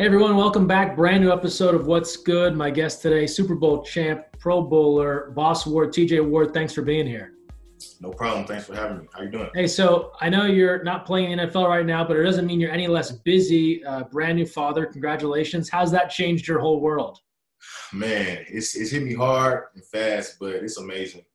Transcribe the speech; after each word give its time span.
Hey 0.00 0.06
everyone, 0.06 0.34
welcome 0.34 0.66
back. 0.66 0.96
Brand 0.96 1.22
new 1.22 1.30
episode 1.30 1.74
of 1.74 1.86
What's 1.86 2.16
Good. 2.16 2.56
My 2.56 2.70
guest 2.70 3.02
today, 3.02 3.26
Super 3.26 3.54
Bowl 3.54 3.82
champ, 3.82 4.24
Pro 4.38 4.62
Bowler, 4.62 5.30
Boss 5.32 5.66
Ward, 5.66 5.92
TJ 5.92 6.26
Ward. 6.26 6.54
Thanks 6.54 6.72
for 6.72 6.80
being 6.80 7.06
here. 7.06 7.34
No 8.00 8.10
problem. 8.10 8.46
Thanks 8.46 8.64
for 8.64 8.74
having 8.74 9.00
me. 9.00 9.08
How 9.12 9.20
you 9.20 9.28
doing? 9.28 9.50
Hey, 9.54 9.66
so 9.66 10.12
I 10.22 10.30
know 10.30 10.46
you're 10.46 10.82
not 10.84 11.04
playing 11.04 11.32
in 11.32 11.38
the 11.38 11.48
NFL 11.48 11.68
right 11.68 11.84
now, 11.84 12.02
but 12.02 12.16
it 12.16 12.22
doesn't 12.22 12.46
mean 12.46 12.58
you're 12.60 12.72
any 12.72 12.86
less 12.88 13.12
busy. 13.12 13.84
Uh, 13.84 14.04
brand 14.04 14.38
new 14.38 14.46
father. 14.46 14.86
Congratulations. 14.86 15.68
How's 15.68 15.90
that 15.90 16.08
changed 16.08 16.48
your 16.48 16.60
whole 16.60 16.80
world? 16.80 17.18
Man, 17.92 18.46
it's 18.48 18.74
it's 18.76 18.92
hit 18.92 19.02
me 19.02 19.12
hard 19.12 19.64
and 19.74 19.84
fast, 19.84 20.38
but 20.40 20.54
it's 20.54 20.78
amazing. 20.78 21.26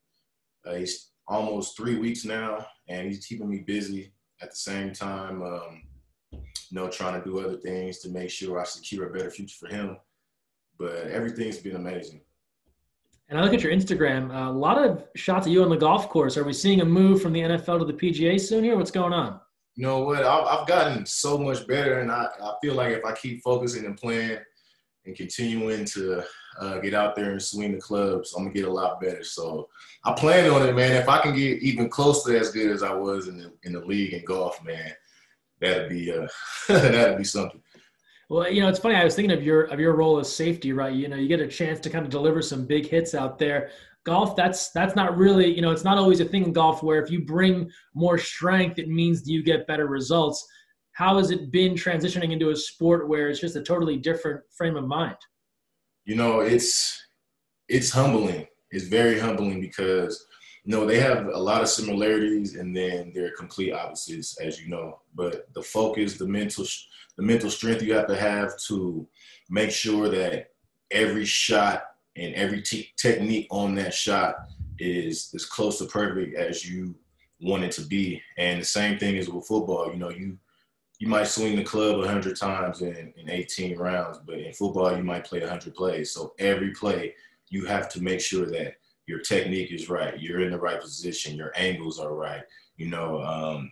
Uh, 0.65 0.73
he's 0.73 1.11
almost 1.27 1.77
three 1.77 1.99
weeks 1.99 2.25
now, 2.25 2.65
and 2.87 3.05
he's 3.05 3.27
keeping 3.27 3.47
me 3.47 3.59
busy 3.59 4.11
at 4.41 4.49
the 4.49 4.55
same 4.55 4.91
time. 4.91 5.43
Um, 5.43 5.83
you 6.69 6.79
know, 6.79 6.89
trying 6.89 7.21
to 7.21 7.27
do 7.27 7.39
other 7.39 7.57
things 7.57 7.99
to 7.99 8.09
make 8.09 8.29
sure 8.29 8.59
I 8.59 8.63
secure 8.63 9.09
a 9.09 9.13
better 9.13 9.29
future 9.29 9.57
for 9.59 9.67
him. 9.67 9.97
But 10.77 11.07
everything's 11.07 11.57
been 11.57 11.75
amazing. 11.75 12.21
And 13.29 13.39
I 13.39 13.43
look 13.43 13.53
at 13.53 13.61
your 13.61 13.71
Instagram, 13.71 14.29
uh, 14.29 14.51
a 14.51 14.53
lot 14.53 14.77
of 14.77 15.03
shots 15.15 15.47
of 15.47 15.53
you 15.53 15.63
on 15.63 15.69
the 15.69 15.77
golf 15.77 16.09
course. 16.09 16.37
Are 16.37 16.43
we 16.43 16.53
seeing 16.53 16.81
a 16.81 16.85
move 16.85 17.21
from 17.21 17.33
the 17.33 17.41
NFL 17.41 17.79
to 17.79 17.85
the 17.85 17.93
PGA 17.93 18.39
soon 18.39 18.63
here? 18.63 18.77
What's 18.77 18.91
going 18.91 19.13
on? 19.13 19.39
You 19.75 19.87
know 19.87 20.03
what? 20.03 20.23
I've, 20.23 20.45
I've 20.45 20.67
gotten 20.67 21.05
so 21.05 21.37
much 21.37 21.65
better, 21.67 21.99
and 21.99 22.11
I, 22.11 22.27
I 22.41 22.53
feel 22.61 22.75
like 22.75 22.93
if 22.93 23.03
I 23.03 23.13
keep 23.13 23.41
focusing 23.41 23.85
and 23.85 23.97
playing 23.97 24.37
and 25.05 25.15
continuing 25.15 25.85
to 25.85 26.23
uh, 26.59 26.77
get 26.79 26.93
out 26.93 27.15
there 27.15 27.31
and 27.31 27.41
swing 27.41 27.73
the 27.73 27.79
clubs, 27.79 28.33
I'm 28.33 28.43
gonna 28.43 28.53
get 28.53 28.67
a 28.67 28.71
lot 28.71 29.01
better. 29.01 29.23
So 29.23 29.69
I 30.03 30.13
plan 30.13 30.49
on 30.49 30.67
it, 30.67 30.75
man. 30.75 30.93
If 30.93 31.09
I 31.09 31.19
can 31.19 31.35
get 31.35 31.61
even 31.61 31.89
close 31.89 32.23
to 32.23 32.37
as 32.37 32.51
good 32.51 32.71
as 32.71 32.83
I 32.83 32.93
was 32.93 33.27
in 33.27 33.37
the 33.37 33.51
in 33.63 33.73
the 33.73 33.83
league 33.85 34.13
in 34.13 34.23
golf, 34.23 34.63
man, 34.63 34.93
that'd 35.61 35.89
be 35.89 36.11
uh, 36.11 36.27
that'd 36.67 37.17
be 37.17 37.23
something. 37.23 37.61
Well, 38.29 38.51
you 38.51 38.61
know, 38.61 38.69
it's 38.69 38.79
funny. 38.79 38.95
I 38.95 39.03
was 39.03 39.15
thinking 39.15 39.37
of 39.37 39.43
your 39.43 39.63
of 39.63 39.79
your 39.79 39.95
role 39.95 40.19
as 40.19 40.33
safety, 40.33 40.73
right? 40.73 40.93
You 40.93 41.07
know, 41.07 41.15
you 41.15 41.27
get 41.27 41.39
a 41.39 41.47
chance 41.47 41.79
to 41.81 41.89
kind 41.89 42.03
of 42.05 42.11
deliver 42.11 42.41
some 42.41 42.65
big 42.65 42.87
hits 42.87 43.13
out 43.13 43.37
there. 43.37 43.69
Golf, 44.03 44.35
that's 44.35 44.71
that's 44.71 44.95
not 44.95 45.17
really, 45.17 45.53
you 45.53 45.61
know, 45.61 45.71
it's 45.71 45.83
not 45.83 45.97
always 45.97 46.19
a 46.19 46.25
thing 46.25 46.43
in 46.43 46.53
golf 46.53 46.83
where 46.83 47.03
if 47.03 47.11
you 47.11 47.23
bring 47.23 47.69
more 47.93 48.17
strength, 48.17 48.79
it 48.79 48.87
means 48.87 49.27
you 49.27 49.43
get 49.43 49.67
better 49.67 49.87
results. 49.87 50.45
How 50.93 51.17
has 51.17 51.29
it 51.29 51.51
been 51.51 51.73
transitioning 51.73 52.31
into 52.31 52.49
a 52.49 52.55
sport 52.55 53.09
where 53.09 53.29
it's 53.29 53.41
just 53.41 53.55
a 53.55 53.61
totally 53.61 53.97
different 53.97 54.41
frame 54.57 54.75
of 54.75 54.85
mind? 54.85 55.17
You 56.05 56.15
know, 56.15 56.39
it's 56.39 56.99
it's 57.67 57.91
humbling. 57.91 58.47
It's 58.71 58.87
very 58.87 59.19
humbling 59.19 59.61
because 59.61 60.25
know 60.65 60.85
they 60.85 60.99
have 60.99 61.27
a 61.27 61.37
lot 61.37 61.61
of 61.61 61.69
similarities 61.69 62.55
and 62.55 62.75
then 62.75 63.11
they're 63.13 63.31
complete 63.31 63.71
opposites, 63.71 64.37
as 64.39 64.59
you 64.59 64.69
know. 64.69 64.99
But 65.13 65.53
the 65.53 65.61
focus, 65.61 66.17
the 66.17 66.27
mental 66.27 66.65
the 67.17 67.23
mental 67.23 67.49
strength 67.49 67.81
you 67.81 67.93
have 67.93 68.07
to 68.07 68.15
have 68.15 68.57
to 68.67 69.07
make 69.49 69.71
sure 69.71 70.09
that 70.09 70.51
every 70.91 71.25
shot 71.25 71.83
and 72.15 72.33
every 72.35 72.61
te- 72.61 72.91
technique 72.97 73.47
on 73.51 73.75
that 73.75 73.93
shot 73.93 74.35
is 74.79 75.31
as 75.33 75.45
close 75.45 75.77
to 75.79 75.85
perfect 75.85 76.35
as 76.35 76.69
you 76.69 76.95
want 77.39 77.63
it 77.63 77.71
to 77.73 77.81
be. 77.81 78.21
And 78.37 78.61
the 78.61 78.65
same 78.65 78.97
thing 78.97 79.15
is 79.15 79.29
with 79.29 79.47
football. 79.47 79.91
You 79.91 79.97
know, 79.97 80.09
you 80.09 80.37
you 80.97 81.07
might 81.07 81.27
swing 81.27 81.57
the 81.57 81.63
club 81.63 81.97
100 81.97 82.37
times 82.37 82.81
in, 82.81 83.13
in 83.17 83.29
18 83.29 83.77
rounds, 83.77 84.19
but 84.25 84.39
in 84.39 84.53
football, 84.53 84.95
you 84.95 85.03
might 85.03 85.25
play 85.25 85.41
100 85.41 85.75
plays. 85.75 86.11
So 86.11 86.33
every 86.39 86.71
play, 86.71 87.13
you 87.49 87.65
have 87.65 87.89
to 87.89 88.01
make 88.01 88.21
sure 88.21 88.45
that 88.45 88.75
your 89.07 89.19
technique 89.19 89.71
is 89.71 89.89
right, 89.89 90.19
you're 90.19 90.41
in 90.41 90.51
the 90.51 90.59
right 90.59 90.81
position, 90.81 91.35
your 91.35 91.51
angles 91.55 91.99
are 91.99 92.13
right. 92.13 92.43
You 92.77 92.87
know, 92.87 93.21
um, 93.21 93.71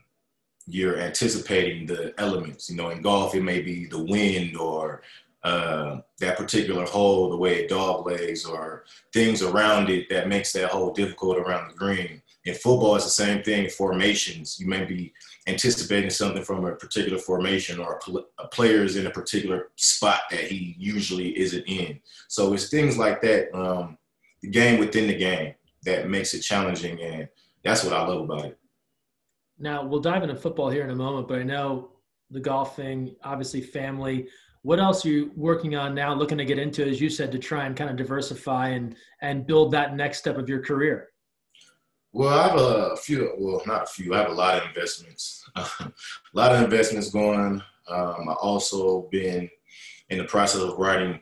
you're 0.66 1.00
anticipating 1.00 1.86
the 1.86 2.14
elements. 2.18 2.70
You 2.70 2.78
know, 2.78 2.90
in 2.90 3.02
golf, 3.02 3.36
it 3.36 3.44
may 3.44 3.62
be 3.62 3.86
the 3.86 4.04
wind 4.04 4.56
or 4.56 5.02
uh, 5.44 6.00
that 6.20 6.38
particular 6.38 6.86
hole, 6.86 7.30
the 7.30 7.38
way 7.38 7.56
it 7.56 7.70
dog 7.70 8.06
legs, 8.06 8.46
or 8.46 8.86
things 9.12 9.42
around 9.42 9.90
it 9.90 10.08
that 10.10 10.30
makes 10.30 10.54
that 10.54 10.70
hole 10.70 10.94
difficult 10.94 11.38
around 11.38 11.68
the 11.68 11.76
green. 11.76 12.22
In 12.46 12.54
football, 12.54 12.96
it's 12.96 13.06
the 13.06 13.12
same 13.12 13.44
thing. 13.44 13.70
Formations, 13.70 14.58
you 14.60 14.68
may 14.68 14.86
be 14.86 15.14
anticipating 15.48 16.10
something 16.10 16.44
from 16.44 16.64
a 16.66 16.76
particular 16.76 17.18
formation, 17.18 17.80
or 17.80 17.96
a, 17.96 18.00
pl- 18.00 18.28
a 18.38 18.48
player 18.48 18.84
is 18.84 18.96
in 18.96 19.08
a 19.08 19.12
particular 19.12 19.72
spot 19.76 20.22
that 20.32 20.42
he 20.42 20.76
usually 20.78 21.38
isn't 21.38 21.66
in. 21.68 22.00
So 22.30 22.54
it's 22.54 22.70
things 22.70 22.98
like 22.98 23.22
that, 23.22 23.54
um, 23.54 23.98
the 24.44 24.50
game 24.50 24.80
within 24.80 25.08
the 25.08 25.16
game, 25.16 25.56
that 25.86 26.10
makes 26.10 26.34
it 26.34 26.42
challenging, 26.42 27.02
and 27.02 27.28
that's 27.64 27.84
what 27.84 27.94
I 27.94 28.06
love 28.06 28.22
about 28.22 28.46
it. 28.46 28.60
Now 29.58 29.84
we'll 29.86 30.02
dive 30.02 30.24
into 30.24 30.36
football 30.36 30.70
here 30.70 30.84
in 30.84 30.90
a 30.90 30.96
moment, 30.96 31.28
but 31.28 31.40
I 31.40 31.44
know 31.44 31.92
the 32.30 32.40
golfing, 32.40 33.16
obviously 33.24 33.62
family. 33.62 34.28
What 34.62 34.80
else 34.80 35.06
are 35.06 35.10
you 35.10 35.32
working 35.36 35.76
on 35.76 35.96
now, 35.96 36.14
looking 36.14 36.38
to 36.38 36.46
get 36.46 36.60
into, 36.60 36.86
as 36.86 37.00
you 37.00 37.10
said, 37.10 37.32
to 37.32 37.40
try 37.40 37.66
and 37.66 37.76
kind 37.76 37.90
of 37.90 37.96
diversify 37.96 38.70
and 38.70 38.96
and 39.22 39.48
build 39.48 39.72
that 39.72 39.96
next 39.96 40.20
step 40.20 40.38
of 40.38 40.50
your 40.50 40.62
career? 40.62 41.10
Well, 42.12 42.38
I 42.38 42.48
have 42.48 42.60
a 42.60 42.98
few. 42.98 43.34
Well, 43.38 43.62
not 43.66 43.84
a 43.84 43.88
few. 43.88 44.14
I 44.14 44.20
have 44.20 44.30
a 44.30 44.34
lot 44.34 44.62
of 44.62 44.68
investments. 44.68 45.44
a 45.56 45.92
lot 46.34 46.54
of 46.54 46.62
investments 46.62 47.10
going. 47.10 47.62
Um, 47.88 48.30
I 48.30 48.34
also 48.34 49.08
been 49.12 49.50
in 50.10 50.18
the 50.18 50.24
process 50.26 50.62
of 50.62 50.78
writing 50.78 51.20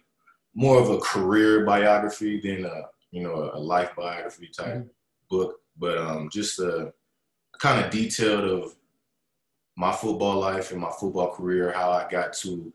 more 0.53 0.79
of 0.79 0.89
a 0.89 0.99
career 0.99 1.65
biography 1.65 2.41
than 2.41 2.65
a 2.65 2.83
you 3.11 3.23
know 3.23 3.51
a 3.53 3.59
life 3.59 3.91
biography 3.95 4.49
type 4.55 4.67
mm-hmm. 4.67 4.88
book, 5.29 5.59
but 5.77 5.97
um, 5.97 6.29
just 6.31 6.59
a 6.59 6.94
kind 7.59 7.83
of 7.83 7.91
detailed 7.91 8.45
of 8.45 8.75
my 9.77 9.91
football 9.91 10.39
life 10.39 10.72
and 10.72 10.81
my 10.81 10.91
football 10.99 11.33
career, 11.33 11.71
how 11.71 11.91
I 11.91 12.09
got 12.09 12.33
to, 12.33 12.73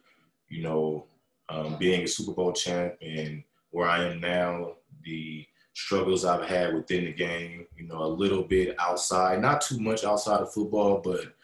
you 0.48 0.62
know, 0.62 1.06
um, 1.48 1.76
being 1.78 2.02
a 2.02 2.08
Super 2.08 2.32
Bowl 2.32 2.52
champ 2.52 2.94
and 3.00 3.42
where 3.70 3.88
I 3.88 4.04
am 4.04 4.20
now, 4.20 4.72
the 5.04 5.46
struggles 5.74 6.24
I've 6.24 6.46
had 6.46 6.74
within 6.74 7.04
the 7.04 7.12
game, 7.12 7.66
you 7.76 7.86
know, 7.86 8.02
a 8.02 8.06
little 8.06 8.42
bit 8.42 8.74
outside, 8.78 9.42
not 9.42 9.60
too 9.60 9.78
much 9.78 10.04
outside 10.04 10.40
of 10.40 10.52
football, 10.52 11.00
but 11.04 11.34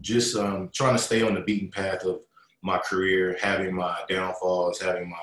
just 0.00 0.34
um, 0.36 0.70
trying 0.72 0.96
to 0.96 1.02
stay 1.02 1.22
on 1.22 1.34
the 1.34 1.42
beaten 1.42 1.70
path 1.70 2.04
of 2.04 2.20
my 2.62 2.78
career, 2.78 3.36
having 3.40 3.74
my 3.74 3.96
downfalls, 4.08 4.80
having 4.80 5.10
my 5.10 5.16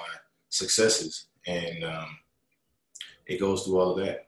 successes. 0.50 1.28
And 1.47 1.84
um, 1.84 2.18
it 3.29 3.40
goes 3.40 3.63
through 3.63 3.79
all 3.79 3.91
of 3.91 4.06
that. 4.06 4.28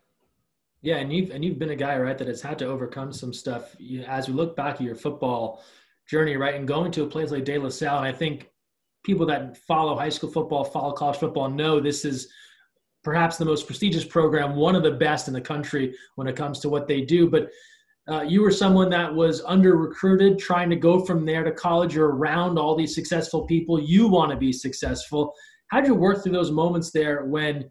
Yeah, 0.84 0.97
and 0.97 1.12
you've 1.12 1.31
and 1.31 1.44
you've 1.44 1.59
been 1.59 1.72
a 1.72 1.75
guy, 1.75 1.97
right, 1.97 2.17
that 2.17 2.28
has 2.28 2.41
had 2.41 2.57
to 2.59 2.66
overcome 2.66 3.12
some 3.12 3.34
stuff. 3.34 3.75
You, 3.79 4.03
as 4.03 4.28
we 4.28 4.34
look 4.34 4.56
back 4.56 4.75
at 4.75 4.81
your 4.81 4.95
football 4.95 5.63
journey, 6.07 6.38
right, 6.38 6.56
and 6.56 6.67
going 6.67 6.91
to 6.94 7.03
a 7.03 7.07
place 7.07 7.31
like 7.31 7.45
De 7.45 7.57
La 7.57 7.69
Salle, 7.69 7.97
and 7.97 8.07
I 8.07 8.11
think 8.11 8.50
people 9.03 9.25
that 9.25 9.57
follow 9.57 9.95
high 9.95 10.09
school 10.09 10.31
football, 10.31 10.63
follow 10.63 10.94
college 10.94 11.17
football, 11.17 11.50
know 11.50 11.79
this 11.79 12.06
is 12.06 12.31
perhaps 13.03 13.38
the 13.38 13.45
most 13.45 13.66
prestigious 13.66 14.06
program, 14.06 14.56
one 14.56 14.75
of 14.75 14.84
the 14.84 14.91
best 14.91 15.28
in 15.28 15.34
the 15.34 15.41
country 15.41 15.95
when 16.16 16.28
it 16.28 16.35
comes 16.35 16.59
to 16.59 16.69
what 16.69 16.88
they 16.88 17.01
do. 17.01 17.28
But 17.28 17.50
uh, 18.07 18.22
you 18.22 18.41
were 18.41 18.51
someone 18.51 18.90
that 18.91 19.13
was 19.13 19.44
under 19.45 19.75
recruited, 19.78 20.38
trying 20.38 20.69
to 20.69 20.75
go 20.75 21.03
from 21.06 21.25
there 21.25 21.44
to 21.44 21.51
college. 21.51 21.95
You're 21.95 22.16
around 22.16 22.59
all 22.59 22.75
these 22.75 22.94
successful 22.94 23.45
people. 23.47 23.79
You 23.79 24.07
want 24.07 24.31
to 24.31 24.38
be 24.38 24.51
successful. 24.51 25.34
How'd 25.67 25.88
you 25.88 25.95
work 25.95 26.22
through 26.22 26.34
those 26.34 26.51
moments 26.51 26.91
there 26.91 27.25
when? 27.25 27.69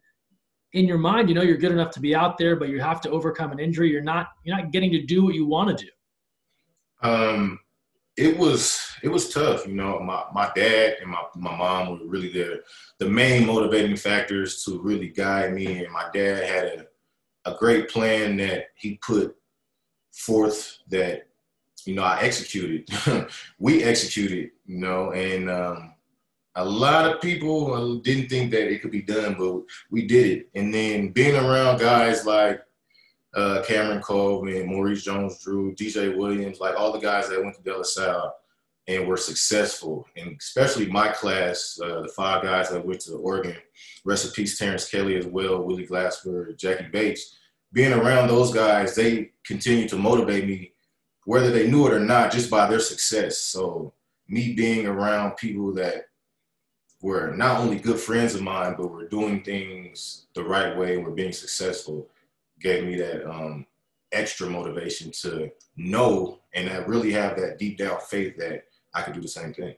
In 0.73 0.87
your 0.87 0.99
mind, 0.99 1.29
you 1.29 1.35
know 1.35 1.43
you're 1.43 1.57
good 1.57 1.73
enough 1.73 1.91
to 1.93 2.01
be 2.01 2.15
out 2.15 2.39
there, 2.39 2.57
but 2.57 2.69
you 2.69 2.81
have 2.81 3.01
to 3.03 3.11
overcome 3.11 3.53
an 3.53 3.59
injury. 3.59 3.91
You're 3.91 4.03
not 4.03 4.29
you're 4.45 4.57
not 4.57 4.71
getting 4.71 4.91
to 4.93 5.03
do 5.03 5.25
what 5.25 5.35
you 5.35 5.47
want 5.47 5.77
to 5.77 5.85
do. 5.85 5.91
Um, 7.09 7.59
it 8.17 8.37
was 8.37 8.87
it 9.03 9.09
was 9.09 9.33
tough. 9.33 9.67
You 9.67 9.75
know, 9.75 10.01
my 10.01 10.25
my 10.33 10.51
dad 10.55 10.97
and 11.01 11.11
my 11.11 11.23
my 11.37 11.57
mom 11.57 11.91
were 11.91 12.07
really 12.07 12.33
the 12.33 12.63
the 12.99 13.09
main 13.09 13.47
motivating 13.47 13.97
factors 13.97 14.63
to 14.65 14.81
really 14.81 15.09
guide 15.09 15.55
me. 15.55 15.85
And 15.85 15.93
my 15.93 16.09
dad 16.13 16.45
had 16.45 16.65
a 16.65 16.87
a 17.45 17.55
great 17.55 17.89
plan 17.89 18.37
that 18.37 18.67
he 18.75 18.99
put 19.05 19.37
forth 20.13 20.79
that 20.89 21.29
you 21.85 21.95
know 21.95 22.03
I 22.03 22.21
executed. 22.21 22.89
we 23.59 23.83
executed, 23.83 24.51
you 24.67 24.79
know, 24.79 25.13
and 25.13 25.51
um, 25.51 25.95
a 26.57 26.65
lot 26.65 27.09
of 27.09 27.21
people 27.21 27.73
uh, 27.73 28.01
didn't 28.03 28.29
think 28.29 28.51
that 28.51 28.71
it 28.71 28.83
could 28.83 28.91
be 28.91 29.03
done, 29.03 29.37
but 29.39 29.63
we 29.91 30.07
did 30.07 30.27
it. 30.27 30.51
And 30.55 30.75
then 30.75 31.09
being 31.09 31.37
around 31.37 31.79
guys 31.79 32.27
like 32.27 32.61
uh, 33.35 33.63
Cameron 33.67 34.03
Colvin, 34.03 34.67
Maurice 34.67 35.05
Jones-Drew, 35.05 35.75
DJ 35.75 36.17
Williams, 36.17 36.59
like 36.59 36.75
all 36.77 36.93
the 36.93 36.99
guys 36.99 37.29
that 37.29 37.43
went 37.43 37.57
to 37.57 37.63
De 37.63 37.77
La 37.77 37.83
Salle 37.83 38.35
and 38.89 39.07
were 39.07 39.17
successful, 39.17 40.05
and 40.17 40.37
especially 40.41 40.87
my 40.87 41.09
class, 41.09 41.79
uh, 41.83 42.03
the 42.03 42.09
five 42.09 42.43
guys 42.43 42.71
that 42.71 42.85
went 42.85 43.01
to 43.01 43.15
Oregon, 43.15 43.55
rest 44.05 44.25
in 44.25 44.33
peace, 44.33 44.59
Terrence 44.59 44.89
Kelly 44.89 45.17
as 45.17 45.27
well, 45.27 45.63
Willie 45.63 45.87
Glasper, 45.87 46.57
Jackie 46.57 46.89
Bates. 46.89 47.37
Being 47.73 47.93
around 47.93 48.27
those 48.27 48.53
guys, 48.53 48.97
they 48.97 49.31
continue 49.45 49.89
to 49.89 49.97
motivate 49.97 50.49
me, 50.49 50.73
whether 51.25 51.53
they 51.53 51.71
knew 51.71 51.87
it 51.87 51.93
or 51.93 52.01
not, 52.01 52.33
just 52.33 52.51
by 52.51 52.69
their 52.69 52.81
success. 52.81 53.39
So 53.39 53.93
me 54.29 54.55
being 54.55 54.87
around 54.87 55.37
people 55.37 55.73
that 55.75 56.07
were 57.03 57.35
not 57.35 57.61
only 57.61 57.79
good 57.79 57.99
friends 57.99 58.35
of 58.35 58.43
mine, 58.43 58.75
but 58.77 58.91
were 58.91 59.09
doing 59.09 59.43
things 59.43 60.27
the 60.35 60.45
right 60.45 60.77
way 60.77 60.97
and 60.97 61.05
were 61.05 61.11
being 61.11 61.33
successful, 61.33 62.09
gave 62.61 62.85
me 62.85 62.97
that 62.97 63.29
um, 63.29 63.67
extra 64.13 64.49
motivation 64.49 65.11
to 65.11 65.51
know 65.77 66.41
and 66.55 66.69
I 66.69 66.79
really 66.79 67.13
have 67.13 67.37
that 67.37 67.59
deep 67.59 67.79
down 67.79 67.99
faith 68.01 68.37
that 68.39 68.65
I 68.95 69.03
could 69.03 69.15
do 69.15 69.21
the 69.21 69.29
same 69.29 69.53
thing. 69.55 69.75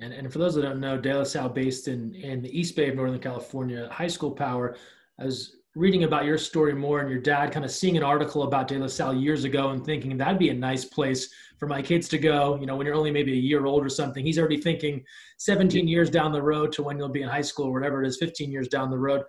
And, 0.00 0.12
and 0.12 0.32
for 0.32 0.38
those 0.38 0.54
that 0.54 0.62
don't 0.62 0.80
know, 0.80 0.98
De 0.98 1.12
La 1.12 1.24
Salle, 1.24 1.48
based 1.48 1.88
in, 1.88 2.14
in 2.14 2.40
the 2.40 2.58
East 2.58 2.76
Bay 2.76 2.88
of 2.88 2.94
Northern 2.94 3.20
California, 3.20 3.88
high 3.90 4.06
school 4.06 4.30
power. 4.30 4.76
I 5.18 5.24
was 5.24 5.56
reading 5.74 6.04
about 6.04 6.24
your 6.24 6.38
story 6.38 6.74
more 6.74 7.00
and 7.00 7.10
your 7.10 7.20
dad 7.20 7.52
kind 7.52 7.64
of 7.64 7.70
seeing 7.70 7.96
an 7.96 8.02
article 8.02 8.42
about 8.42 8.68
De 8.68 8.78
La 8.78 8.86
Salle 8.86 9.14
years 9.14 9.44
ago 9.44 9.70
and 9.70 9.84
thinking 9.84 10.16
that'd 10.16 10.38
be 10.38 10.48
a 10.48 10.54
nice 10.54 10.84
place 10.84 11.32
for 11.58 11.66
my 11.66 11.82
kids 11.82 12.08
to 12.08 12.18
go. 12.18 12.58
You 12.58 12.66
know, 12.66 12.76
when 12.76 12.86
you're 12.86 12.96
only 12.96 13.10
maybe 13.10 13.32
a 13.32 13.36
year 13.36 13.66
old 13.66 13.84
or 13.84 13.88
something, 13.88 14.24
he's 14.24 14.38
already 14.38 14.60
thinking 14.60 15.04
17 15.38 15.86
years 15.86 16.10
down 16.10 16.32
the 16.32 16.42
road 16.42 16.72
to 16.72 16.82
when 16.82 16.98
you'll 16.98 17.08
be 17.08 17.22
in 17.22 17.28
high 17.28 17.42
school 17.42 17.66
or 17.66 17.72
whatever 17.72 18.02
it 18.02 18.08
is, 18.08 18.16
15 18.18 18.50
years 18.50 18.68
down 18.68 18.90
the 18.90 18.98
road. 18.98 19.22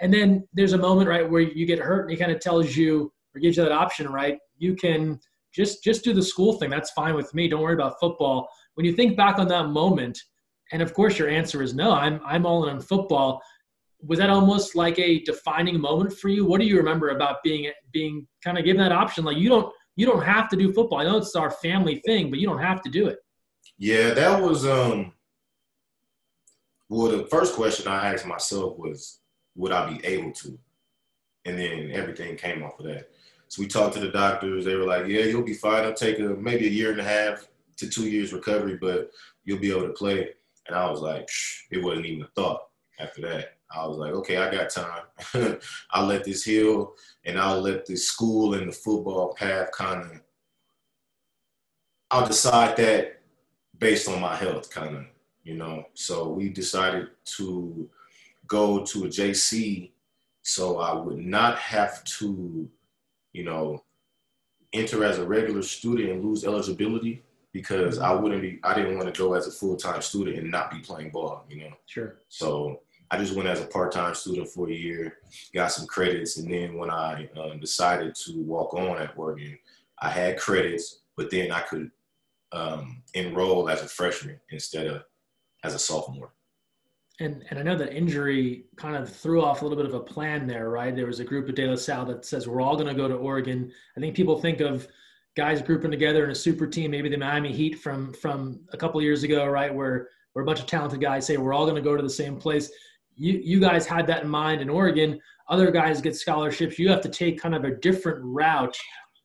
And 0.00 0.12
then 0.12 0.46
there's 0.52 0.74
a 0.74 0.78
moment, 0.78 1.08
right, 1.08 1.28
where 1.28 1.40
you 1.40 1.66
get 1.66 1.78
hurt 1.78 2.02
and 2.02 2.10
he 2.10 2.16
kind 2.16 2.32
of 2.32 2.40
tells 2.40 2.76
you 2.76 3.12
or 3.34 3.40
gives 3.40 3.56
you 3.56 3.62
that 3.62 3.72
option, 3.72 4.08
right? 4.08 4.38
You 4.58 4.74
can 4.74 5.18
just 5.54 5.82
just 5.82 6.04
do 6.04 6.12
the 6.12 6.22
school 6.22 6.54
thing. 6.54 6.68
That's 6.68 6.90
fine 6.90 7.14
with 7.14 7.32
me. 7.32 7.48
Don't 7.48 7.62
worry 7.62 7.74
about 7.74 7.94
football. 8.00 8.48
When 8.74 8.84
you 8.84 8.92
think 8.92 9.16
back 9.16 9.38
on 9.38 9.48
that 9.48 9.68
moment, 9.68 10.20
and 10.72 10.82
of 10.82 10.92
course 10.92 11.18
your 11.18 11.28
answer 11.28 11.62
is 11.62 11.74
no, 11.74 11.92
I'm 11.92 12.20
I'm 12.26 12.44
all 12.44 12.66
in 12.66 12.74
on 12.74 12.80
football. 12.80 13.40
Was 14.02 14.18
that 14.18 14.30
almost 14.30 14.76
like 14.76 14.98
a 14.98 15.20
defining 15.20 15.80
moment 15.80 16.12
for 16.12 16.28
you? 16.28 16.44
What 16.44 16.60
do 16.60 16.66
you 16.66 16.76
remember 16.76 17.10
about 17.10 17.42
being 17.42 17.70
being 17.92 18.26
kind 18.44 18.58
of 18.58 18.64
given 18.64 18.82
that 18.82 18.92
option? 18.92 19.24
Like 19.24 19.38
you 19.38 19.48
don't 19.48 19.72
you 19.96 20.06
don't 20.06 20.22
have 20.22 20.48
to 20.50 20.56
do 20.56 20.72
football. 20.72 20.98
I 20.98 21.04
know 21.04 21.16
it's 21.16 21.34
our 21.34 21.50
family 21.50 22.02
thing, 22.04 22.30
but 22.30 22.38
you 22.38 22.46
don't 22.46 22.60
have 22.60 22.82
to 22.82 22.90
do 22.90 23.06
it. 23.08 23.18
Yeah, 23.78 24.10
that 24.14 24.40
was 24.42 24.66
um 24.66 25.12
well 26.88 27.10
the 27.10 27.26
first 27.26 27.54
question 27.54 27.88
I 27.88 28.12
asked 28.12 28.26
myself 28.26 28.78
was 28.78 29.20
would 29.56 29.72
I 29.72 29.90
be 29.90 30.04
able 30.04 30.32
to? 30.32 30.58
And 31.46 31.58
then 31.58 31.90
everything 31.92 32.36
came 32.36 32.62
off 32.62 32.78
of 32.78 32.86
that. 32.86 33.08
So 33.48 33.62
we 33.62 33.68
talked 33.68 33.94
to 33.94 34.00
the 34.00 34.10
doctors. 34.10 34.64
They 34.64 34.74
were 34.74 34.84
like, 34.84 35.06
"Yeah, 35.06 35.24
you'll 35.24 35.42
be 35.42 35.54
fine. 35.54 35.80
It'll 35.80 35.94
take 35.94 36.18
a, 36.18 36.22
maybe 36.22 36.66
a 36.66 36.70
year 36.70 36.90
and 36.90 37.00
a 37.00 37.04
half 37.04 37.48
to 37.76 37.88
two 37.88 38.08
years 38.08 38.32
recovery, 38.32 38.76
but 38.80 39.10
you'll 39.44 39.60
be 39.60 39.70
able 39.70 39.86
to 39.86 39.92
play." 39.92 40.30
And 40.66 40.76
I 40.76 40.90
was 40.90 41.00
like, 41.00 41.28
"It 41.70 41.82
wasn't 41.82 42.06
even 42.06 42.24
a 42.24 42.28
thought." 42.28 42.62
After 42.98 43.20
that, 43.22 43.55
I 43.70 43.86
was 43.86 43.98
like, 43.98 44.12
"Okay, 44.12 44.36
I 44.36 44.50
got 44.50 44.70
time. 44.70 45.58
I'll 45.90 46.06
let 46.06 46.24
this 46.24 46.44
heal, 46.44 46.94
and 47.24 47.38
I'll 47.38 47.60
let 47.60 47.86
the 47.86 47.96
school 47.96 48.54
and 48.54 48.68
the 48.68 48.72
football 48.72 49.34
path 49.34 49.70
kind 49.72 50.02
of. 50.02 50.20
I'll 52.10 52.26
decide 52.26 52.76
that 52.76 53.20
based 53.78 54.08
on 54.08 54.20
my 54.20 54.36
health, 54.36 54.70
kind 54.70 54.96
of, 54.96 55.04
you 55.42 55.54
know. 55.54 55.86
So 55.94 56.28
we 56.28 56.48
decided 56.48 57.08
to 57.36 57.90
go 58.46 58.84
to 58.84 59.04
a 59.04 59.08
JC, 59.08 59.90
so 60.42 60.78
I 60.78 60.94
would 60.94 61.18
not 61.18 61.58
have 61.58 62.04
to 62.04 62.70
you 63.36 63.44
know, 63.44 63.84
enter 64.72 65.04
as 65.04 65.18
a 65.18 65.26
regular 65.26 65.60
student 65.62 66.08
and 66.08 66.24
lose 66.24 66.44
eligibility 66.44 67.22
because 67.52 67.98
I 67.98 68.12
wouldn't 68.12 68.40
be, 68.40 68.58
I 68.64 68.74
didn't 68.74 68.96
want 68.96 69.14
to 69.14 69.18
go 69.18 69.34
as 69.34 69.46
a 69.46 69.50
full 69.50 69.76
time 69.76 70.00
student 70.00 70.38
and 70.38 70.50
not 70.50 70.70
be 70.70 70.78
playing 70.78 71.10
ball, 71.10 71.44
you 71.48 71.60
know? 71.60 71.76
Sure. 71.84 72.16
So 72.28 72.80
I 73.10 73.18
just 73.18 73.34
went 73.34 73.48
as 73.48 73.60
a 73.60 73.66
part 73.66 73.92
time 73.92 74.14
student 74.14 74.48
for 74.48 74.68
a 74.68 74.74
year, 74.74 75.18
got 75.54 75.72
some 75.72 75.86
credits. 75.86 76.38
And 76.38 76.50
then 76.50 76.76
when 76.76 76.90
I 76.90 77.28
um, 77.38 77.60
decided 77.60 78.14
to 78.14 78.42
walk 78.42 78.74
on 78.74 78.98
at 78.98 79.16
Oregon, 79.16 79.58
I 80.00 80.10
had 80.10 80.38
credits, 80.38 81.00
but 81.16 81.30
then 81.30 81.52
I 81.52 81.60
could 81.60 81.90
um, 82.52 83.02
enroll 83.14 83.68
as 83.68 83.82
a 83.82 83.88
freshman 83.88 84.40
instead 84.50 84.86
of 84.86 85.02
as 85.64 85.74
a 85.74 85.78
sophomore 85.78 86.32
and 87.20 87.44
and 87.50 87.58
I 87.58 87.62
know 87.62 87.76
that 87.76 87.96
injury 87.96 88.66
kind 88.76 88.96
of 88.96 89.10
threw 89.14 89.42
off 89.42 89.62
a 89.62 89.64
little 89.64 89.82
bit 89.82 89.86
of 89.86 89.94
a 89.94 90.04
plan 90.04 90.46
there, 90.46 90.68
right? 90.68 90.94
There 90.94 91.06
was 91.06 91.20
a 91.20 91.24
group 91.24 91.48
of 91.48 91.54
De 91.54 91.66
La 91.66 91.76
Salle 91.76 92.04
that 92.06 92.24
says 92.24 92.46
we're 92.46 92.60
all 92.60 92.76
going 92.76 92.88
to 92.88 92.94
go 92.94 93.08
to 93.08 93.14
Oregon. 93.14 93.72
I 93.96 94.00
think 94.00 94.14
people 94.14 94.38
think 94.38 94.60
of 94.60 94.86
guys 95.36 95.62
grouping 95.62 95.90
together 95.90 96.24
in 96.24 96.30
a 96.30 96.34
super 96.34 96.66
team, 96.66 96.90
maybe 96.90 97.08
the 97.08 97.16
Miami 97.16 97.52
Heat 97.52 97.78
from 97.78 98.12
from 98.12 98.60
a 98.72 98.76
couple 98.76 99.00
years 99.00 99.22
ago, 99.22 99.46
right? 99.46 99.74
Where 99.74 100.08
where 100.32 100.42
a 100.42 100.46
bunch 100.46 100.60
of 100.60 100.66
talented 100.66 101.00
guys 101.00 101.26
say 101.26 101.38
we're 101.38 101.54
all 101.54 101.64
going 101.64 101.76
to 101.76 101.82
go 101.82 101.96
to 101.96 102.02
the 102.02 102.10
same 102.10 102.36
place. 102.36 102.70
You 103.16 103.40
you 103.42 103.60
guys 103.60 103.86
had 103.86 104.06
that 104.08 104.24
in 104.24 104.28
mind 104.28 104.60
in 104.60 104.68
Oregon. 104.68 105.20
Other 105.48 105.70
guys 105.70 106.00
get 106.00 106.16
scholarships. 106.16 106.78
You 106.78 106.88
have 106.90 107.00
to 107.02 107.08
take 107.08 107.40
kind 107.40 107.54
of 107.54 107.64
a 107.64 107.76
different 107.76 108.18
route. 108.22 108.76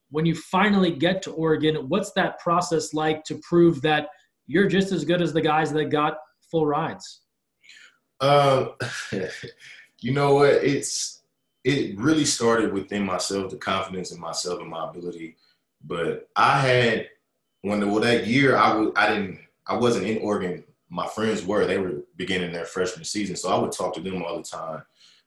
When 0.10 0.26
you 0.26 0.36
finally 0.36 0.92
get 0.92 1.22
to 1.24 1.32
Oregon, 1.32 1.88
what's 1.88 2.12
that 2.14 2.40
process 2.40 2.94
like 2.94 3.24
to 3.26 3.40
prove 3.48 3.82
that 3.82 4.08
you're 4.48 4.68
just 4.68 4.92
as 4.92 5.06
good 5.06 5.22
as 5.22 5.34
the 5.34 5.42
guys 5.42 5.72
that 5.72 5.86
got 5.86 6.18
full 6.50 6.66
rides? 6.66 7.22
Um, 8.20 8.74
you 10.00 10.14
know 10.14 10.36
what? 10.36 10.54
It's 10.54 11.22
it 11.64 11.98
really 11.98 12.26
started 12.26 12.74
within 12.74 13.06
myself, 13.06 13.52
the 13.52 13.58
confidence 13.58 14.12
in 14.12 14.20
myself 14.20 14.60
and 14.62 14.70
my 14.70 14.90
ability. 14.90 15.38
But 15.84 16.30
I 16.36 16.60
had 16.60 17.10
when 17.62 17.80
the, 17.80 17.88
well 17.88 18.02
that 18.02 18.28
year 18.28 18.58
I 18.58 18.74
was 18.74 18.92
I 18.96 19.08
didn't 19.10 19.40
I 19.68 19.76
wasn't 19.76 20.08
in 20.08 20.20
Oregon. 20.20 20.64
My 20.90 21.08
friends 21.08 21.46
were 21.46 21.66
they 21.66 21.78
were 21.78 22.01
beginning 22.18 22.52
their 22.52 22.66
freshman 22.66 23.06
season, 23.06 23.36
so 23.36 23.50
I 23.50 23.60
would 23.60 23.72
talk 23.72 23.94
to 23.96 24.02
them 24.02 24.24
all 24.24 24.38
the 24.38 24.44
time, 24.44 24.84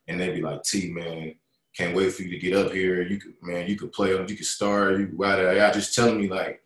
and 0.07 0.19
they'd 0.19 0.35
be 0.35 0.41
like, 0.41 0.63
"T 0.63 0.91
man, 0.91 1.35
can't 1.75 1.95
wait 1.95 2.13
for 2.13 2.23
you 2.23 2.29
to 2.29 2.37
get 2.37 2.55
up 2.55 2.71
here. 2.71 3.01
You 3.01 3.19
could 3.19 3.33
man, 3.41 3.67
you 3.67 3.75
could 3.75 3.91
play, 3.91 4.11
you 4.11 4.25
could 4.25 4.45
start. 4.45 4.99
You 4.99 5.23
I 5.25 5.71
just 5.71 5.93
telling 5.93 6.19
me 6.19 6.29
like 6.29 6.61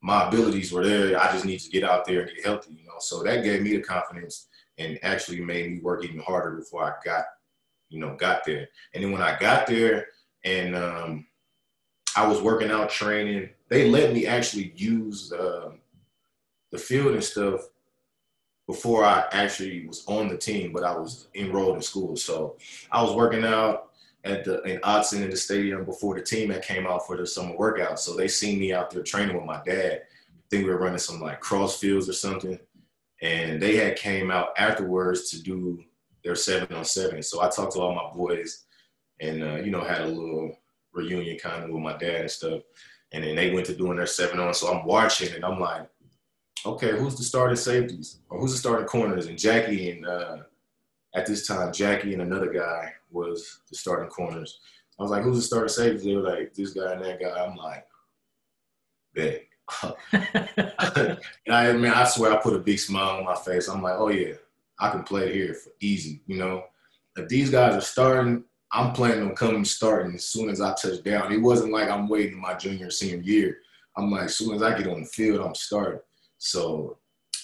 my 0.00 0.28
abilities 0.28 0.72
were 0.72 0.84
there. 0.84 1.20
I 1.20 1.30
just 1.32 1.44
need 1.44 1.60
to 1.60 1.70
get 1.70 1.84
out 1.84 2.04
there 2.06 2.20
and 2.20 2.30
get 2.30 2.44
healthy, 2.44 2.74
you 2.74 2.86
know. 2.86 2.94
So 3.00 3.22
that 3.22 3.44
gave 3.44 3.62
me 3.62 3.76
the 3.76 3.82
confidence 3.82 4.48
and 4.78 4.98
actually 5.02 5.40
made 5.40 5.70
me 5.70 5.80
work 5.80 6.04
even 6.04 6.20
harder 6.20 6.52
before 6.52 6.84
I 6.84 6.92
got, 7.04 7.24
you 7.90 8.00
know, 8.00 8.16
got 8.16 8.44
there. 8.44 8.68
And 8.94 9.04
then 9.04 9.12
when 9.12 9.20
I 9.20 9.38
got 9.38 9.66
there 9.66 10.06
and 10.44 10.74
um, 10.74 11.26
I 12.16 12.26
was 12.26 12.40
working 12.40 12.70
out 12.70 12.88
training, 12.88 13.50
they 13.68 13.90
let 13.90 14.14
me 14.14 14.26
actually 14.26 14.72
use 14.74 15.32
uh, 15.32 15.72
the 16.70 16.78
field 16.78 17.14
and 17.14 17.24
stuff 17.24 17.60
before 18.70 19.04
I 19.04 19.24
actually 19.32 19.86
was 19.86 20.04
on 20.06 20.28
the 20.28 20.36
team, 20.36 20.72
but 20.72 20.84
I 20.84 20.96
was 20.96 21.28
enrolled 21.34 21.76
in 21.76 21.82
school. 21.82 22.16
So 22.16 22.56
I 22.90 23.02
was 23.02 23.14
working 23.14 23.44
out 23.44 23.90
at 24.24 24.44
the 24.44 24.62
in 24.62 24.80
Autzen 24.80 25.22
in 25.22 25.30
the 25.30 25.36
stadium 25.36 25.84
before 25.84 26.14
the 26.14 26.22
team 26.22 26.48
that 26.50 26.64
came 26.64 26.86
out 26.86 27.06
for 27.06 27.16
the 27.16 27.26
summer 27.26 27.56
workout. 27.56 27.98
So 27.98 28.14
they 28.14 28.28
seen 28.28 28.60
me 28.60 28.72
out 28.72 28.90
there 28.90 29.02
training 29.02 29.36
with 29.36 29.46
my 29.46 29.60
dad. 29.64 30.02
I 30.02 30.42
think 30.50 30.64
we 30.64 30.70
were 30.70 30.78
running 30.78 30.98
some 30.98 31.20
like 31.20 31.40
cross 31.40 31.78
fields 31.78 32.08
or 32.08 32.12
something 32.12 32.58
and 33.22 33.60
they 33.60 33.76
had 33.76 33.96
came 33.96 34.30
out 34.30 34.50
afterwards 34.56 35.30
to 35.30 35.42
do 35.42 35.82
their 36.24 36.34
seven 36.34 36.74
on 36.76 36.84
seven. 36.84 37.22
So 37.22 37.42
I 37.42 37.48
talked 37.48 37.72
to 37.72 37.80
all 37.80 37.94
my 37.94 38.10
boys, 38.14 38.64
and 39.20 39.42
uh, 39.42 39.56
you 39.56 39.70
know 39.70 39.82
had 39.82 40.02
a 40.02 40.06
little 40.06 40.56
reunion 40.92 41.38
kind 41.38 41.64
of 41.64 41.70
with 41.70 41.82
my 41.82 41.96
dad 41.96 42.22
and 42.22 42.30
stuff. 42.30 42.62
And 43.12 43.24
then 43.24 43.34
they 43.36 43.52
went 43.52 43.66
to 43.66 43.74
doing 43.74 43.96
their 43.96 44.06
seven 44.06 44.38
on. 44.38 44.54
So 44.54 44.72
I'm 44.72 44.86
watching, 44.86 45.34
and 45.34 45.44
I'm 45.44 45.58
like, 45.58 45.88
okay, 46.66 46.98
who's 46.98 47.16
the 47.16 47.22
starting 47.22 47.56
safeties 47.56 48.20
or 48.28 48.40
who's 48.40 48.52
the 48.52 48.58
starting 48.58 48.86
corners? 48.86 49.26
And 49.26 49.38
Jackie 49.38 49.90
and 49.90 50.06
uh, 50.06 50.38
at 51.14 51.26
this 51.26 51.46
time, 51.46 51.72
Jackie 51.72 52.12
and 52.12 52.22
another 52.22 52.52
guy 52.52 52.92
was 53.10 53.60
the 53.68 53.76
starting 53.76 54.10
corners. 54.10 54.60
I 54.98 55.02
was 55.02 55.10
like, 55.10 55.22
who's 55.22 55.36
the 55.36 55.42
starting 55.42 55.68
safeties? 55.68 56.04
They 56.04 56.14
were 56.14 56.22
like, 56.22 56.54
this 56.54 56.72
guy 56.72 56.92
and 56.92 57.04
that 57.04 57.20
guy. 57.20 57.44
I'm 57.44 57.56
like, 57.56 57.86
bet. 59.14 59.42
and 60.12 61.18
I 61.48 61.72
mean, 61.72 61.92
I 61.92 62.04
swear, 62.04 62.32
I 62.32 62.36
put 62.36 62.56
a 62.56 62.58
big 62.58 62.78
smile 62.78 63.18
on 63.18 63.24
my 63.24 63.36
face. 63.36 63.68
I'm 63.68 63.82
like, 63.82 63.96
oh 63.98 64.08
yeah, 64.08 64.34
I 64.78 64.90
can 64.90 65.04
play 65.04 65.32
here 65.32 65.54
for 65.54 65.70
easy. 65.80 66.22
You 66.26 66.38
know, 66.38 66.64
if 67.16 67.28
these 67.28 67.50
guys 67.50 67.74
are 67.74 67.80
starting, 67.80 68.44
I'm 68.72 68.92
planning 68.92 69.28
on 69.28 69.34
coming 69.34 69.64
starting 69.64 70.14
as 70.14 70.26
soon 70.26 70.50
as 70.50 70.60
I 70.60 70.74
touch 70.74 71.02
down. 71.02 71.32
It 71.32 71.38
wasn't 71.38 71.72
like 71.72 71.88
I'm 71.88 72.08
waiting 72.08 72.40
my 72.40 72.54
junior 72.54 72.90
senior 72.90 73.22
year. 73.22 73.58
I'm 73.96 74.10
like, 74.10 74.24
as 74.24 74.36
soon 74.36 74.54
as 74.54 74.62
I 74.62 74.76
get 74.76 74.86
on 74.86 75.00
the 75.00 75.06
field, 75.06 75.44
I'm 75.44 75.54
starting. 75.54 76.00
So 76.40 76.96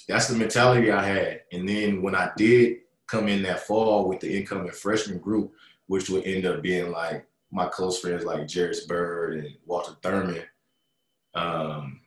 that's 0.09 0.27
the 0.27 0.39
mentality 0.39 0.91
I 0.91 1.05
had. 1.05 1.43
And 1.53 1.69
then 1.69 2.01
when 2.01 2.15
I 2.15 2.31
did 2.37 2.79
come 3.07 3.29
in 3.29 3.43
that 3.43 3.61
fall 3.61 4.09
with 4.09 4.21
the 4.21 4.37
incoming 4.37 4.73
freshman 4.73 5.19
group, 5.19 5.53
which 5.87 6.09
would 6.09 6.25
end 6.25 6.47
up 6.47 6.63
being 6.63 6.91
like 6.91 7.27
my 7.53 7.67
close 7.67 8.01
friends 8.01 8.25
like 8.25 8.51
Jairus 8.51 8.87
Byrd 8.87 9.37
and 9.39 9.55
Walter 9.67 9.93
Thurmond, 10.03 10.45
Um, 11.35 12.01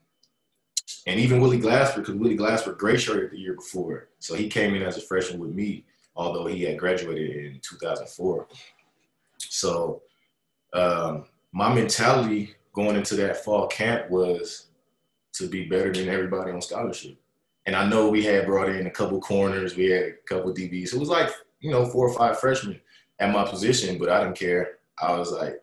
and 1.06 1.20
even 1.20 1.40
Willie 1.40 1.62
Glasper, 1.62 1.98
because 1.98 2.16
Willie 2.16 2.38
Glasper 2.38 2.76
gray-shirted 2.76 3.32
the 3.32 3.40
year 3.40 3.54
before. 3.54 4.10
So 4.18 4.34
he 4.34 4.50
came 4.50 4.74
in 4.74 4.82
as 4.82 4.98
a 4.98 5.02
freshman 5.02 5.40
with 5.40 5.52
me, 5.52 5.86
although 6.16 6.48
he 6.48 6.64
had 6.64 6.80
graduated 6.80 7.46
in 7.46 7.60
2004. 7.62 8.48
So 9.38 10.02
um, 10.74 11.26
my 11.52 11.72
mentality 11.72 12.56
going 12.74 12.96
into 12.96 13.16
that 13.18 13.44
fall 13.44 13.68
camp 13.68 14.10
was 14.10 14.69
to 15.40 15.48
be 15.48 15.66
better 15.66 15.92
than 15.92 16.10
everybody 16.10 16.52
on 16.52 16.62
scholarship. 16.62 17.18
And 17.66 17.76
I 17.76 17.88
know 17.88 18.10
we 18.10 18.24
had 18.24 18.46
brought 18.46 18.70
in 18.70 18.88
a 18.88 18.92
couple 18.92 19.20
corners, 19.22 19.76
we 19.76 19.88
had 19.88 20.04
a 20.04 20.14
couple 20.26 20.54
DBs. 20.54 20.94
It 20.94 21.00
was 21.00 21.10
like, 21.10 21.30
you 21.60 21.72
know, 21.72 21.86
four 21.86 22.08
or 22.08 22.14
five 22.14 22.40
freshmen 22.40 22.80
at 23.20 23.34
my 23.34 23.44
position, 23.46 23.98
but 23.98 24.10
I 24.10 24.24
didn't 24.24 24.38
care. 24.38 24.80
I 25.02 25.18
was 25.18 25.32
like, 25.32 25.62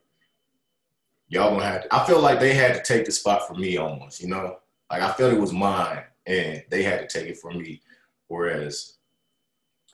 y'all 1.29 1.51
gonna 1.51 1.65
have 1.65 1.83
to, 1.83 1.95
I 1.95 2.07
feel 2.07 2.21
like 2.21 2.41
they 2.41 2.55
had 2.55 2.75
to 2.75 2.83
take 2.83 3.07
the 3.07 3.13
spot 3.13 3.47
for 3.47 3.55
me 3.55 3.77
almost, 3.77 4.23
you 4.23 4.29
know? 4.29 4.59
Like 4.91 5.03
I 5.03 5.13
felt 5.13 5.33
it 5.33 5.41
was 5.41 5.53
mine, 5.53 6.05
and 6.27 6.63
they 6.71 6.83
had 6.83 7.09
to 7.09 7.19
take 7.19 7.29
it 7.29 7.39
from 7.39 7.59
me, 7.59 7.81
whereas 8.29 8.97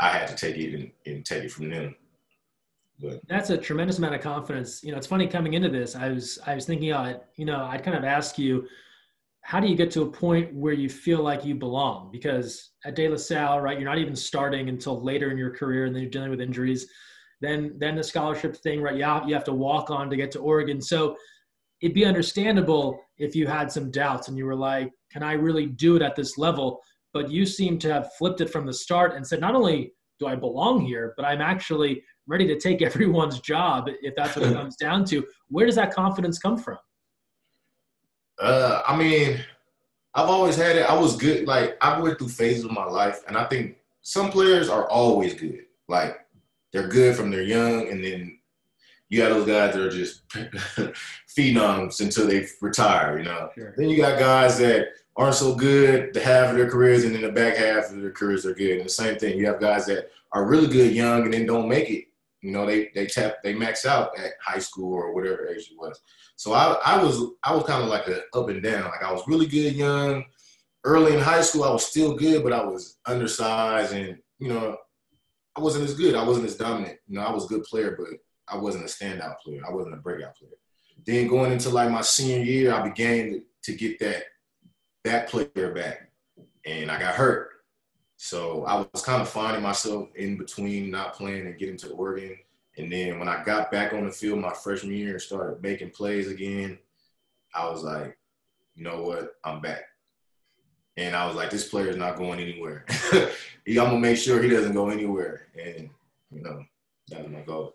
I 0.00 0.08
had 0.08 0.28
to 0.28 0.34
take 0.34 0.56
it 0.56 0.74
and, 0.74 0.90
and 1.06 1.24
take 1.24 1.44
it 1.44 1.52
from 1.52 1.70
them. 1.70 1.94
But 3.00 3.20
that's 3.26 3.50
a 3.50 3.56
tremendous 3.58 3.98
amount 3.98 4.14
of 4.14 4.20
confidence. 4.20 4.84
You 4.84 4.92
know, 4.92 4.98
it's 4.98 5.06
funny 5.06 5.26
coming 5.26 5.54
into 5.54 5.68
this. 5.68 5.96
I 5.96 6.08
was 6.10 6.38
I 6.46 6.54
was 6.54 6.66
thinking, 6.66 6.92
uh, 6.92 7.18
you 7.36 7.44
know, 7.44 7.64
I'd 7.64 7.82
kind 7.82 7.96
of 7.96 8.04
ask 8.04 8.38
you, 8.38 8.68
how 9.42 9.61
do 9.61 9.66
you 9.66 9.75
get 9.75 9.90
to 9.92 10.02
a 10.02 10.11
point 10.11 10.54
where 10.54 10.72
you 10.72 10.88
feel 10.88 11.22
like 11.22 11.44
you 11.44 11.54
belong? 11.54 12.11
Because 12.12 12.70
at 12.84 12.94
De 12.94 13.08
La 13.08 13.16
Salle, 13.16 13.61
right, 13.61 13.78
you're 13.78 13.88
not 13.88 13.99
even 13.99 14.16
starting 14.16 14.68
until 14.68 15.02
later 15.02 15.30
in 15.30 15.37
your 15.37 15.50
career, 15.50 15.84
and 15.84 15.94
then 15.94 16.02
you're 16.02 16.11
dealing 16.11 16.30
with 16.30 16.40
injuries. 16.40 16.87
Then, 17.40 17.75
then 17.78 17.96
the 17.96 18.04
scholarship 18.04 18.56
thing, 18.56 18.80
right? 18.80 18.96
You 18.96 19.02
have, 19.02 19.28
you 19.28 19.34
have 19.34 19.44
to 19.44 19.52
walk 19.52 19.90
on 19.90 20.08
to 20.11 20.16
get 20.16 20.30
to 20.32 20.38
Oregon. 20.38 20.80
So 20.80 21.16
it'd 21.82 21.94
be 21.94 22.04
understandable 22.04 23.00
if 23.18 23.34
you 23.34 23.49
had 23.49 23.70
some 23.70 23.90
doubts 23.90 24.28
and 24.28 24.38
you 24.38 24.46
were 24.46 24.54
like, 24.54 24.90
"Can 25.12 25.22
I 25.22 25.32
really 25.32 25.66
do 25.66 25.96
it 25.96 26.02
at 26.02 26.14
this 26.14 26.38
level?" 26.38 26.80
But 27.12 27.30
you 27.30 27.44
seem 27.44 27.78
to 27.80 27.92
have 27.92 28.14
flipped 28.14 28.40
it 28.40 28.50
from 28.50 28.64
the 28.64 28.72
start 28.72 29.14
and 29.14 29.26
said, 29.26 29.40
"Not 29.40 29.56
only 29.56 29.92
do 30.20 30.26
I 30.26 30.37
belong 30.37 30.80
here, 30.80 31.14
but 31.16 31.26
I'm 31.26 31.40
actually 31.40 32.02
ready 32.28 32.46
to 32.46 32.58
take 32.58 32.80
everyone's 32.82 33.40
job 33.40 33.90
if 34.02 34.14
that's 34.14 34.37
what 34.37 34.46
it 34.46 34.54
comes 34.54 34.76
down 34.76 35.04
to." 35.06 35.26
Where 35.49 35.66
does 35.66 35.75
that 35.75 35.92
confidence 35.92 36.38
come 36.38 36.56
from? 36.56 36.78
Uh, 38.42 38.82
I 38.87 38.96
mean, 38.96 39.38
I've 40.14 40.28
always 40.28 40.56
had 40.56 40.76
it. 40.76 40.82
I 40.82 40.99
was 40.99 41.16
good. 41.16 41.46
Like 41.46 41.76
I 41.80 42.00
went 42.00 42.18
through 42.18 42.28
phases 42.28 42.64
of 42.64 42.72
my 42.72 42.84
life, 42.84 43.22
and 43.28 43.37
I 43.37 43.44
think 43.44 43.76
some 44.02 44.30
players 44.30 44.68
are 44.68 44.88
always 44.88 45.34
good. 45.34 45.64
Like 45.88 46.26
they're 46.72 46.88
good 46.88 47.16
from 47.16 47.30
they're 47.30 47.42
young, 47.42 47.88
and 47.88 48.02
then 48.02 48.38
you 49.08 49.18
got 49.18 49.28
those 49.28 49.46
guys 49.46 49.75
that 49.75 49.82
are 49.82 49.90
just 49.90 50.26
phenoms 51.28 52.00
until 52.00 52.26
they 52.26 52.46
retire. 52.61 53.18
You 53.18 53.25
know. 53.25 53.50
Sure. 53.54 53.75
Then 53.76 53.88
you 53.88 53.96
got 53.96 54.18
guys 54.18 54.58
that 54.58 54.88
aren't 55.14 55.34
so 55.34 55.54
good 55.54 56.12
the 56.12 56.20
half 56.20 56.50
of 56.50 56.56
their 56.56 56.68
careers, 56.68 57.04
and 57.04 57.14
then 57.14 57.22
the 57.22 57.32
back 57.32 57.56
half 57.56 57.90
of 57.90 58.00
their 58.00 58.11
careers 58.11 58.44
are 58.44 58.54
good. 58.54 58.78
And 58.78 58.84
the 58.84 58.90
same 58.90 59.18
thing, 59.18 59.38
you 59.38 59.46
have 59.46 59.61
guys 59.61 59.87
that 59.87 60.11
are 60.32 60.46
really 60.46 60.68
good 60.68 60.92
young 60.92 61.25
and 61.25 61.32
then 61.32 61.46
don't 61.46 61.68
make 61.68 61.90
it. 61.90 62.06
You 62.42 62.50
know, 62.50 62.66
they 62.66 62.90
they 62.94 63.06
tap 63.06 63.37
they 63.42 63.54
max 63.54 63.87
out 63.87 64.18
at 64.18 64.32
high 64.44 64.58
school 64.58 64.92
or 64.92 65.14
whatever 65.14 65.49
age 65.49 65.70
it 65.70 65.78
was. 65.78 66.00
So 66.37 66.52
I, 66.52 66.75
I 66.84 67.02
was 67.02 67.22
I 67.44 67.54
was 67.54 67.64
kind 67.64 67.82
of 67.82 67.88
like 67.88 68.08
a 68.08 68.22
up 68.34 68.49
and 68.49 68.62
down. 68.62 68.84
Like 68.84 69.04
I 69.04 69.12
was 69.12 69.26
really 69.26 69.46
good 69.46 69.75
young. 69.75 70.25
Early 70.84 71.14
in 71.14 71.20
high 71.20 71.42
school, 71.42 71.62
I 71.62 71.70
was 71.70 71.87
still 71.87 72.16
good, 72.16 72.42
but 72.42 72.52
I 72.52 72.64
was 72.64 72.99
undersized 73.06 73.92
and 73.92 74.18
you 74.40 74.49
know 74.49 74.76
I 75.56 75.61
wasn't 75.61 75.84
as 75.84 75.94
good. 75.94 76.14
I 76.14 76.25
wasn't 76.25 76.46
as 76.46 76.56
dominant. 76.56 76.99
You 77.06 77.16
know, 77.16 77.25
I 77.25 77.30
was 77.30 77.44
a 77.44 77.49
good 77.49 77.62
player, 77.64 77.96
but 77.99 78.18
I 78.49 78.56
wasn't 78.56 78.84
a 78.84 78.88
standout 78.88 79.38
player. 79.44 79.62
I 79.66 79.72
wasn't 79.72 79.94
a 79.94 79.99
breakout 79.99 80.37
player. 80.37 80.52
Then 81.06 81.28
going 81.28 81.52
into 81.52 81.70
like 81.70 81.90
my 81.90 82.00
senior 82.00 82.42
year, 82.42 82.75
I 82.75 82.82
began 82.82 83.42
to 83.62 83.72
get 83.75 83.99
that 84.00 84.25
that 85.04 85.28
player 85.28 85.72
back, 85.75 86.11
and 86.64 86.90
I 86.90 86.99
got 86.99 87.14
hurt. 87.14 87.50
So 88.24 88.64
I 88.66 88.86
was 88.92 89.02
kind 89.02 89.20
of 89.20 89.28
finding 89.28 89.64
myself 89.64 90.08
in 90.14 90.36
between 90.36 90.92
not 90.92 91.14
playing 91.14 91.44
and 91.44 91.58
getting 91.58 91.76
to 91.78 91.88
Oregon. 91.88 92.38
And 92.78 92.90
then 92.90 93.18
when 93.18 93.26
I 93.26 93.42
got 93.42 93.72
back 93.72 93.92
on 93.92 94.04
the 94.04 94.12
field 94.12 94.38
my 94.38 94.54
freshman 94.54 94.94
year 94.94 95.14
and 95.14 95.20
started 95.20 95.60
making 95.60 95.90
plays 95.90 96.28
again, 96.28 96.78
I 97.52 97.68
was 97.68 97.82
like, 97.82 98.16
you 98.76 98.84
know 98.84 99.02
what, 99.02 99.32
I'm 99.42 99.60
back. 99.60 99.82
And 100.96 101.16
I 101.16 101.26
was 101.26 101.34
like, 101.34 101.50
this 101.50 101.68
player 101.68 101.88
is 101.88 101.96
not 101.96 102.16
going 102.16 102.38
anywhere. 102.38 102.86
I'm 103.12 103.74
gonna 103.74 103.98
make 103.98 104.18
sure 104.18 104.40
he 104.40 104.50
doesn't 104.50 104.74
go 104.74 104.88
anywhere. 104.90 105.48
And 105.60 105.90
you 106.30 106.42
know, 106.42 106.64
that 107.08 107.24
was 107.24 107.32
my 107.32 107.40
goal. 107.40 107.74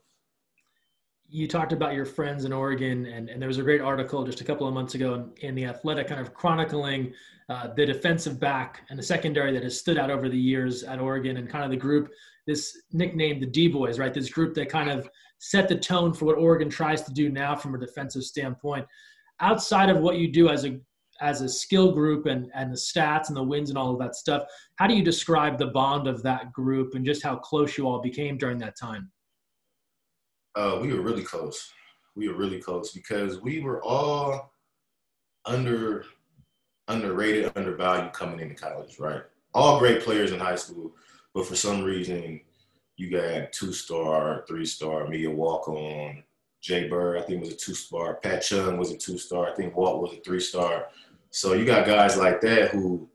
You 1.30 1.48
talked 1.48 1.74
about 1.74 1.94
your 1.94 2.06
friends 2.06 2.46
in 2.46 2.54
Oregon, 2.54 3.06
and, 3.06 3.30
and 3.30 3.42
there 3.42 3.50
was 3.50 3.58
a 3.58 3.64
great 3.64 3.82
article 3.82 4.24
just 4.24 4.40
a 4.40 4.46
couple 4.46 4.68
of 4.68 4.74
months 4.74 4.96
ago 4.96 5.14
in, 5.14 5.32
in 5.48 5.56
the 5.56 5.66
Athletic, 5.66 6.08
kind 6.08 6.22
of 6.22 6.34
chronicling 6.34 7.14
uh, 7.50 7.68
the 7.76 7.86
defensive 7.86 8.40
back 8.40 8.84
and 8.90 8.98
the 8.98 9.04
secondary 9.04 9.52
that 9.52 9.64
has 9.64 9.78
stood 9.78 9.98
out 9.98 10.10
over 10.10 10.30
the 10.30 10.38
years 10.38 10.84
at 10.84 11.00
Oregon, 11.00 11.38
and 11.38 11.50
kind 11.50 11.66
of 11.66 11.70
the 11.70 11.78
group 11.78 12.10
this 12.48 12.82
nickname 12.94 13.40
the 13.40 13.46
D 13.46 13.68
boys, 13.68 14.00
right? 14.00 14.14
This 14.14 14.30
group 14.30 14.56
that 14.56 14.70
kind 14.70 14.90
of 14.90 15.08
set 15.38 15.68
the 15.68 15.78
tone 15.78 16.14
for 16.14 16.26
what 16.26 16.38
Oregon 16.38 16.70
tries 16.70 17.04
to 17.04 17.14
do 17.14 17.30
now 17.30 17.56
from 17.56 17.76
a 17.76 17.80
defensive 17.80 18.24
standpoint. 18.24 18.88
Outside 19.40 19.90
of 19.90 19.98
what 19.98 20.18
you 20.18 20.32
do 20.32 20.50
as 20.50 20.66
a 20.66 20.80
as 21.20 21.42
a 21.42 21.50
skill 21.50 21.92
group 21.92 22.26
and 22.26 22.50
and 22.56 22.72
the 22.72 22.78
stats 22.78 23.28
and 23.28 23.38
the 23.38 23.44
wins 23.44 23.70
and 23.70 23.78
all 23.78 23.92
of 23.92 24.00
that 24.00 24.16
stuff, 24.16 24.44
how 24.78 24.88
do 24.88 24.96
you 24.96 25.04
describe 25.04 25.58
the 25.58 25.68
bond 25.68 26.08
of 26.08 26.24
that 26.24 26.52
group 26.54 26.96
and 26.96 27.06
just 27.06 27.22
how 27.22 27.36
close 27.36 27.78
you 27.78 27.86
all 27.86 28.02
became 28.02 28.38
during 28.38 28.58
that 28.58 28.78
time? 28.80 29.12
Uh, 30.58 30.80
we 30.82 30.92
were 30.92 31.02
really 31.02 31.22
close. 31.22 31.72
We 32.16 32.28
were 32.28 32.34
really 32.34 32.60
close 32.60 32.92
because 32.92 33.40
we 33.40 33.60
were 33.60 33.80
all 33.84 34.52
under 35.46 36.04
underrated, 36.88 37.52
undervalued 37.56 38.12
coming 38.12 38.40
into 38.40 38.56
college, 38.56 38.98
right? 38.98 39.22
All 39.54 39.78
great 39.78 40.02
players 40.02 40.32
in 40.32 40.40
high 40.40 40.56
school, 40.56 40.96
but 41.36 41.46
for 41.46 41.56
some 41.56 41.84
reason, 41.84 42.42
you 42.96 43.12
got 43.12 43.52
two 43.52 43.72
star, 43.72 44.46
three 44.48 44.66
star, 44.66 45.08
me 45.08 45.26
a 45.26 45.30
walk 45.30 45.68
on. 45.70 46.24
Jay 46.60 46.88
Bird, 46.88 47.20
I 47.20 47.22
think 47.22 47.42
was 47.42 47.54
a 47.54 47.56
two 47.56 47.76
star. 47.76 48.16
Pat 48.16 48.42
Chung 48.42 48.80
was 48.80 48.90
a 48.92 48.98
two 48.98 49.20
star. 49.20 49.52
I 49.52 49.54
think 49.54 49.78
Walt 49.78 50.02
was 50.02 50.14
a 50.14 50.22
three 50.22 50.40
star. 50.40 50.88
So 51.30 51.54
you 51.54 51.66
got 51.66 51.86
guys 51.86 52.18
like 52.18 52.42
that 52.42 52.72
who 52.72 53.08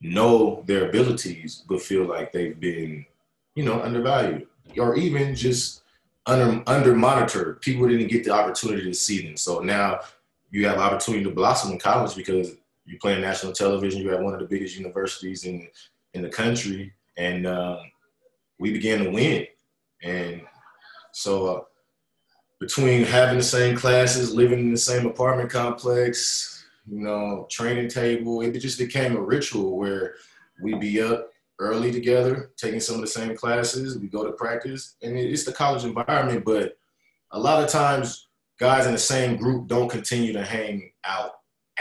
know 0.00 0.64
their 0.66 0.88
abilities, 0.88 1.62
but 1.68 1.82
feel 1.82 2.04
like 2.06 2.32
they've 2.32 2.58
been, 2.58 3.04
you 3.54 3.64
know, 3.66 3.82
undervalued 3.82 4.46
or 4.78 4.96
even 4.96 5.34
just 5.34 5.82
under 6.28 6.62
under 6.66 6.94
monitored. 6.94 7.60
People 7.60 7.88
didn't 7.88 8.08
get 8.08 8.22
the 8.22 8.30
opportunity 8.30 8.84
to 8.84 8.94
see 8.94 9.26
them. 9.26 9.36
So 9.36 9.60
now 9.60 10.00
you 10.50 10.66
have 10.66 10.78
opportunity 10.78 11.24
to 11.24 11.30
blossom 11.30 11.72
in 11.72 11.78
college 11.78 12.14
because 12.14 12.54
you 12.84 12.98
play 12.98 13.14
in 13.14 13.20
national 13.20 13.52
television. 13.52 14.02
You're 14.02 14.14
at 14.14 14.22
one 14.22 14.34
of 14.34 14.40
the 14.40 14.46
biggest 14.46 14.76
universities 14.76 15.44
in 15.44 15.66
in 16.14 16.22
the 16.22 16.28
country, 16.28 16.92
and 17.16 17.46
uh, 17.46 17.78
we 18.58 18.72
began 18.72 19.04
to 19.04 19.10
win. 19.10 19.46
And 20.02 20.42
so, 21.12 21.46
uh, 21.46 21.60
between 22.60 23.04
having 23.04 23.38
the 23.38 23.44
same 23.44 23.76
classes, 23.76 24.34
living 24.34 24.60
in 24.60 24.72
the 24.72 24.78
same 24.78 25.06
apartment 25.06 25.50
complex, 25.50 26.66
you 26.86 27.00
know, 27.00 27.46
training 27.50 27.88
table, 27.88 28.40
it 28.42 28.58
just 28.58 28.78
became 28.78 29.16
a 29.16 29.20
ritual 29.20 29.76
where 29.76 30.14
we 30.60 30.74
be 30.74 31.00
up 31.00 31.30
early 31.58 31.90
together, 31.92 32.52
taking 32.56 32.80
some 32.80 32.96
of 32.96 33.00
the 33.00 33.06
same 33.06 33.36
classes. 33.36 33.98
We 33.98 34.08
go 34.08 34.24
to 34.24 34.32
practice, 34.32 34.96
and 35.02 35.18
it's 35.18 35.44
the 35.44 35.52
college 35.52 35.84
environment. 35.84 36.44
But 36.44 36.78
a 37.32 37.38
lot 37.38 37.62
of 37.62 37.70
times, 37.70 38.28
guys 38.58 38.86
in 38.86 38.92
the 38.92 38.98
same 38.98 39.36
group 39.36 39.68
don't 39.68 39.88
continue 39.88 40.32
to 40.32 40.44
hang 40.44 40.90
out 41.04 41.32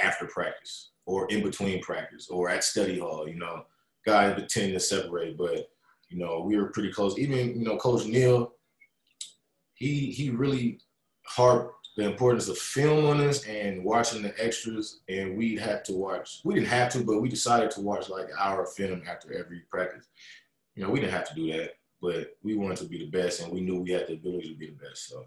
after 0.02 0.26
practice 0.26 0.92
or 1.06 1.28
in 1.30 1.44
between 1.44 1.82
practice 1.82 2.28
or 2.30 2.50
at 2.50 2.64
study 2.64 3.00
hall. 3.00 3.28
You 3.28 3.36
know, 3.36 3.66
guys 4.06 4.42
tend 4.50 4.74
to 4.74 4.80
separate, 4.80 5.38
but 5.38 5.70
you 6.10 6.18
know, 6.18 6.42
we 6.42 6.58
were 6.58 6.68
pretty 6.68 6.92
close. 6.92 7.18
Even 7.18 7.60
you 7.60 7.66
know, 7.66 7.78
Coach 7.78 8.06
Neal, 8.06 8.54
he 9.74 10.12
he 10.12 10.30
really 10.30 10.80
harped 11.26 11.77
the 11.98 12.06
importance 12.06 12.48
of 12.48 12.58
film 12.58 13.06
on 13.06 13.20
us 13.20 13.44
and 13.46 13.84
watching 13.84 14.22
the 14.22 14.34
extras. 14.44 15.02
And 15.10 15.36
we'd 15.36 15.60
have 15.60 15.84
to 15.84 15.94
watch. 15.94 16.42
We 16.46 16.54
didn't 16.54 16.68
have 16.68 16.92
to, 16.94 17.04
but 17.04 17.22
we 17.22 17.28
decided 17.28 17.72
to 17.72 17.82
watch 17.82 18.08
like 18.08 18.26
an 18.26 18.36
hour 18.40 18.64
of 18.64 18.72
film 18.74 19.02
after 19.10 19.34
every 19.34 19.62
practice. 19.70 20.08
You 20.76 20.84
know, 20.84 20.92
we 20.92 21.00
didn't 21.00 21.14
have 21.14 21.28
to 21.28 21.36
do 21.36 21.52
that, 21.54 21.72
but 22.00 22.38
we 22.44 22.56
wanted 22.56 22.78
to 22.78 22.86
be 22.86 23.00
the 23.00 23.10
best, 23.10 23.42
and 23.42 23.52
we 23.52 23.62
knew 23.62 23.82
we 23.82 23.92
had 23.92 24.08
the 24.08 24.14
ability 24.14 24.54
to 24.54 24.60
be 24.60 24.68
the 24.68 24.88
best. 24.88 25.10
So 25.10 25.26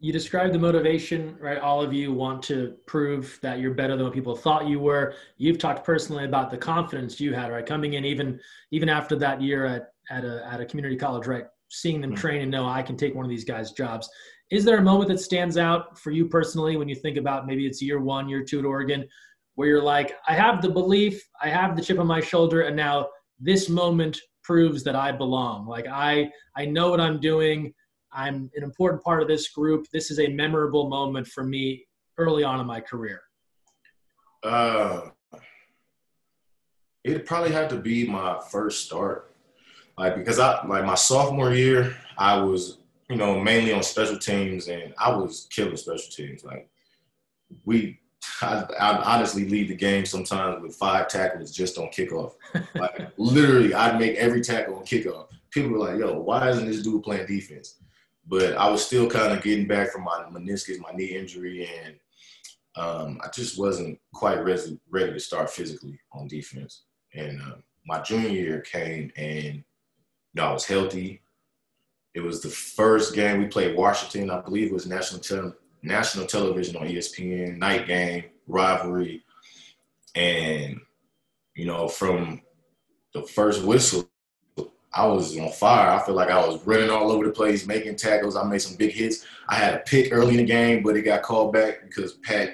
you 0.00 0.12
described 0.12 0.54
the 0.54 0.58
motivation, 0.58 1.36
right? 1.40 1.58
All 1.58 1.82
of 1.82 1.92
you 1.94 2.12
want 2.12 2.42
to 2.44 2.76
prove 2.86 3.38
that 3.42 3.58
you're 3.58 3.74
better 3.74 3.96
than 3.96 4.04
what 4.04 4.12
people 4.14 4.36
thought 4.36 4.68
you 4.68 4.78
were. 4.78 5.14
You've 5.38 5.58
talked 5.58 5.84
personally 5.84 6.24
about 6.24 6.50
the 6.50 6.58
confidence 6.58 7.18
you 7.18 7.32
had, 7.32 7.50
right? 7.50 7.64
Coming 7.64 7.94
in 7.94 8.04
even 8.04 8.38
even 8.70 8.90
after 8.90 9.16
that 9.16 9.40
year 9.40 9.64
at 9.64 9.92
at 10.10 10.24
a 10.24 10.46
at 10.46 10.60
a 10.60 10.66
community 10.66 10.96
college, 10.96 11.26
right? 11.26 11.46
Seeing 11.70 12.02
them 12.02 12.10
mm-hmm. 12.10 12.20
train 12.20 12.42
and 12.42 12.50
know 12.50 12.66
I 12.66 12.82
can 12.82 12.98
take 12.98 13.14
one 13.14 13.24
of 13.24 13.30
these 13.30 13.44
guys' 13.44 13.72
jobs. 13.72 14.08
Is 14.50 14.64
there 14.64 14.78
a 14.78 14.82
moment 14.82 15.10
that 15.10 15.18
stands 15.18 15.58
out 15.58 15.98
for 15.98 16.10
you 16.10 16.26
personally 16.26 16.76
when 16.76 16.88
you 16.88 16.94
think 16.94 17.16
about 17.16 17.46
maybe 17.46 17.66
it's 17.66 17.82
year 17.82 18.00
one, 18.00 18.28
year 18.28 18.42
two 18.42 18.58
at 18.60 18.64
Oregon, 18.64 19.06
where 19.56 19.68
you're 19.68 19.82
like, 19.82 20.16
I 20.26 20.34
have 20.34 20.62
the 20.62 20.70
belief, 20.70 21.22
I 21.42 21.48
have 21.48 21.76
the 21.76 21.82
chip 21.82 21.98
on 21.98 22.06
my 22.06 22.20
shoulder, 22.20 22.62
and 22.62 22.76
now 22.76 23.08
this 23.38 23.68
moment 23.68 24.18
proves 24.42 24.82
that 24.84 24.96
I 24.96 25.12
belong. 25.12 25.66
Like 25.66 25.86
I 25.86 26.30
I 26.56 26.64
know 26.64 26.90
what 26.90 27.00
I'm 27.00 27.20
doing. 27.20 27.74
I'm 28.12 28.50
an 28.54 28.62
important 28.62 29.02
part 29.02 29.20
of 29.20 29.28
this 29.28 29.48
group. 29.48 29.86
This 29.92 30.10
is 30.10 30.18
a 30.18 30.28
memorable 30.28 30.88
moment 30.88 31.26
for 31.26 31.44
me 31.44 31.84
early 32.18 32.44
on 32.44 32.60
in 32.60 32.66
my 32.66 32.80
career? 32.80 33.20
Uh, 34.42 35.10
it 37.04 37.24
probably 37.24 37.52
had 37.52 37.70
to 37.70 37.76
be 37.76 38.06
my 38.06 38.40
first 38.50 38.86
start. 38.86 39.34
Like 39.96 40.16
because 40.16 40.38
I 40.38 40.64
like 40.66 40.84
my 40.84 40.94
sophomore 40.94 41.52
year, 41.52 41.96
I 42.16 42.40
was 42.40 42.77
you 43.08 43.16
know 43.16 43.40
mainly 43.40 43.72
on 43.72 43.82
special 43.82 44.18
teams, 44.18 44.68
and 44.68 44.94
I 44.98 45.10
was 45.10 45.48
killing 45.50 45.76
special 45.76 46.10
teams. 46.10 46.44
Like 46.44 46.68
we, 47.64 48.00
I, 48.42 48.64
I 48.78 49.16
honestly 49.16 49.48
leave 49.48 49.68
the 49.68 49.76
game 49.76 50.04
sometimes 50.04 50.62
with 50.62 50.76
five 50.76 51.08
tackles 51.08 51.52
just 51.52 51.78
on 51.78 51.88
kickoff. 51.88 52.34
like 52.74 53.10
literally, 53.16 53.74
I'd 53.74 53.98
make 53.98 54.16
every 54.16 54.42
tackle 54.42 54.76
on 54.76 54.84
kickoff. 54.84 55.28
People 55.50 55.70
were 55.70 55.78
like, 55.78 55.98
"Yo, 55.98 56.20
why 56.20 56.50
isn't 56.50 56.66
this 56.66 56.82
dude 56.82 57.02
playing 57.02 57.26
defense?" 57.26 57.76
but 58.28 58.56
I 58.56 58.68
was 58.68 58.84
still 58.84 59.08
kind 59.08 59.32
of 59.32 59.42
getting 59.42 59.66
back 59.66 59.90
from 59.90 60.04
my 60.04 60.24
meniscus, 60.30 60.78
my 60.78 60.92
knee 60.92 61.16
injury, 61.16 61.68
and 61.84 61.94
um, 62.76 63.20
I 63.24 63.28
just 63.34 63.58
wasn't 63.58 63.98
quite 64.12 64.44
ready, 64.44 64.78
ready 64.90 65.12
to 65.12 65.20
start 65.20 65.50
physically 65.50 65.98
on 66.12 66.28
defense. 66.28 66.84
And 67.14 67.40
uh, 67.40 67.56
my 67.86 68.00
junior 68.02 68.28
year 68.28 68.60
came, 68.60 69.10
and 69.16 69.54
you 69.54 69.64
know, 70.34 70.44
I 70.44 70.52
was 70.52 70.66
healthy. 70.66 71.22
It 72.18 72.24
was 72.24 72.40
the 72.40 72.48
first 72.48 73.14
game 73.14 73.38
we 73.38 73.46
played 73.46 73.76
Washington. 73.76 74.28
I 74.28 74.40
believe 74.40 74.66
it 74.66 74.74
was 74.74 74.88
national 74.88 75.20
te- 75.20 75.56
national 75.82 76.26
television 76.26 76.74
on 76.74 76.88
ESPN, 76.88 77.58
night 77.58 77.86
game, 77.86 78.24
rivalry, 78.48 79.22
and 80.16 80.80
you 81.54 81.66
know, 81.66 81.86
from 81.86 82.42
the 83.14 83.22
first 83.22 83.62
whistle, 83.62 84.10
I 84.92 85.06
was 85.06 85.38
on 85.38 85.52
fire. 85.52 85.90
I 85.90 86.04
feel 86.04 86.16
like 86.16 86.28
I 86.28 86.44
was 86.44 86.60
running 86.66 86.90
all 86.90 87.12
over 87.12 87.24
the 87.24 87.30
place, 87.30 87.68
making 87.68 87.94
tackles. 87.94 88.34
I 88.34 88.42
made 88.42 88.62
some 88.62 88.76
big 88.76 88.90
hits. 88.90 89.24
I 89.48 89.54
had 89.54 89.74
a 89.74 89.78
pick 89.78 90.12
early 90.12 90.32
in 90.32 90.38
the 90.38 90.44
game, 90.44 90.82
but 90.82 90.96
it 90.96 91.02
got 91.02 91.22
called 91.22 91.52
back 91.52 91.82
because 91.86 92.14
Pat 92.14 92.50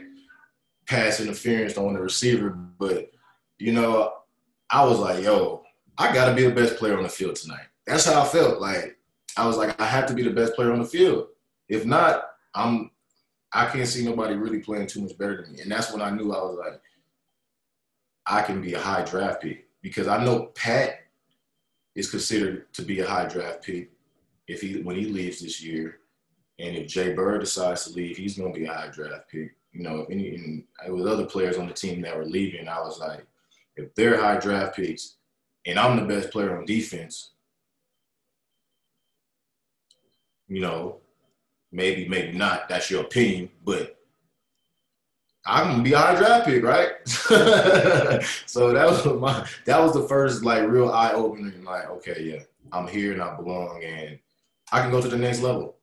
pass 0.87 1.21
interference 1.21 1.78
on 1.78 1.94
the 1.94 2.00
receiver. 2.00 2.50
But 2.50 3.11
you 3.59 3.73
know, 3.73 4.12
I 4.68 4.85
was 4.85 4.99
like, 4.99 5.25
yo, 5.25 5.62
I 5.97 6.12
got 6.12 6.28
to 6.28 6.35
be 6.35 6.42
the 6.42 6.54
best 6.54 6.76
player 6.76 6.99
on 6.99 7.04
the 7.04 7.09
field 7.09 7.37
tonight. 7.37 7.64
That's 7.87 8.04
how 8.04 8.21
I 8.21 8.26
felt. 8.26 8.61
Like 8.61 8.99
I 9.37 9.47
was 9.47 9.57
like, 9.57 9.81
I 9.81 9.87
have 9.87 10.07
to 10.07 10.14
be 10.14 10.23
the 10.23 10.31
best 10.31 10.55
player 10.55 10.73
on 10.73 10.79
the 10.79 10.85
field. 10.85 11.29
If 11.69 11.85
not, 11.85 12.31
I'm 12.55 12.91
I 13.53 13.67
can't 13.67 13.88
see 13.88 14.05
nobody 14.05 14.35
really 14.35 14.59
playing 14.59 14.88
too 14.88 15.00
much 15.00 15.17
better 15.17 15.43
than 15.43 15.53
me. 15.53 15.61
And 15.61 15.71
that's 15.71 15.93
when 15.93 16.03
I 16.03 16.11
knew 16.11 16.33
I 16.33 16.43
was 16.43 16.59
like, 16.59 16.81
I 18.26 18.43
can 18.43 18.61
be 18.61 18.75
a 18.75 18.81
high 18.81 19.05
draft 19.05 19.43
pick 19.43 19.69
because 19.81 20.09
I 20.09 20.23
know 20.25 20.47
Pat 20.55 21.00
is 21.95 22.11
considered 22.11 22.73
to 22.75 22.83
be 22.83 23.00
a 23.00 23.07
high 23.07 23.26
draft 23.26 23.62
pick 23.62 23.91
if 24.47 24.61
he 24.61 24.81
when 24.83 24.97
he 24.97 25.07
leaves 25.07 25.41
this 25.41 25.62
year, 25.62 26.00
and 26.59 26.76
if 26.76 26.88
Jay 26.88 27.12
Bird 27.12 27.41
decides 27.41 27.85
to 27.85 27.93
leave, 27.93 28.17
he's 28.17 28.37
going 28.37 28.53
to 28.53 28.59
be 28.59 28.67
a 28.67 28.73
high 28.73 28.88
draft 28.88 29.31
pick. 29.31 29.55
You 29.73 29.83
know, 29.83 30.00
if 30.00 30.11
any 30.11 30.35
and 30.35 30.64
with 30.95 31.07
other 31.07 31.26
players 31.26 31.57
on 31.57 31.67
the 31.67 31.73
team 31.73 32.00
that 32.03 32.17
were 32.17 32.25
leaving, 32.25 32.69
I 32.69 32.81
was 32.81 32.99
like, 32.99 33.26
if 33.76 33.95
they're 33.95 34.21
high 34.21 34.38
draft 34.38 34.76
picks, 34.76 35.17
and 35.67 35.79
I'm 35.79 35.97
the 35.97 36.14
best 36.14 36.31
player 36.31 36.57
on 36.57 36.64
defense, 36.64 37.33
you 40.49 40.61
know, 40.61 41.01
maybe 41.73 42.09
maybe 42.09 42.37
not. 42.37 42.69
That's 42.69 42.91
your 42.91 43.03
opinion, 43.03 43.51
but 43.65 43.99
I'm 45.47 45.71
gonna 45.71 45.83
be 45.83 45.93
high 45.93 46.15
draft 46.17 46.47
pick, 46.47 46.65
right? 46.65 46.93
so 48.47 48.73
that 48.73 48.87
was 48.87 49.05
my 49.07 49.47
that 49.67 49.81
was 49.81 49.93
the 49.93 50.09
first 50.09 50.45
like 50.45 50.67
real 50.69 50.91
eye 50.91 51.13
opening. 51.13 51.65
Like, 51.65 51.89
okay, 51.91 52.23
yeah, 52.23 52.43
I'm 52.73 52.89
here 52.89 53.13
and 53.13 53.21
I 53.21 53.37
belong, 53.37 53.83
and 53.85 54.19
I 54.73 54.81
can 54.81 54.91
go 54.91 55.03
to 55.03 55.09
the 55.09 55.19
next 55.19 55.41
level. 55.41 55.77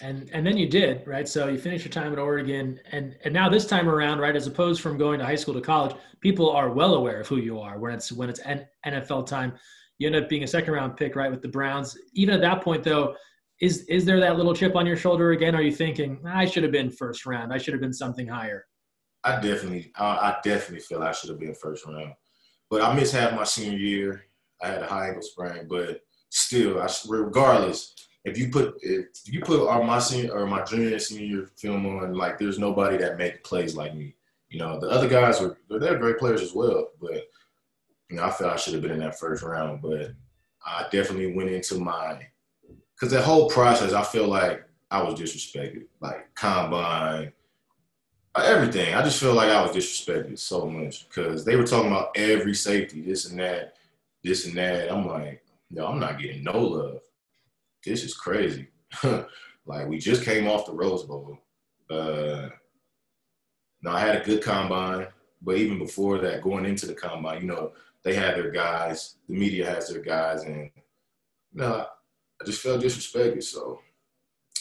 And 0.00 0.30
and 0.32 0.46
then 0.46 0.56
you 0.56 0.68
did, 0.68 1.06
right? 1.06 1.28
So 1.28 1.48
you 1.48 1.58
finished 1.58 1.84
your 1.84 1.92
time 1.92 2.12
at 2.12 2.18
Oregon, 2.18 2.78
and 2.92 3.16
and 3.24 3.34
now 3.34 3.48
this 3.48 3.66
time 3.66 3.88
around, 3.88 4.20
right? 4.20 4.36
As 4.36 4.46
opposed 4.46 4.80
from 4.80 4.96
going 4.96 5.18
to 5.18 5.24
high 5.24 5.36
school 5.36 5.54
to 5.54 5.60
college, 5.60 5.96
people 6.20 6.50
are 6.50 6.70
well 6.70 6.94
aware 6.94 7.20
of 7.20 7.26
who 7.26 7.38
you 7.38 7.58
are 7.60 7.78
when 7.78 7.92
it's 7.92 8.12
when 8.12 8.30
it's 8.30 8.40
NFL 8.86 9.26
time. 9.26 9.54
You 9.98 10.06
end 10.06 10.16
up 10.16 10.28
being 10.28 10.44
a 10.44 10.46
second 10.46 10.72
round 10.74 10.96
pick, 10.96 11.16
right, 11.16 11.30
with 11.30 11.42
the 11.42 11.48
Browns. 11.48 11.96
Even 12.14 12.34
at 12.34 12.40
that 12.40 12.62
point, 12.62 12.82
though, 12.82 13.14
is 13.62 13.84
is 13.84 14.04
there 14.04 14.18
that 14.18 14.36
little 14.36 14.54
chip 14.54 14.74
on 14.74 14.84
your 14.84 14.96
shoulder 14.96 15.30
again? 15.30 15.54
Are 15.54 15.62
you 15.62 15.72
thinking 15.72 16.18
I 16.26 16.44
should 16.44 16.64
have 16.64 16.72
been 16.72 16.90
first 16.90 17.24
round? 17.24 17.52
I 17.52 17.58
should 17.58 17.72
have 17.72 17.80
been 17.80 17.92
something 17.92 18.26
higher. 18.26 18.66
I 19.24 19.40
definitely, 19.40 19.92
I 19.96 20.36
definitely 20.42 20.80
feel 20.80 21.00
I 21.00 21.12
should 21.12 21.30
have 21.30 21.38
been 21.38 21.54
first 21.54 21.86
round, 21.86 22.12
but 22.68 22.82
I 22.82 22.92
missed 22.92 23.14
half 23.14 23.36
my 23.36 23.44
senior 23.44 23.78
year. 23.78 24.24
I 24.60 24.66
had 24.66 24.82
a 24.82 24.86
high 24.88 25.06
ankle 25.06 25.22
sprain, 25.22 25.68
but 25.68 26.00
still, 26.30 26.82
I, 26.82 26.88
regardless, 27.08 27.94
if 28.24 28.36
you 28.36 28.50
put 28.50 28.74
if 28.82 29.06
you 29.26 29.40
put 29.42 29.68
our, 29.68 29.84
my 29.84 30.00
senior 30.00 30.32
or 30.32 30.44
my 30.44 30.64
junior 30.64 30.98
senior 30.98 31.46
film 31.56 31.86
on, 31.86 32.14
like 32.14 32.38
there's 32.38 32.58
nobody 32.58 32.96
that 32.96 33.16
make 33.16 33.44
plays 33.44 33.76
like 33.76 33.94
me. 33.94 34.16
You 34.48 34.58
know, 34.58 34.80
the 34.80 34.88
other 34.88 35.08
guys 35.08 35.40
were 35.40 35.56
they're 35.70 35.98
great 35.98 36.18
players 36.18 36.42
as 36.42 36.52
well, 36.52 36.88
but 37.00 37.28
you 38.10 38.16
know, 38.16 38.24
I 38.24 38.30
felt 38.32 38.54
I 38.54 38.56
should 38.56 38.74
have 38.74 38.82
been 38.82 38.90
in 38.90 38.98
that 38.98 39.20
first 39.20 39.44
round, 39.44 39.82
but 39.82 40.14
I 40.66 40.86
definitely 40.90 41.32
went 41.32 41.50
into 41.50 41.76
my 41.78 42.26
because 43.02 43.12
the 43.12 43.20
whole 43.20 43.48
process, 43.48 43.92
I 43.92 44.04
feel 44.04 44.28
like 44.28 44.64
I 44.88 45.02
was 45.02 45.18
disrespected, 45.18 45.86
like 45.98 46.32
combine, 46.36 47.32
everything. 48.36 48.94
I 48.94 49.02
just 49.02 49.18
feel 49.18 49.34
like 49.34 49.48
I 49.48 49.60
was 49.60 49.72
disrespected 49.72 50.38
so 50.38 50.70
much 50.70 51.08
because 51.08 51.44
they 51.44 51.56
were 51.56 51.66
talking 51.66 51.90
about 51.90 52.12
every 52.14 52.54
safety, 52.54 53.00
this 53.00 53.28
and 53.28 53.40
that, 53.40 53.74
this 54.22 54.46
and 54.46 54.56
that. 54.56 54.92
I'm 54.92 55.04
like, 55.04 55.42
no, 55.68 55.88
I'm 55.88 55.98
not 55.98 56.20
getting 56.20 56.44
no 56.44 56.56
love. 56.56 57.00
This 57.84 58.04
is 58.04 58.14
crazy. 58.14 58.68
like 59.66 59.88
we 59.88 59.98
just 59.98 60.22
came 60.22 60.46
off 60.46 60.66
the 60.66 60.72
Rose 60.72 61.02
Bowl. 61.02 61.36
Uh, 61.90 62.50
now 63.82 63.96
I 63.96 63.98
had 63.98 64.22
a 64.22 64.24
good 64.24 64.44
combine, 64.44 65.08
but 65.40 65.56
even 65.56 65.80
before 65.80 66.18
that, 66.18 66.40
going 66.40 66.66
into 66.66 66.86
the 66.86 66.94
combine, 66.94 67.40
you 67.40 67.48
know, 67.48 67.72
they 68.04 68.14
had 68.14 68.36
their 68.36 68.52
guys. 68.52 69.16
The 69.28 69.34
media 69.34 69.68
has 69.68 69.88
their 69.88 70.02
guys, 70.02 70.44
and 70.44 70.70
you 71.52 71.60
know, 71.62 71.86
I 72.42 72.44
just 72.44 72.60
felt 72.60 72.82
disrespected. 72.82 73.42
So 73.44 73.80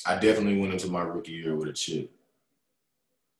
I 0.05 0.13
definitely 0.15 0.59
went 0.59 0.73
into 0.73 0.87
my 0.87 1.01
rookie 1.01 1.31
year 1.31 1.55
with 1.55 1.69
a 1.69 1.73
chip. 1.73 2.11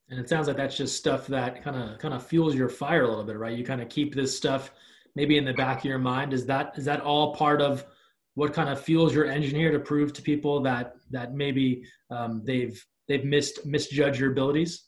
And 0.10 0.19
it 0.19 0.27
sounds 0.27 0.47
like 0.47 0.58
that's 0.58 0.75
just 0.75 0.97
stuff 0.97 1.27
that 1.27 1.63
kind 1.63 1.77
of 1.77 1.99
kind 1.99 2.13
of 2.13 2.25
fuels 2.25 2.56
your 2.56 2.67
fire 2.67 3.04
a 3.04 3.08
little 3.08 3.23
bit, 3.23 3.38
right? 3.38 3.58
You 3.58 3.63
kind 3.63 3.82
of 3.82 3.88
keep 3.88 4.15
this 4.15 4.36
stuff 4.36 4.71
maybe 5.15 5.38
in 5.38 5.45
the 5.45 5.54
back 5.54 5.80
of 5.80 5.86
your 5.86 5.99
mind. 5.99 6.34
Is 6.34 6.45
that 6.47 6.73
is 6.75 6.86
that 6.86 7.01
all 7.01 7.36
part 7.36 7.62
of 7.62 7.86
what 8.34 8.54
kind 8.54 8.67
of 8.67 8.82
fuels 8.82 9.13
your 9.13 9.25
engine 9.25 9.56
here 9.56 9.71
to 9.71 9.80
prove 9.80 10.12
to 10.13 10.21
people 10.21 10.62
that 10.63 10.95
that 11.12 11.34
maybe 11.34 11.86
um, 12.10 12.41
they've 12.43 12.84
they've 13.08 13.23
missed 13.23 13.65
misjudged 13.65 14.19
your 14.19 14.32
abilities? 14.32 14.86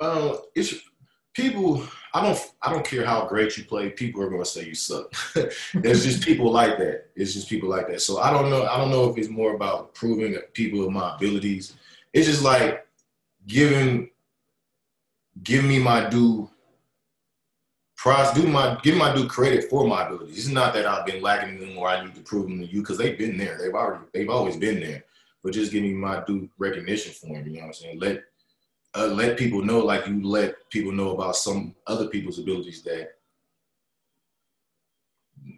Uh, 0.00 0.36
it's 0.54 0.74
people. 1.34 1.82
I 2.12 2.22
don't. 2.22 2.38
I 2.62 2.72
don't 2.72 2.84
care 2.84 3.04
how 3.04 3.26
great 3.26 3.56
you 3.56 3.64
play. 3.64 3.90
People 3.90 4.22
are 4.22 4.28
going 4.28 4.42
to 4.42 4.48
say 4.48 4.64
you 4.64 4.74
suck. 4.74 5.12
There's 5.74 6.04
just 6.04 6.22
people 6.22 6.50
like 6.50 6.78
that. 6.78 7.06
It's 7.14 7.34
just 7.34 7.48
people 7.48 7.68
like 7.68 7.88
that. 7.88 8.00
So 8.00 8.18
I 8.18 8.32
don't 8.32 8.50
know. 8.50 8.66
I 8.66 8.76
don't 8.76 8.90
know 8.90 9.08
if 9.10 9.16
it's 9.16 9.28
more 9.28 9.54
about 9.54 9.94
proving 9.94 10.36
people 10.52 10.84
of 10.84 10.92
my 10.92 11.14
abilities. 11.14 11.74
It's 12.12 12.26
just 12.26 12.42
like 12.42 12.86
giving 13.46 14.10
give 15.42 15.64
me 15.64 15.78
my 15.78 16.08
due 16.08 16.50
prize, 17.96 18.32
do 18.32 18.46
my 18.46 18.78
give 18.82 18.96
my 18.96 19.14
due 19.14 19.28
credit 19.28 19.68
for 19.70 19.86
my 19.86 20.06
abilities. 20.06 20.38
It's 20.38 20.48
not 20.48 20.74
that 20.74 20.86
I've 20.86 21.06
been 21.06 21.22
lacking 21.22 21.60
them 21.60 21.76
or 21.78 21.88
I 21.88 22.04
need 22.04 22.14
to 22.14 22.22
prove 22.22 22.44
them 22.44 22.60
to 22.60 22.66
you 22.66 22.80
because 22.80 22.98
they've 22.98 23.18
been 23.18 23.36
there. 23.36 23.58
They've 23.58 23.74
already 23.74 24.04
they've 24.12 24.30
always 24.30 24.56
been 24.56 24.80
there. 24.80 25.04
But 25.42 25.54
just 25.54 25.72
give 25.72 25.82
me 25.82 25.94
my 25.94 26.22
due 26.26 26.50
recognition 26.58 27.12
for 27.12 27.34
them. 27.34 27.46
You 27.46 27.54
know 27.54 27.60
what 27.60 27.66
I'm 27.68 27.74
saying? 27.74 28.00
Let 28.00 28.24
uh, 28.96 29.06
let 29.06 29.38
people 29.38 29.62
know 29.62 29.80
like 29.80 30.06
you 30.06 30.22
let 30.26 30.54
people 30.70 30.92
know 30.92 31.12
about 31.12 31.36
some 31.36 31.74
other 31.86 32.08
people's 32.08 32.38
abilities 32.38 32.82
that 32.82 33.10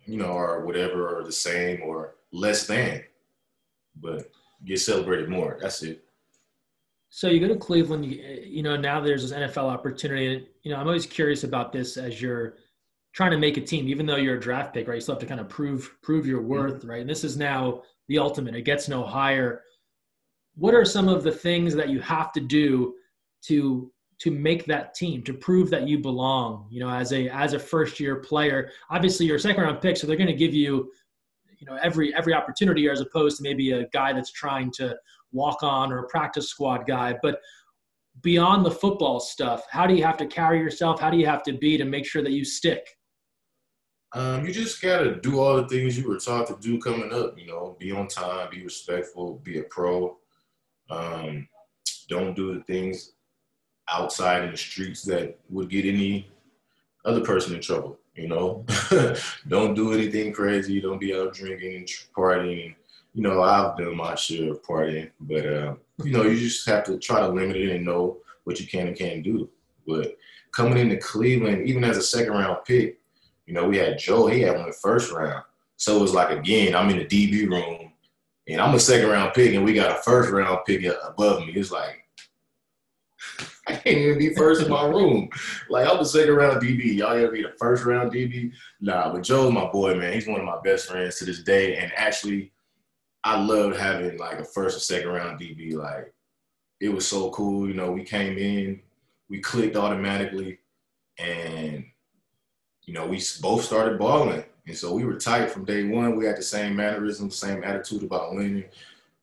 you 0.05 0.17
know 0.17 0.33
are 0.33 0.65
whatever 0.65 1.19
or 1.19 1.25
the 1.25 1.33
same 1.33 1.83
or 1.83 2.17
less 2.33 2.67
than, 2.67 3.03
but 3.97 4.31
get 4.65 4.81
celebrated 4.81 5.29
more. 5.29 5.59
That's 5.61 5.83
it. 5.83 6.05
So 7.15 7.29
you 7.29 7.41
go 7.41 7.49
to 7.49 7.57
Cleveland, 7.57 8.07
you, 8.07 8.23
you, 8.43 8.63
know, 8.63 8.75
now 8.75 8.99
there's 8.99 9.29
this 9.29 9.39
NFL 9.39 9.69
opportunity. 9.69 10.35
And, 10.35 10.47
You 10.63 10.73
know, 10.73 10.79
I'm 10.79 10.87
always 10.87 11.05
curious 11.05 11.45
about 11.45 11.71
this 11.71 11.99
as 11.99 12.23
you're 12.23 12.55
trying 13.13 13.33
to 13.33 13.39
make 13.39 13.59
a 13.59 13.61
team, 13.61 13.87
even 13.87 14.07
though 14.07 14.17
you're 14.17 14.39
a 14.39 14.41
draft 14.41 14.73
pick, 14.73 14.89
right? 14.89 14.95
You 14.95 15.01
still 15.03 15.17
have 15.17 15.21
to 15.21 15.27
kind 15.27 15.41
of 15.41 15.49
prove 15.49 15.95
prove 16.03 16.27
your 16.27 16.41
worth, 16.41 16.81
mm-hmm. 16.81 16.91
right? 16.91 17.01
And 17.03 17.11
this 17.11 17.23
is 17.23 17.37
now 17.37 17.83
the 18.09 18.19
ultimate. 18.19 18.55
It 18.55 18.63
gets 18.63 18.89
no 18.89 19.03
higher. 19.03 19.63
What 20.55 20.75
are 20.75 20.87
some 20.87 21.09
of 21.09 21.23
the 21.23 21.33
things 21.33 21.75
that 21.75 21.91
you 21.91 22.01
have 22.01 22.33
to 22.33 22.41
do 22.41 22.95
to 23.49 23.91
to 24.23 24.31
make 24.31 24.67
that 24.67 24.95
team, 24.95 25.21
to 25.25 25.35
prove 25.35 25.69
that 25.69 25.89
you 25.89 25.99
belong, 25.99 26.69
you 26.71 26.79
know, 26.79 26.89
as 26.89 27.13
a 27.13 27.29
as 27.31 27.55
a 27.55 27.59
first 27.59 27.99
year 27.99 28.17
player? 28.17 28.71
Obviously 28.91 29.27
you're 29.27 29.37
a 29.37 29.41
second 29.41 29.65
round 29.65 29.81
pick, 29.81 29.97
so 29.97 30.07
they're 30.07 30.17
gonna 30.17 30.33
give 30.33 30.55
you, 30.55 30.93
you 31.59 31.67
know, 31.67 31.77
every 31.83 32.15
every 32.15 32.33
opportunity 32.33 32.89
as 32.89 33.01
opposed 33.01 33.39
to 33.39 33.43
maybe 33.43 33.73
a 33.73 33.89
guy 33.89 34.13
that's 34.13 34.31
trying 34.31 34.71
to 34.73 34.97
walk 35.33 35.63
on 35.63 35.93
or 35.93 35.99
a 35.99 36.09
practice 36.09 36.49
squad 36.49 36.87
guy. 36.87 37.17
But 37.21 37.41
beyond 38.23 38.65
the 38.65 38.71
football 38.71 39.19
stuff, 39.19 39.65
how 39.71 39.89
do 39.89 39.95
you 39.95 40.05
have 40.05 40.19
to 40.19 40.27
carry 40.27 40.61
yourself? 40.61 41.01
How 41.01 41.11
do 41.11 41.17
you 41.17 41.27
have 41.27 41.43
to 41.45 41.55
be 41.55 41.77
to 41.77 41.85
make 41.85 42.07
sure 42.07 42.23
that 42.23 42.33
you 42.33 42.45
stick? 42.45 42.87
Um, 44.13 44.47
you 44.47 44.53
just 44.53 44.81
gotta 44.81 45.17
do 45.17 45.41
all 45.41 45.57
the 45.57 45.67
things 45.67 45.99
you 45.99 46.07
were 46.07 46.19
taught 46.19 46.47
to 46.47 46.57
do 46.61 46.79
coming 46.79 47.13
up. 47.13 47.37
You 47.37 47.47
know, 47.49 47.77
be 47.81 47.91
on 47.91 48.07
time, 48.07 48.51
be 48.53 48.63
respectful, 48.63 49.41
be 49.43 49.59
a 49.59 49.65
pro. 49.65 50.17
Um, 50.91 51.49
don't 52.09 52.37
do 52.37 52.55
the 52.55 52.63
things 52.65 53.15
outside 53.91 54.45
in 54.45 54.51
the 54.51 54.57
streets 54.57 55.03
that 55.03 55.39
would 55.51 55.69
get 55.69 55.85
any 55.85 56.31
other 57.05 57.21
person 57.21 57.55
in 57.55 57.61
trouble. 57.61 57.99
You 58.15 58.29
know, 58.29 58.65
don't 59.49 59.75
do 59.75 59.93
anything 59.93 60.33
crazy. 60.33 60.81
Don't 60.81 60.99
be 60.99 61.15
out 61.15 61.33
drinking 61.35 61.77
and 61.77 61.89
partying 62.17 62.75
you 63.15 63.23
know, 63.23 63.43
I've 63.43 63.77
done 63.77 63.97
my 63.97 64.15
share 64.15 64.53
of 64.53 64.63
partying, 64.63 65.11
but 65.21 65.47
uh, 65.47 65.75
you 66.03 66.13
know, 66.13 66.23
you 66.23 66.39
just 66.39 66.67
have 66.67 66.85
to 66.85 66.99
try 66.99 67.21
to 67.21 67.29
limit 67.29 67.57
it 67.57 67.71
and 67.71 67.85
know 67.85 68.19
what 68.45 68.59
you 68.59 68.67
can 68.67 68.89
and 68.89 68.97
can't 68.97 69.23
do. 69.23 69.51
But 69.87 70.17
coming 70.53 70.79
into 70.79 70.97
Cleveland, 70.97 71.67
even 71.69 71.85
as 71.85 71.97
a 71.97 72.03
second 72.03 72.33
round 72.33 72.59
pick, 72.65 72.99
you 73.47 73.55
know, 73.55 73.69
we 73.69 73.77
had 73.77 73.99
Joe, 73.99 74.29
he 74.29 74.41
had 74.41 74.57
one 74.57 74.67
the 74.67 74.73
first 74.73 75.13
round. 75.13 75.45
So 75.77 75.99
it 75.99 76.01
was 76.01 76.15
like 76.15 76.31
again, 76.31 76.75
I'm 76.75 76.91
in 76.91 76.99
the 76.99 77.05
DB 77.05 77.49
room 77.49 77.93
and 78.49 78.61
I'm 78.61 78.75
a 78.75 78.81
second 78.81 79.11
round 79.11 79.35
pick 79.35 79.55
and 79.55 79.65
we 79.65 79.75
got 79.75 79.99
a 79.99 80.03
first 80.03 80.31
round 80.31 80.61
pick 80.67 80.85
above 81.05 81.45
me. 81.45 81.53
It's 81.53 81.71
like 81.71 82.02
I 83.69 83.75
can't 83.75 83.99
even 83.99 84.19
be 84.19 84.35
first 84.35 84.63
in 84.63 84.71
my 84.71 84.85
room. 84.87 85.29
Like 85.69 85.89
I'm 85.89 85.99
the 85.99 86.05
second 86.05 86.35
round 86.35 86.61
DB. 86.61 86.97
Y'all 86.97 87.15
gotta 87.15 87.31
be 87.31 87.43
the 87.43 87.55
first 87.59 87.85
round 87.85 88.13
DB. 88.13 88.53
Nah, 88.81 89.13
but 89.13 89.23
Joe's 89.23 89.53
my 89.53 89.67
boy, 89.67 89.95
man. 89.95 90.13
He's 90.13 90.27
one 90.27 90.41
of 90.41 90.47
my 90.47 90.61
best 90.65 90.89
friends 90.89 91.17
to 91.19 91.25
this 91.25 91.43
day. 91.43 91.77
And 91.77 91.93
actually 91.97 92.53
I 93.25 93.41
loved 93.41 93.77
having 93.77 94.19
like 94.19 94.41
a 94.41 94.45
first 94.45 94.77
or 94.77 94.81
second 94.81 95.11
round 95.11 95.41
DB. 95.41 95.75
Like 95.75 96.13
it 96.81 96.89
was 96.89 97.07
so 97.07 97.31
cool. 97.31 97.69
You 97.69 97.75
know, 97.75 97.93
we 97.93 98.03
came 98.03 98.37
in, 98.37 98.81
we 99.29 99.41
clicked 99.41 99.77
automatically, 99.77 100.59
and 101.19 101.85
you 102.85 102.95
know, 102.95 103.07
we 103.07 103.23
both 103.41 103.63
started 103.65 103.99
balling. 103.99 104.45
And 104.67 104.77
so 104.77 104.93
we 104.93 105.05
were 105.05 105.17
tight 105.17 105.51
from 105.51 105.65
day 105.65 105.85
one. 105.85 106.17
We 106.17 106.27
had 106.27 106.37
the 106.37 106.43
same 106.43 106.77
mannerisms, 106.77 107.37
same 107.37 107.63
attitude 107.65 108.03
about 108.03 108.35
winning, 108.35 108.65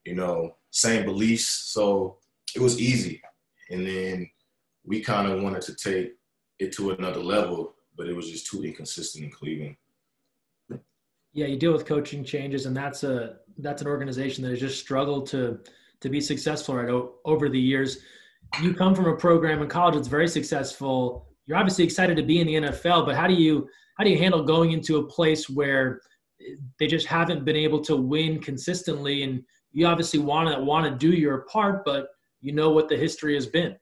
you 0.06 0.16
know, 0.16 0.56
same 0.72 1.06
beliefs. 1.06 1.48
So 1.48 2.18
it 2.56 2.62
was 2.62 2.80
easy. 2.80 3.22
And 3.70 3.86
then 3.86 4.30
we 4.86 5.02
kind 5.02 5.32
of 5.32 5.42
wanted 5.42 5.62
to 5.64 5.76
take 5.76 6.14
it 6.60 6.72
to 6.74 6.92
another 6.92 7.20
level, 7.20 7.76
but 7.96 8.08
it 8.08 8.16
was 8.16 8.30
just 8.30 8.48
too 8.48 8.64
inconsistent 8.64 9.24
in 9.24 9.32
Cleveland. 9.32 9.76
Yeah, 11.34 11.46
you 11.46 11.58
deal 11.58 11.74
with 11.74 11.86
coaching 11.86 12.24
changes, 12.24 12.66
and 12.66 12.76
that's 12.76 13.04
a 13.04 13.38
that's 13.60 13.82
an 13.82 13.88
organization 13.88 14.44
that 14.44 14.50
has 14.50 14.60
just 14.60 14.80
struggled 14.80 15.28
to 15.28 15.60
to 16.02 16.10
be 16.10 16.20
successful 16.20 16.76
right 16.76 16.90
o- 16.90 17.16
over 17.26 17.50
the 17.50 17.60
years. 17.60 18.00
You 18.62 18.74
come 18.74 18.96
from 18.96 19.06
a 19.06 19.16
program 19.16 19.62
in 19.62 19.68
college 19.68 19.96
that's 19.96 20.08
very 20.08 20.28
successful. 20.28 21.28
You're 21.46 21.58
obviously 21.58 21.84
excited 21.84 22.18
to 22.18 22.24
be 22.24 22.40
in 22.40 22.48
the 22.48 22.56
NFL, 22.56 23.06
but 23.06 23.16
how 23.16 23.28
do 23.28 23.36
you 23.36 23.70
how 23.98 24.04
do 24.04 24.10
you 24.10 24.18
handle 24.18 24.44
going 24.44 24.72
into 24.72 24.98
a 24.98 25.04
place 25.04 25.50
where 25.50 26.02
they 26.80 26.88
just 26.88 27.06
haven't 27.06 27.46
been 27.46 27.56
able 27.56 27.82
to 27.82 27.96
win 27.96 28.40
consistently? 28.40 29.24
And 29.24 29.44
you 29.72 29.86
obviously 29.86 30.20
want 30.20 30.50
to 30.50 30.64
want 30.64 30.86
to 30.86 30.98
do 30.98 31.16
your 31.16 31.40
part, 31.52 31.86
but 31.86 32.08
you 32.42 32.54
know 32.54 32.70
what 32.72 32.90
the 32.90 32.98
history 32.98 33.36
has 33.36 33.48
been. 33.48 33.76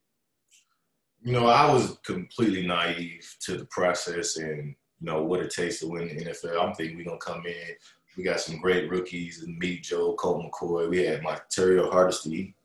You 1.24 1.34
know, 1.34 1.48
I 1.48 1.72
was 1.72 1.98
completely 2.06 2.66
naive 2.66 3.36
to 3.42 3.58
the 3.58 3.66
process 3.66 4.38
and 4.38 4.76
you 5.00 5.06
know 5.06 5.24
what 5.24 5.42
it 5.42 5.52
takes 5.52 5.80
to 5.80 5.88
win 5.88 6.08
the 6.08 6.26
NFL. 6.26 6.62
I'm 6.62 6.74
thinking 6.74 6.98
we're 6.98 7.06
gonna 7.06 7.18
come 7.18 7.46
in. 7.46 7.76
We 8.16 8.24
got 8.24 8.40
some 8.40 8.60
great 8.60 8.90
rookies 8.90 9.44
and 9.44 9.58
meet 9.60 9.84
Joe, 9.84 10.14
Colt 10.14 10.44
McCoy. 10.44 10.90
We 10.90 11.06
had 11.06 11.22
Montario 11.22 11.92
Hardesty. 11.92 12.56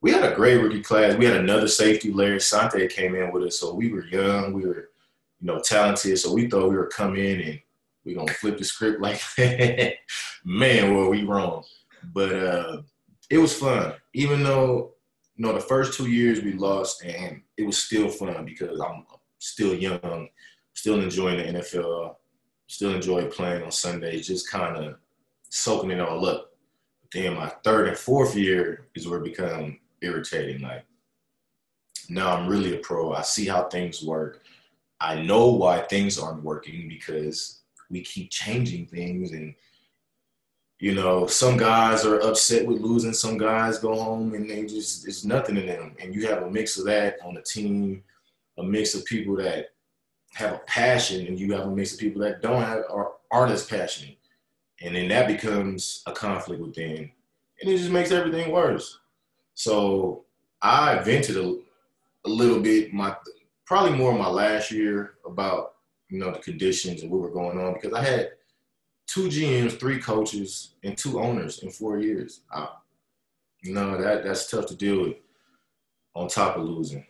We 0.00 0.10
had 0.12 0.24
a 0.24 0.34
great 0.34 0.58
rookie 0.58 0.82
class. 0.82 1.16
We 1.16 1.24
had 1.24 1.38
another 1.38 1.66
safety, 1.66 2.12
Larry 2.12 2.36
Asante, 2.38 2.88
came 2.90 3.14
in 3.14 3.32
with 3.32 3.44
us. 3.44 3.58
So 3.58 3.74
we 3.74 3.90
were 3.90 4.06
young. 4.06 4.52
We 4.52 4.66
were 4.66 4.90
you 5.40 5.46
know, 5.46 5.60
talented. 5.60 6.18
So 6.18 6.32
we 6.32 6.48
thought 6.48 6.68
we 6.68 6.76
were 6.76 6.86
come 6.86 7.16
in 7.16 7.40
and 7.40 7.60
we're 8.04 8.16
gonna 8.16 8.32
flip 8.32 8.58
the 8.58 8.64
script 8.64 9.00
like 9.00 9.20
that. 9.36 9.94
Man, 10.44 10.94
were 10.94 11.08
we 11.08 11.24
wrong. 11.24 11.64
But 12.12 12.32
uh, 12.32 12.82
it 13.30 13.38
was 13.38 13.54
fun. 13.54 13.94
Even 14.14 14.42
though, 14.42 14.94
you 15.38 15.46
know, 15.46 15.52
the 15.52 15.60
first 15.60 15.96
two 15.96 16.08
years 16.08 16.42
we 16.42 16.52
lost 16.52 17.04
and 17.04 17.42
it 17.56 17.62
was 17.64 17.78
still 17.78 18.08
fun 18.08 18.44
because 18.44 18.80
I'm 18.80 19.04
still 19.38 19.72
young, 19.72 20.28
still 20.74 21.00
enjoying 21.00 21.38
the 21.38 21.60
NFL, 21.60 22.16
still 22.66 22.92
enjoy 22.92 23.26
playing 23.26 23.62
on 23.62 23.70
Sundays, 23.70 24.26
just 24.26 24.50
kind 24.50 24.76
of 24.76 24.96
soaking 25.48 25.92
it 25.92 26.00
all 26.00 26.26
up. 26.26 26.50
But 27.00 27.10
then 27.12 27.34
my 27.34 27.48
third 27.62 27.86
and 27.86 27.96
fourth 27.96 28.34
year 28.34 28.88
is 28.96 29.06
where 29.06 29.20
it 29.20 29.24
become 29.24 29.78
irritating. 30.02 30.60
Like 30.60 30.84
now 32.08 32.34
I'm 32.36 32.48
really 32.48 32.74
a 32.74 32.78
pro. 32.78 33.12
I 33.12 33.22
see 33.22 33.46
how 33.46 33.68
things 33.68 34.02
work. 34.02 34.42
I 35.00 35.22
know 35.22 35.52
why 35.52 35.82
things 35.82 36.18
aren't 36.18 36.42
working 36.42 36.88
because 36.88 37.60
we 37.90 38.02
keep 38.02 38.32
changing 38.32 38.86
things 38.86 39.30
and 39.30 39.54
you 40.78 40.94
know 40.94 41.26
some 41.26 41.56
guys 41.56 42.04
are 42.04 42.20
upset 42.20 42.66
with 42.66 42.80
losing 42.80 43.12
some 43.12 43.36
guys 43.36 43.78
go 43.78 43.94
home 43.94 44.34
and 44.34 44.48
they 44.48 44.64
just 44.64 45.06
it's 45.08 45.24
nothing 45.24 45.56
in 45.56 45.66
them. 45.66 45.96
And 46.00 46.14
you 46.14 46.26
have 46.28 46.42
a 46.42 46.50
mix 46.50 46.78
of 46.78 46.84
that 46.86 47.16
on 47.24 47.34
the 47.34 47.42
team 47.42 48.02
a 48.58 48.62
mix 48.62 48.94
of 48.94 49.04
people 49.04 49.36
that 49.36 49.70
have 50.34 50.54
a 50.54 50.58
passion 50.66 51.26
and 51.26 51.38
you 51.38 51.52
have 51.52 51.66
a 51.66 51.70
mix 51.70 51.94
of 51.94 52.00
people 52.00 52.20
that 52.22 52.42
don't 52.42 52.62
have 52.62 52.82
or 52.90 53.14
aren't 53.30 53.52
as 53.52 53.64
passionate. 53.66 54.16
And 54.80 54.94
then 54.94 55.08
that 55.08 55.26
becomes 55.26 56.02
a 56.06 56.12
conflict 56.12 56.60
within 56.60 57.10
and 57.60 57.70
it 57.70 57.78
just 57.78 57.90
makes 57.90 58.12
everything 58.12 58.52
worse. 58.52 58.98
So 59.54 60.24
i 60.60 60.98
vented 60.98 61.36
a, 61.36 61.56
a 62.26 62.28
little 62.28 62.60
bit 62.60 62.92
my 62.92 63.14
probably 63.64 63.96
more 63.96 64.12
my 64.12 64.28
last 64.28 64.72
year 64.72 65.14
about 65.24 65.74
you 66.08 66.18
know 66.18 66.32
the 66.32 66.38
conditions 66.38 67.02
and 67.02 67.10
what 67.10 67.20
were 67.20 67.30
going 67.30 67.60
on 67.60 67.74
because 67.74 67.92
I 67.92 68.02
had 68.02 68.30
two 69.08 69.28
GMs, 69.28 69.80
three 69.80 69.98
coaches, 69.98 70.74
and 70.84 70.96
two 70.96 71.18
owners 71.20 71.60
in 71.60 71.70
four 71.70 71.98
years. 71.98 72.42
I, 72.52 72.68
you 73.62 73.74
know 73.74 74.00
that 74.00 74.22
that's 74.22 74.48
tough 74.48 74.66
to 74.66 74.76
deal 74.76 75.02
with. 75.02 75.16
On 76.14 76.26
top 76.26 76.56
of 76.56 76.64
losing, 76.64 77.06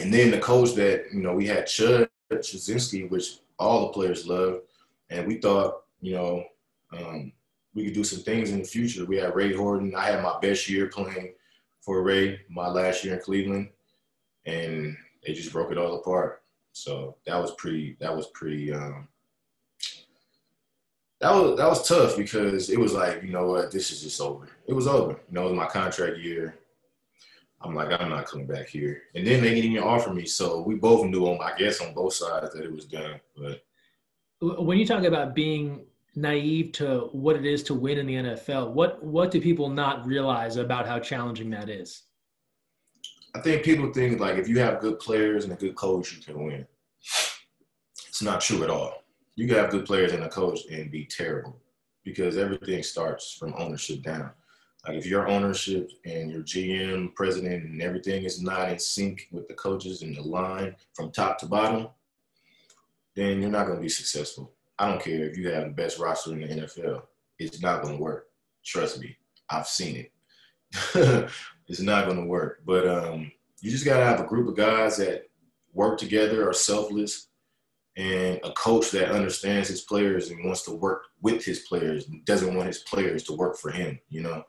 and 0.00 0.12
then 0.12 0.30
the 0.30 0.38
coach 0.38 0.74
that 0.74 1.06
you 1.12 1.22
know 1.22 1.34
we 1.34 1.46
had 1.46 1.66
Chud 1.66 2.08
Chudzinski, 2.30 3.10
which 3.10 3.38
all 3.58 3.86
the 3.86 3.92
players 3.92 4.26
loved, 4.26 4.60
and 5.08 5.26
we 5.26 5.36
thought 5.36 5.84
you 6.00 6.14
know 6.14 6.44
um, 6.92 7.32
we 7.74 7.84
could 7.84 7.94
do 7.94 8.04
some 8.04 8.22
things 8.22 8.50
in 8.50 8.58
the 8.58 8.64
future. 8.64 9.06
We 9.06 9.16
had 9.16 9.34
Ray 9.34 9.54
Horton. 9.54 9.94
I 9.94 10.06
had 10.06 10.22
my 10.22 10.38
best 10.40 10.68
year 10.68 10.88
playing 10.88 11.32
for 11.80 12.02
Ray, 12.02 12.40
my 12.50 12.68
last 12.68 13.02
year 13.02 13.14
in 13.14 13.20
Cleveland, 13.20 13.70
and 14.44 14.96
they 15.24 15.32
just 15.32 15.52
broke 15.52 15.72
it 15.72 15.78
all 15.78 15.96
apart. 15.96 16.42
So 16.72 17.16
that 17.26 17.40
was 17.40 17.52
pretty. 17.56 17.96
That 18.00 18.14
was 18.14 18.26
pretty. 18.34 18.72
Um, 18.72 19.08
that 21.20 21.34
was 21.34 21.56
that 21.56 21.68
was 21.68 21.86
tough 21.86 22.16
because 22.16 22.70
it 22.70 22.78
was 22.78 22.92
like 22.92 23.22
you 23.22 23.30
know 23.30 23.46
what 23.46 23.72
this 23.72 23.90
is 23.90 24.02
just 24.02 24.20
over. 24.20 24.48
It 24.66 24.72
was 24.72 24.86
over. 24.86 25.12
You 25.12 25.34
know, 25.34 25.42
it 25.42 25.50
was 25.50 25.58
my 25.58 25.66
contract 25.66 26.18
year. 26.18 26.58
I'm 27.60 27.74
like 27.74 28.00
I'm 28.00 28.10
not 28.10 28.26
coming 28.26 28.46
back 28.46 28.68
here. 28.68 29.02
And 29.14 29.26
then 29.26 29.42
they 29.42 29.54
didn't 29.54 29.72
even 29.72 29.82
offer 29.82 30.12
me. 30.12 30.26
So 30.26 30.62
we 30.62 30.76
both 30.76 31.06
knew 31.06 31.26
on 31.26 31.40
I 31.42 31.56
guess 31.56 31.80
on 31.80 31.92
both 31.92 32.14
sides 32.14 32.54
that 32.54 32.64
it 32.64 32.72
was 32.72 32.84
done. 32.84 33.20
But 33.36 33.62
when 34.40 34.78
you 34.78 34.86
talk 34.86 35.02
about 35.02 35.34
being 35.34 35.84
naive 36.14 36.72
to 36.72 37.08
what 37.12 37.36
it 37.36 37.44
is 37.44 37.62
to 37.64 37.74
win 37.74 37.98
in 37.98 38.06
the 38.06 38.14
NFL, 38.14 38.70
what 38.70 39.02
what 39.02 39.32
do 39.32 39.40
people 39.40 39.68
not 39.68 40.06
realize 40.06 40.56
about 40.56 40.86
how 40.86 41.00
challenging 41.00 41.50
that 41.50 41.68
is? 41.68 42.02
I 43.34 43.40
think 43.40 43.64
people 43.64 43.92
think 43.92 44.20
like 44.20 44.36
if 44.36 44.48
you 44.48 44.60
have 44.60 44.80
good 44.80 45.00
players 45.00 45.44
and 45.44 45.52
a 45.52 45.56
good 45.56 45.74
coach, 45.74 46.12
you 46.12 46.22
can 46.22 46.44
win. 46.44 46.66
It's 48.08 48.22
not 48.22 48.40
true 48.40 48.62
at 48.62 48.70
all. 48.70 49.02
You 49.38 49.46
can 49.46 49.56
have 49.56 49.70
good 49.70 49.86
players 49.86 50.10
and 50.10 50.24
a 50.24 50.28
coach 50.28 50.62
and 50.68 50.90
be 50.90 51.04
terrible 51.04 51.60
because 52.02 52.36
everything 52.36 52.82
starts 52.82 53.32
from 53.32 53.54
ownership 53.56 54.02
down. 54.02 54.32
Like 54.84 54.96
if 54.96 55.06
your 55.06 55.28
ownership 55.28 55.92
and 56.04 56.28
your 56.28 56.42
GM, 56.42 57.14
president, 57.14 57.62
and 57.62 57.80
everything 57.80 58.24
is 58.24 58.42
not 58.42 58.72
in 58.72 58.80
sync 58.80 59.28
with 59.30 59.46
the 59.46 59.54
coaches 59.54 60.02
and 60.02 60.16
the 60.16 60.22
line 60.22 60.74
from 60.92 61.12
top 61.12 61.38
to 61.38 61.46
bottom, 61.46 61.86
then 63.14 63.40
you're 63.40 63.48
not 63.48 63.66
going 63.66 63.78
to 63.78 63.82
be 63.82 63.88
successful. 63.88 64.50
I 64.76 64.90
don't 64.90 65.00
care 65.00 65.22
if 65.28 65.38
you 65.38 65.48
have 65.50 65.66
the 65.66 65.70
best 65.70 66.00
roster 66.00 66.32
in 66.32 66.40
the 66.40 66.48
NFL. 66.48 67.02
It's 67.38 67.62
not 67.62 67.84
going 67.84 67.96
to 67.96 68.02
work. 68.02 68.30
Trust 68.64 68.98
me. 68.98 69.16
I've 69.48 69.68
seen 69.68 70.08
it. 70.94 71.30
it's 71.68 71.80
not 71.80 72.06
going 72.06 72.18
to 72.18 72.26
work. 72.26 72.62
But 72.66 72.88
um, 72.88 73.30
you 73.60 73.70
just 73.70 73.84
got 73.84 73.98
to 73.98 74.04
have 74.04 74.18
a 74.18 74.26
group 74.26 74.48
of 74.48 74.56
guys 74.56 74.96
that 74.96 75.30
work 75.74 75.96
together, 75.96 76.48
are 76.48 76.52
selfless, 76.52 77.27
and 77.98 78.38
a 78.44 78.52
coach 78.52 78.92
that 78.92 79.10
understands 79.10 79.68
his 79.68 79.80
players 79.80 80.30
and 80.30 80.44
wants 80.44 80.62
to 80.62 80.70
work 80.70 81.02
with 81.20 81.44
his 81.44 81.60
players, 81.60 82.04
doesn't 82.24 82.54
want 82.54 82.68
his 82.68 82.78
players 82.78 83.24
to 83.24 83.32
work 83.32 83.58
for 83.58 83.72
him. 83.72 83.98
You 84.08 84.22
know, 84.22 84.44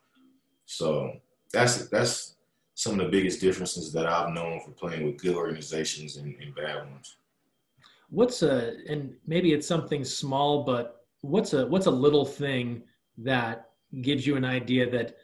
so 0.66 1.14
that's 1.52 1.90
that's 1.90 2.36
some 2.76 2.94
of 2.94 3.00
the 3.00 3.12
biggest 3.12 3.42
differences 3.42 3.92
that 3.92 4.06
I've 4.06 4.34
known 4.34 4.62
for 4.62 4.72
playing 4.72 5.04
with 5.04 5.18
good 5.18 5.36
organizations 5.36 6.18
and, 6.18 6.36
and 6.40 6.56
bad 6.56 6.90
ones. 6.92 7.18
What's 8.12 8.44
a 8.44 8.76
and 8.88 9.16
maybe 9.26 9.52
it's 9.52 9.68
something 9.68 10.06
small, 10.06 10.64
but 10.64 11.06
what's 11.22 11.54
a 11.54 11.66
what's 11.66 11.88
a 11.88 11.92
little 11.92 12.26
thing 12.26 12.84
that 13.18 13.72
gives 14.02 14.28
you 14.28 14.36
an 14.36 14.46
idea 14.46 14.88
that 14.92 15.18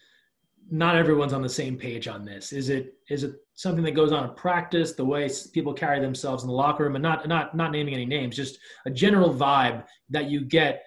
not 0.70 0.96
everyone's 0.96 1.34
on 1.34 1.42
the 1.42 1.50
same 1.50 1.78
page 1.78 2.08
on 2.08 2.26
this. 2.26 2.52
Is 2.52 2.70
it 2.70 2.96
is 3.10 3.24
it 3.24 3.36
something 3.54 3.84
that 3.84 3.92
goes 3.92 4.12
on 4.12 4.28
in 4.28 4.36
practice, 4.36 4.94
the 4.94 5.06
way 5.06 5.30
people 5.54 5.74
carry 5.74 6.00
themselves 6.00 6.44
in 6.44 6.48
the 6.48 6.56
locker 6.56 6.84
room, 6.84 6.96
and 6.96 7.04
not 7.04 7.28
not 7.28 7.56
not 7.56 7.72
naming 7.72 7.94
any 7.94 8.06
names, 8.06 8.36
just 8.36 8.58
a 8.86 8.92
general 8.92 9.34
vibe 9.34 9.86
that 10.10 10.30
you 10.30 10.42
get. 10.42 10.84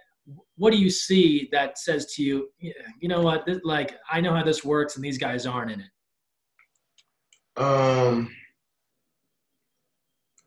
What 0.57 0.73
do 0.73 0.79
you 0.79 0.91
see 0.91 1.49
that 1.53 1.79
says 1.79 2.13
to 2.15 2.23
you, 2.23 2.49
you 2.59 3.09
know 3.09 3.23
what, 3.23 3.47
this, 3.47 3.61
like 3.65 3.97
I 4.11 4.21
know 4.21 4.35
how 4.35 4.43
this 4.45 4.65
works, 4.65 4.97
and 4.97 5.05
these 5.05 5.19
guys 5.19 5.47
aren't 5.47 5.71
in 5.71 5.81
it. 5.81 7.63
Um, 7.63 8.31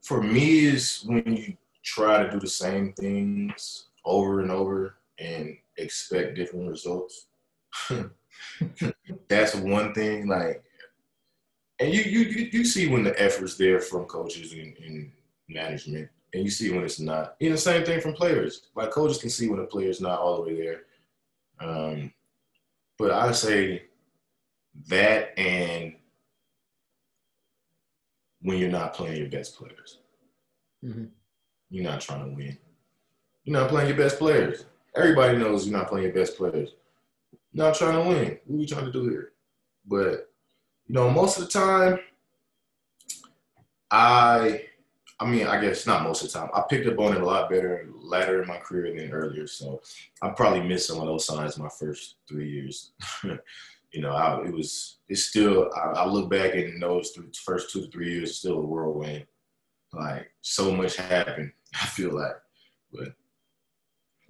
for 0.04 0.22
me, 0.22 0.66
is 0.66 1.02
when 1.06 1.36
you 1.36 1.58
try 1.84 2.24
to 2.24 2.32
do 2.32 2.40
the 2.40 2.48
same 2.48 2.94
things 2.94 3.88
over 4.06 4.42
and 4.42 4.52
over 4.52 4.98
and 5.20 5.56
expect 5.78 6.36
different 6.36 6.70
results. 6.70 7.28
That's 9.28 9.56
one 9.56 9.94
thing. 9.94 10.28
Like, 10.28 10.64
and 11.80 11.94
you 11.94 12.02
you 12.02 12.50
you 12.52 12.66
see 12.66 12.88
when 12.88 13.04
the 13.04 13.20
effort's 13.22 13.58
there 13.58 13.80
from 13.80 14.06
coaches 14.06 14.54
and, 14.54 14.76
and 14.78 15.12
management, 15.50 16.10
and 16.34 16.44
you 16.44 16.50
see 16.50 16.72
when 16.72 16.84
it's 16.84 17.00
not. 17.00 17.36
You 17.40 17.50
know, 17.50 17.56
the 17.56 17.62
same 17.62 17.84
thing 17.84 18.02
from 18.02 18.14
players. 18.14 18.68
Like 18.76 18.92
coaches 18.92 19.18
can 19.18 19.30
see 19.30 19.50
when 19.50 19.60
a 19.60 19.66
player's 19.66 20.02
not 20.02 20.20
all 20.20 20.38
the 20.38 20.42
way 20.44 20.62
there. 20.62 20.82
Um, 21.60 22.14
but 22.98 23.12
I 23.12 23.32
say 23.32 23.84
that 24.88 25.38
and 25.38 25.96
when 28.42 28.58
you're 28.58 28.70
not 28.70 28.94
playing 28.94 29.18
your 29.18 29.30
best 29.30 29.56
players. 29.58 30.00
Mm-hmm. 30.84 31.06
You're 31.70 31.84
not 31.84 32.02
trying 32.02 32.30
to 32.30 32.36
win. 32.36 32.58
You're 33.44 33.60
not 33.60 33.70
playing 33.70 33.90
your 33.90 33.98
best 33.98 34.18
players. 34.18 34.66
Everybody 34.96 35.38
knows 35.38 35.68
you're 35.68 35.78
not 35.78 35.88
playing 35.88 36.06
your 36.06 36.14
best 36.14 36.38
players 36.38 36.74
not 37.54 37.76
trying 37.76 38.02
to 38.02 38.10
win. 38.10 38.40
What 38.46 38.56
are 38.56 38.60
we 38.60 38.66
trying 38.66 38.86
to 38.86 38.92
do 38.92 39.10
here? 39.10 39.34
But 39.86 40.30
You 40.88 40.96
know, 40.96 41.10
most 41.10 41.38
of 41.38 41.46
the 41.46 41.50
time, 41.50 42.00
I, 43.90 44.64
I 45.20 45.26
mean, 45.26 45.48
I 45.48 45.60
guess 45.60 45.86
not 45.86 46.04
most 46.04 46.24
of 46.24 46.32
the 46.32 46.40
time. 46.40 46.50
I 46.54 46.64
picked 46.70 46.88
up 46.88 47.00
on 47.00 47.16
it 47.16 47.22
a 47.22 47.26
lot 47.26 47.50
better 47.50 47.90
later 47.94 48.42
in 48.42 48.48
my 48.48 48.58
career 48.58 48.96
than 48.96 49.12
earlier. 49.12 49.48
So 49.48 49.82
I 50.22 50.30
probably 50.30 50.62
missed 50.62 50.88
some 50.88 51.00
of 51.00 51.08
those 51.08 51.26
signs 51.26 51.58
my 51.58 51.70
first 51.70 52.16
three 52.28 52.50
years. 52.50 52.92
you 53.24 54.02
know, 54.02 54.12
I, 54.12 54.46
it 54.46 54.54
was, 54.54 55.00
it's 55.10 55.26
still, 55.26 55.70
I, 55.76 56.02
I 56.02 56.06
look 56.08 56.30
back 56.30 56.56
and 56.56 56.82
those 56.82 57.18
first 57.44 57.72
two 57.72 57.82
to 57.82 57.92
three 57.92 58.14
years, 58.14 58.38
still 58.38 58.60
a 58.60 58.62
whirlwind. 58.62 59.26
Like 59.94 60.32
so 60.40 60.72
much 60.74 60.96
happened, 60.96 61.52
I 61.76 61.86
feel 61.88 62.16
like, 62.16 62.36
but. 62.92 63.10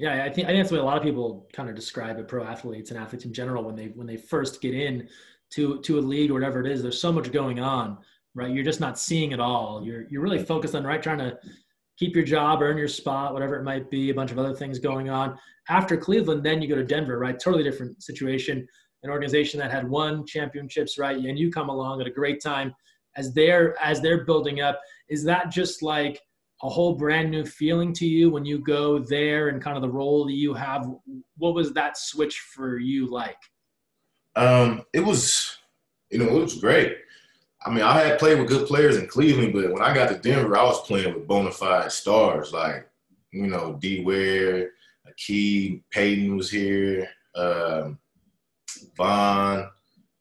Yeah, 0.01 0.23
I 0.23 0.31
think 0.31 0.47
I 0.47 0.51
think 0.51 0.63
that's 0.63 0.71
what 0.71 0.81
a 0.81 0.83
lot 0.83 0.97
of 0.97 1.03
people 1.03 1.47
kind 1.53 1.69
of 1.69 1.75
describe 1.75 2.17
it, 2.17 2.27
pro 2.27 2.43
athletes 2.43 2.89
and 2.89 2.99
athletes 2.99 3.25
in 3.25 3.31
general 3.31 3.63
when 3.63 3.75
they 3.75 3.89
when 3.89 4.07
they 4.07 4.17
first 4.17 4.59
get 4.59 4.73
in 4.73 5.07
to 5.51 5.79
to 5.81 5.99
a 5.99 6.01
league 6.01 6.31
or 6.31 6.33
whatever 6.33 6.59
it 6.59 6.71
is. 6.71 6.81
There's 6.81 6.99
so 6.99 7.11
much 7.11 7.31
going 7.31 7.59
on, 7.59 7.99
right? 8.33 8.49
You're 8.49 8.65
just 8.65 8.79
not 8.79 8.97
seeing 8.97 9.31
it 9.31 9.39
all. 9.39 9.85
You're 9.85 10.07
you're 10.09 10.23
really 10.23 10.43
focused 10.43 10.73
on 10.73 10.83
right 10.85 11.03
trying 11.03 11.19
to 11.19 11.37
keep 11.99 12.15
your 12.15 12.25
job, 12.25 12.63
earn 12.63 12.79
your 12.79 12.87
spot, 12.87 13.31
whatever 13.31 13.55
it 13.57 13.63
might 13.63 13.91
be. 13.91 14.09
A 14.09 14.13
bunch 14.15 14.31
of 14.31 14.39
other 14.39 14.55
things 14.55 14.79
going 14.79 15.11
on. 15.11 15.37
After 15.69 15.95
Cleveland, 15.95 16.43
then 16.43 16.63
you 16.63 16.67
go 16.67 16.73
to 16.73 16.83
Denver, 16.83 17.19
right? 17.19 17.37
Totally 17.39 17.63
different 17.63 18.01
situation 18.01 18.67
an 19.03 19.11
organization 19.11 19.59
that 19.59 19.71
had 19.71 19.87
won 19.87 20.25
championships, 20.25 20.97
right? 20.97 21.15
And 21.15 21.37
you 21.37 21.51
come 21.51 21.69
along 21.69 22.01
at 22.01 22.07
a 22.07 22.11
great 22.11 22.41
time 22.41 22.73
as 23.17 23.33
they're 23.33 23.79
as 23.79 24.01
they're 24.01 24.25
building 24.25 24.61
up. 24.61 24.79
Is 25.09 25.23
that 25.25 25.51
just 25.51 25.83
like 25.83 26.19
a 26.63 26.69
whole 26.69 26.95
brand 26.95 27.31
new 27.31 27.45
feeling 27.45 27.93
to 27.93 28.05
you 28.05 28.29
when 28.29 28.45
you 28.45 28.59
go 28.59 28.99
there 28.99 29.49
and 29.49 29.61
kind 29.61 29.75
of 29.75 29.81
the 29.81 29.89
role 29.89 30.25
that 30.25 30.33
you 30.33 30.53
have? 30.53 30.89
What 31.37 31.55
was 31.55 31.73
that 31.73 31.97
switch 31.97 32.39
for 32.39 32.77
you 32.77 33.07
like? 33.07 33.37
Um, 34.35 34.83
it 34.93 35.01
was, 35.01 35.57
you 36.09 36.19
know, 36.19 36.37
it 36.37 36.41
was 36.41 36.55
great. 36.55 36.97
I 37.65 37.69
mean, 37.69 37.83
I 37.83 37.99
had 37.99 38.19
played 38.19 38.39
with 38.39 38.47
good 38.47 38.67
players 38.67 38.97
in 38.97 39.07
Cleveland, 39.07 39.53
but 39.53 39.71
when 39.71 39.81
I 39.81 39.93
got 39.93 40.09
to 40.09 40.17
Denver, 40.17 40.57
I 40.57 40.63
was 40.63 40.85
playing 40.87 41.13
with 41.13 41.27
bona 41.27 41.51
fide 41.51 41.91
stars 41.91 42.51
like, 42.53 42.87
you 43.31 43.47
know, 43.47 43.77
D. 43.79 44.03
Ware, 44.03 44.71
Akeem, 45.07 45.83
Peyton 45.91 46.35
was 46.35 46.49
here. 46.49 47.07
Um, 47.35 47.99
Von. 48.95 49.69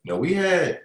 You 0.05 0.13
know, 0.13 0.19
we 0.19 0.35
had 0.35 0.81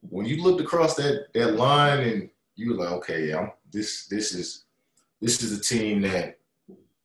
when 0.00 0.26
you 0.26 0.42
looked 0.42 0.60
across 0.60 0.94
that 0.96 1.26
that 1.34 1.54
line 1.54 2.00
and 2.00 2.30
you 2.56 2.70
were 2.70 2.84
like, 2.84 2.92
okay, 2.92 3.32
I'm 3.32 3.52
this 3.70 4.06
this 4.06 4.32
is 4.32 4.64
this 5.24 5.42
is 5.42 5.58
a 5.58 5.62
team 5.62 6.02
that 6.02 6.38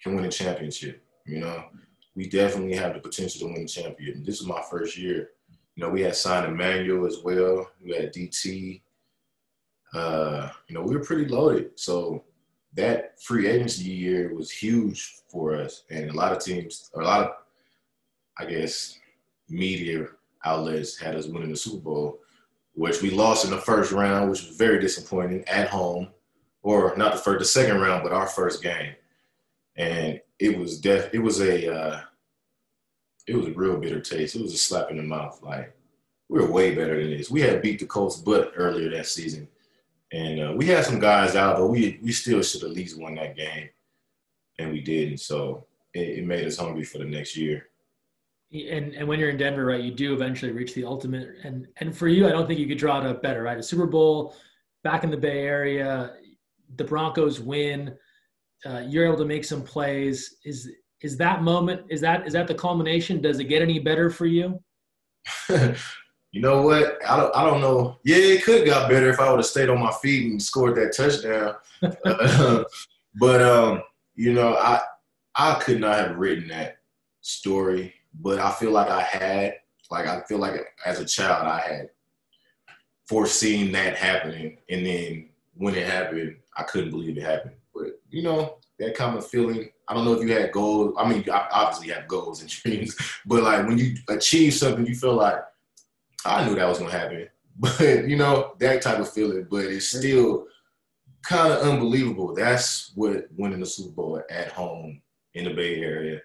can 0.03 0.13
win 0.13 0.25
a 0.25 0.29
championship. 0.29 1.01
You 1.25 1.39
know, 1.39 1.63
we 2.15 2.27
definitely 2.27 2.75
have 2.75 2.93
the 2.93 2.99
potential 2.99 3.47
to 3.47 3.53
win 3.53 3.63
a 3.63 3.67
championship. 3.67 4.25
This 4.25 4.41
is 4.41 4.45
my 4.45 4.61
first 4.69 4.97
year. 4.97 5.29
You 5.75 5.85
know, 5.85 5.89
we 5.89 6.01
had 6.01 6.17
signed 6.17 6.45
Emmanuel 6.45 7.07
as 7.07 7.19
well. 7.23 7.71
We 7.81 7.93
had 7.93 8.13
DT. 8.13 8.81
Uh, 9.93 10.49
you 10.67 10.75
know, 10.75 10.81
we 10.81 10.97
were 10.97 11.03
pretty 11.03 11.29
loaded. 11.29 11.79
So 11.79 12.25
that 12.73 13.21
free 13.21 13.47
agency 13.47 13.89
year 13.89 14.35
was 14.35 14.51
huge 14.51 15.21
for 15.29 15.55
us, 15.55 15.83
and 15.89 16.09
a 16.09 16.13
lot 16.13 16.33
of 16.33 16.43
teams, 16.43 16.91
or 16.93 17.03
a 17.03 17.05
lot 17.05 17.21
of, 17.21 17.31
I 18.37 18.45
guess, 18.45 18.99
media 19.47 20.07
outlets 20.43 20.99
had 20.99 21.15
us 21.15 21.27
winning 21.27 21.51
the 21.51 21.55
Super 21.55 21.81
Bowl, 21.81 22.19
which 22.73 23.01
we 23.01 23.11
lost 23.11 23.45
in 23.45 23.51
the 23.51 23.57
first 23.57 23.93
round, 23.93 24.29
which 24.29 24.45
was 24.45 24.57
very 24.57 24.81
disappointing 24.81 25.45
at 25.47 25.69
home, 25.69 26.09
or 26.69 26.95
not 26.97 27.13
the 27.13 27.17
first, 27.19 27.39
the 27.39 27.45
second 27.45 27.79
round, 27.79 28.03
but 28.03 28.11
our 28.11 28.27
first 28.27 28.61
game, 28.61 28.93
and 29.75 30.21
it 30.39 30.57
was 30.57 30.79
def, 30.79 31.13
it 31.13 31.19
was 31.19 31.39
a, 31.41 31.73
uh, 31.73 32.01
it 33.27 33.35
was 33.35 33.47
a 33.47 33.53
real 33.53 33.77
bitter 33.77 33.99
taste. 33.99 34.35
It 34.35 34.41
was 34.41 34.53
a 34.53 34.57
slap 34.57 34.91
in 34.91 34.97
the 34.97 35.03
mouth. 35.03 35.39
Like 35.41 35.75
we 36.29 36.39
were 36.39 36.51
way 36.51 36.75
better 36.75 37.01
than 37.01 37.17
this. 37.17 37.31
We 37.31 37.41
had 37.41 37.61
beat 37.61 37.79
the 37.79 37.85
Colts 37.85 38.17
butt 38.17 38.53
earlier 38.55 38.89
that 38.91 39.07
season, 39.07 39.47
and 40.11 40.41
uh, 40.41 40.53
we 40.55 40.65
had 40.67 40.85
some 40.85 40.99
guys 40.99 41.35
out, 41.35 41.57
but 41.57 41.67
we 41.67 41.99
we 42.03 42.11
still 42.11 42.41
should 42.43 42.63
at 42.63 42.71
least 42.71 42.99
won 42.99 43.15
that 43.15 43.35
game, 43.35 43.69
and 44.59 44.71
we 44.71 44.81
didn't. 44.81 45.19
So 45.19 45.65
it, 45.93 46.19
it 46.19 46.25
made 46.25 46.45
us 46.45 46.57
hungry 46.57 46.83
for 46.83 46.99
the 46.99 47.05
next 47.05 47.35
year 47.35 47.69
and 48.51 48.93
and 48.95 49.07
when 49.07 49.19
you're 49.19 49.29
in 49.29 49.37
Denver, 49.37 49.65
right, 49.65 49.83
you 49.83 49.91
do 49.91 50.13
eventually 50.13 50.51
reach 50.51 50.73
the 50.73 50.83
ultimate. 50.83 51.35
And 51.43 51.67
and 51.77 51.95
for 51.95 52.07
you, 52.07 52.27
I 52.27 52.31
don't 52.31 52.47
think 52.47 52.59
you 52.59 52.67
could 52.67 52.79
draw 52.79 52.99
it 52.99 53.05
up 53.05 53.21
better, 53.21 53.43
right? 53.43 53.57
A 53.57 53.63
Super 53.63 53.85
Bowl 53.85 54.35
back 54.83 55.03
in 55.03 55.11
the 55.11 55.17
Bay 55.17 55.43
Area, 55.43 56.13
the 56.75 56.83
Broncos 56.83 57.39
win. 57.39 57.95
Uh, 58.65 58.83
you're 58.87 59.05
able 59.05 59.17
to 59.17 59.25
make 59.25 59.45
some 59.45 59.63
plays. 59.63 60.37
Is 60.43 60.71
is 61.01 61.17
that 61.17 61.43
moment? 61.43 61.81
Is 61.89 62.01
that 62.01 62.27
is 62.27 62.33
that 62.33 62.47
the 62.47 62.55
culmination? 62.55 63.21
Does 63.21 63.39
it 63.39 63.45
get 63.45 63.61
any 63.61 63.79
better 63.79 64.09
for 64.09 64.25
you? 64.25 64.61
you 65.49 66.41
know 66.41 66.61
what? 66.61 66.97
I 67.07 67.17
don't 67.17 67.35
I 67.35 67.43
don't 67.45 67.61
know. 67.61 67.97
Yeah, 68.03 68.17
it 68.17 68.43
could 68.43 68.65
got 68.65 68.89
better 68.89 69.09
if 69.09 69.19
I 69.19 69.29
would 69.29 69.39
have 69.39 69.45
stayed 69.45 69.69
on 69.69 69.79
my 69.79 69.93
feet 70.01 70.29
and 70.31 70.41
scored 70.41 70.75
that 70.75 70.95
touchdown. 70.95 71.55
but 73.15 73.41
um, 73.41 73.83
you 74.15 74.33
know, 74.33 74.55
I 74.55 74.81
I 75.35 75.55
could 75.55 75.79
not 75.79 75.97
have 75.97 76.17
written 76.17 76.49
that 76.49 76.77
story 77.21 77.93
but 78.13 78.39
I 78.39 78.51
feel 78.51 78.71
like 78.71 78.89
I 78.89 79.01
had, 79.01 79.55
like 79.91 80.07
I 80.07 80.21
feel 80.23 80.39
like 80.39 80.53
as 80.85 80.99
a 80.99 81.05
child 81.05 81.47
I 81.47 81.59
had 81.59 81.89
foreseen 83.07 83.71
that 83.73 83.95
happening, 83.95 84.57
and 84.69 84.85
then 84.85 85.29
when 85.55 85.75
it 85.75 85.87
happened, 85.87 86.35
I 86.59 86.63
couldn't 86.63 86.91
believe 86.91 87.17
it 87.17 87.23
happened. 87.23 87.55
But 87.73 88.01
you 88.09 88.23
know 88.23 88.57
that 88.77 88.95
kind 88.95 89.17
of 89.17 89.27
feeling. 89.27 89.69
I 89.87 89.93
don't 89.93 90.05
know 90.05 90.13
if 90.13 90.21
you 90.21 90.33
had 90.33 90.51
goals. 90.51 90.95
I 90.97 91.09
mean, 91.09 91.23
I 91.31 91.47
obviously 91.51 91.93
have 91.93 92.07
goals 92.07 92.41
and 92.41 92.49
dreams, 92.63 92.95
but 93.25 93.43
like 93.43 93.65
when 93.65 93.77
you 93.77 93.95
achieve 94.09 94.53
something, 94.53 94.85
you 94.85 94.95
feel 94.95 95.15
like 95.15 95.39
I 96.25 96.45
knew 96.45 96.55
that 96.55 96.67
was 96.67 96.79
gonna 96.79 96.91
happen. 96.91 97.27
But 97.61 98.07
you 98.07 98.15
know 98.15 98.53
that 98.59 98.81
type 98.81 98.99
of 98.99 99.11
feeling. 99.11 99.45
But 99.49 99.65
it's 99.65 99.89
still 99.89 100.47
kind 101.23 101.51
of 101.51 101.67
unbelievable. 101.67 102.33
That's 102.33 102.93
what 102.95 103.27
winning 103.35 103.59
the 103.59 103.65
Super 103.65 103.91
Bowl 103.91 104.21
at 104.29 104.53
home 104.53 105.01
in 105.33 105.43
the 105.43 105.53
Bay 105.53 105.81
Area. 105.81 106.21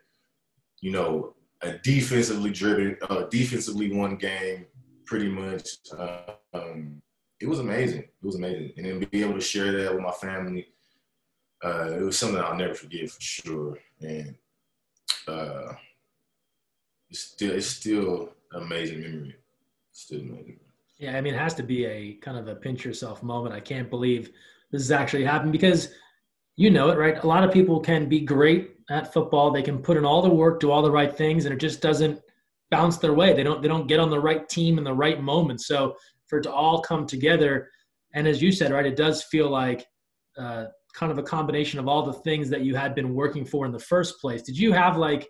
You 0.80 0.92
know, 0.92 1.34
a 1.62 1.72
defensively 1.78 2.52
driven, 2.52 2.96
uh, 3.10 3.24
defensively 3.24 3.92
won 3.92 4.14
game, 4.14 4.66
pretty 5.06 5.28
much. 5.28 5.68
Um, 6.52 7.02
it 7.44 7.48
was 7.48 7.58
amazing. 7.58 8.00
It 8.00 8.10
was 8.22 8.36
amazing, 8.36 8.72
and 8.78 8.86
then 8.86 9.06
be 9.10 9.22
able 9.22 9.34
to 9.34 9.40
share 9.40 9.70
that 9.70 9.92
with 9.92 10.02
my 10.02 10.12
family. 10.12 10.68
Uh, 11.62 11.90
it 11.92 12.02
was 12.02 12.18
something 12.18 12.40
I'll 12.40 12.56
never 12.56 12.72
forget 12.72 13.10
for 13.10 13.20
sure, 13.20 13.78
and 14.00 14.34
uh, 15.28 15.74
it's 17.10 17.20
still 17.20 17.52
it's 17.52 17.66
still 17.66 18.30
amazing 18.54 19.02
memory. 19.02 19.36
Still 19.92 20.20
amazing. 20.20 20.58
Yeah, 20.96 21.18
I 21.18 21.20
mean, 21.20 21.34
it 21.34 21.38
has 21.38 21.52
to 21.54 21.62
be 21.62 21.84
a 21.84 22.14
kind 22.14 22.38
of 22.38 22.48
a 22.48 22.54
pinch 22.54 22.82
yourself 22.82 23.22
moment. 23.22 23.54
I 23.54 23.60
can't 23.60 23.90
believe 23.90 24.30
this 24.72 24.80
has 24.80 24.90
actually 24.90 25.24
happened 25.24 25.52
because 25.52 25.90
you 26.56 26.70
know 26.70 26.88
it, 26.88 26.96
right? 26.96 27.22
A 27.22 27.26
lot 27.26 27.44
of 27.44 27.52
people 27.52 27.78
can 27.78 28.08
be 28.08 28.20
great 28.20 28.76
at 28.88 29.12
football. 29.12 29.50
They 29.50 29.62
can 29.62 29.78
put 29.80 29.98
in 29.98 30.06
all 30.06 30.22
the 30.22 30.30
work, 30.30 30.60
do 30.60 30.70
all 30.70 30.82
the 30.82 30.90
right 30.90 31.14
things, 31.14 31.44
and 31.44 31.52
it 31.52 31.58
just 31.58 31.82
doesn't 31.82 32.22
bounce 32.70 32.96
their 32.96 33.12
way. 33.12 33.34
They 33.34 33.42
don't 33.42 33.60
they 33.60 33.68
don't 33.68 33.86
get 33.86 34.00
on 34.00 34.08
the 34.08 34.18
right 34.18 34.48
team 34.48 34.78
in 34.78 34.84
the 34.84 34.94
right 34.94 35.22
moment. 35.22 35.60
So 35.60 35.96
for 36.34 36.38
it 36.38 36.42
to 36.42 36.52
all 36.52 36.80
come 36.80 37.06
together, 37.06 37.70
and 38.12 38.26
as 38.26 38.42
you 38.42 38.50
said, 38.50 38.72
right, 38.72 38.86
it 38.86 38.96
does 38.96 39.22
feel 39.22 39.48
like 39.48 39.86
uh, 40.36 40.64
kind 40.92 41.12
of 41.12 41.18
a 41.18 41.22
combination 41.22 41.78
of 41.78 41.86
all 41.86 42.02
the 42.02 42.12
things 42.12 42.50
that 42.50 42.62
you 42.62 42.74
had 42.74 42.92
been 42.92 43.14
working 43.14 43.44
for 43.44 43.64
in 43.66 43.70
the 43.70 43.78
first 43.78 44.20
place. 44.20 44.42
Did 44.42 44.58
you 44.58 44.72
have 44.72 44.96
like 44.96 45.28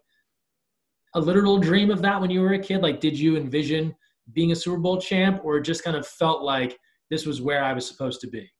a 1.14 1.20
literal 1.20 1.58
dream 1.58 1.90
of 1.90 2.00
that 2.00 2.18
when 2.18 2.30
you 2.30 2.40
were 2.40 2.54
a 2.54 2.58
kid? 2.58 2.80
Like, 2.80 3.00
did 3.00 3.18
you 3.18 3.36
envision 3.36 3.94
being 4.32 4.52
a 4.52 4.56
Super 4.56 4.78
Bowl 4.78 4.98
champ, 4.98 5.42
or 5.44 5.60
just 5.60 5.84
kind 5.84 5.94
of 5.94 6.06
felt 6.06 6.42
like 6.42 6.78
this 7.10 7.26
was 7.26 7.42
where 7.42 7.62
I 7.62 7.74
was 7.74 7.86
supposed 7.86 8.22
to 8.22 8.26
be? 8.26 8.50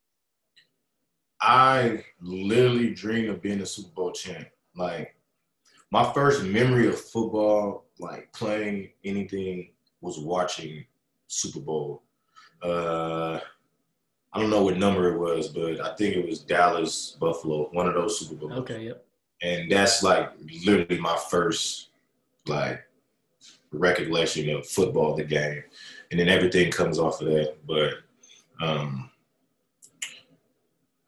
I 1.41 2.05
literally 2.21 2.93
dreamed 2.93 3.31
of 3.31 3.41
being 3.41 3.63
a 3.63 3.67
Super 3.67 3.95
Bowl 3.95 4.13
champ. 4.13 4.49
Like 4.77 5.17
my 5.91 6.13
first 6.13 6.43
memory 6.43 6.89
of 6.89 7.01
football, 7.01 7.87
like 7.99 8.31
playing 8.35 8.91
anything, 9.03 9.71
was 10.03 10.19
watching 10.19 10.85
Super 11.27 11.61
Bowl. 11.61 12.04
Uh, 12.64 13.38
I 14.33 14.40
don't 14.40 14.50
know 14.50 14.62
what 14.64 14.79
number 14.79 15.12
it 15.12 15.18
was, 15.18 15.48
but 15.48 15.81
I 15.81 15.94
think 15.94 16.16
it 16.16 16.27
was 16.27 16.40
Dallas 16.40 17.16
Buffalo, 17.20 17.68
one 17.72 17.87
of 17.87 17.94
those 17.94 18.18
Super 18.18 18.35
Bowls. 18.35 18.53
Okay, 18.61 18.87
yep. 18.87 19.05
And 19.42 19.70
that's 19.70 20.03
like 20.03 20.33
literally 20.64 20.98
my 20.98 21.16
first 21.31 21.90
like 22.46 22.83
recollection 23.70 24.50
of 24.50 24.66
football, 24.66 25.14
the 25.14 25.24
game, 25.24 25.62
and 26.11 26.18
then 26.18 26.29
everything 26.29 26.70
comes 26.70 26.98
off 26.98 27.20
of 27.20 27.29
that. 27.29 27.55
But 27.66 27.94
um, 28.61 29.11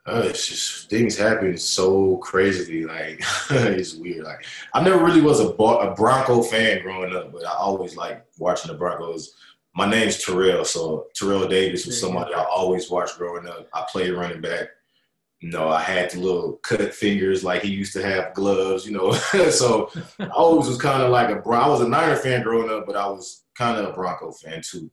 uh, 0.06 0.22
it's 0.26 0.46
just 0.46 0.90
things 0.90 1.16
happen 1.16 1.56
so 1.56 2.18
crazily. 2.18 2.84
Like 2.84 3.22
it's 3.50 3.94
weird. 3.94 4.24
Like 4.24 4.44
I 4.72 4.82
never 4.82 5.04
really 5.04 5.20
was 5.20 5.40
a, 5.40 5.48
a 5.48 5.94
Bronco 5.94 6.42
fan 6.42 6.82
growing 6.82 7.14
up, 7.14 7.32
but 7.32 7.44
I 7.44 7.54
always 7.54 7.96
like 7.96 8.24
watching 8.38 8.70
the 8.70 8.78
Broncos. 8.78 9.34
My 9.76 9.88
name's 9.88 10.24
Terrell, 10.24 10.64
so 10.64 11.08
Terrell 11.14 11.46
Davis 11.46 11.84
was 11.86 12.00
somebody 12.00 12.32
I 12.32 12.44
always 12.44 12.90
watched 12.90 13.18
growing 13.18 13.46
up. 13.46 13.68
I 13.74 13.84
played 13.90 14.12
running 14.12 14.40
back. 14.40 14.68
You 15.40 15.50
know, 15.50 15.68
I 15.68 15.82
had 15.82 16.10
the 16.10 16.18
little 16.18 16.54
cut 16.62 16.94
fingers 16.94 17.44
like 17.44 17.60
he 17.60 17.70
used 17.70 17.92
to 17.92 18.02
have 18.02 18.32
gloves. 18.32 18.86
You 18.86 18.92
know, 18.92 19.12
so 19.50 19.90
I 20.18 20.28
always 20.28 20.66
was 20.66 20.80
kind 20.80 21.02
of 21.02 21.10
like 21.10 21.28
a. 21.28 21.48
I 21.50 21.68
was 21.68 21.82
a 21.82 21.88
Niner 21.88 22.16
fan 22.16 22.42
growing 22.42 22.70
up, 22.70 22.86
but 22.86 22.96
I 22.96 23.06
was 23.06 23.44
kind 23.54 23.78
of 23.78 23.90
a 23.90 23.92
Bronco 23.92 24.32
fan 24.32 24.62
too. 24.62 24.90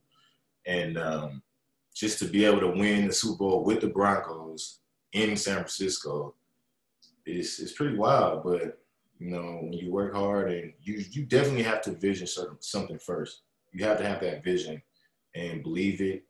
And 0.66 0.98
um, 0.98 1.42
just 1.94 2.18
to 2.18 2.26
be 2.26 2.44
able 2.44 2.60
to 2.60 2.68
win 2.68 3.06
the 3.06 3.12
Super 3.12 3.38
Bowl 3.38 3.64
with 3.64 3.80
the 3.80 3.86
Broncos 3.88 4.80
in 5.12 5.36
San 5.36 5.56
Francisco 5.56 6.34
it's 7.26 7.58
is 7.58 7.72
pretty 7.72 7.96
wild. 7.96 8.42
But 8.44 8.80
you 9.18 9.30
know, 9.30 9.58
when 9.62 9.72
you 9.72 9.90
work 9.90 10.14
hard 10.14 10.50
and 10.50 10.72
you 10.82 11.02
you 11.10 11.24
definitely 11.24 11.62
have 11.62 11.82
to 11.82 11.92
vision 11.92 12.26
certain, 12.26 12.56
something 12.60 12.98
first. 12.98 13.42
You 13.74 13.84
have 13.84 13.98
to 13.98 14.06
have 14.06 14.20
that 14.20 14.44
vision 14.44 14.80
and 15.34 15.62
believe 15.62 16.00
it 16.00 16.24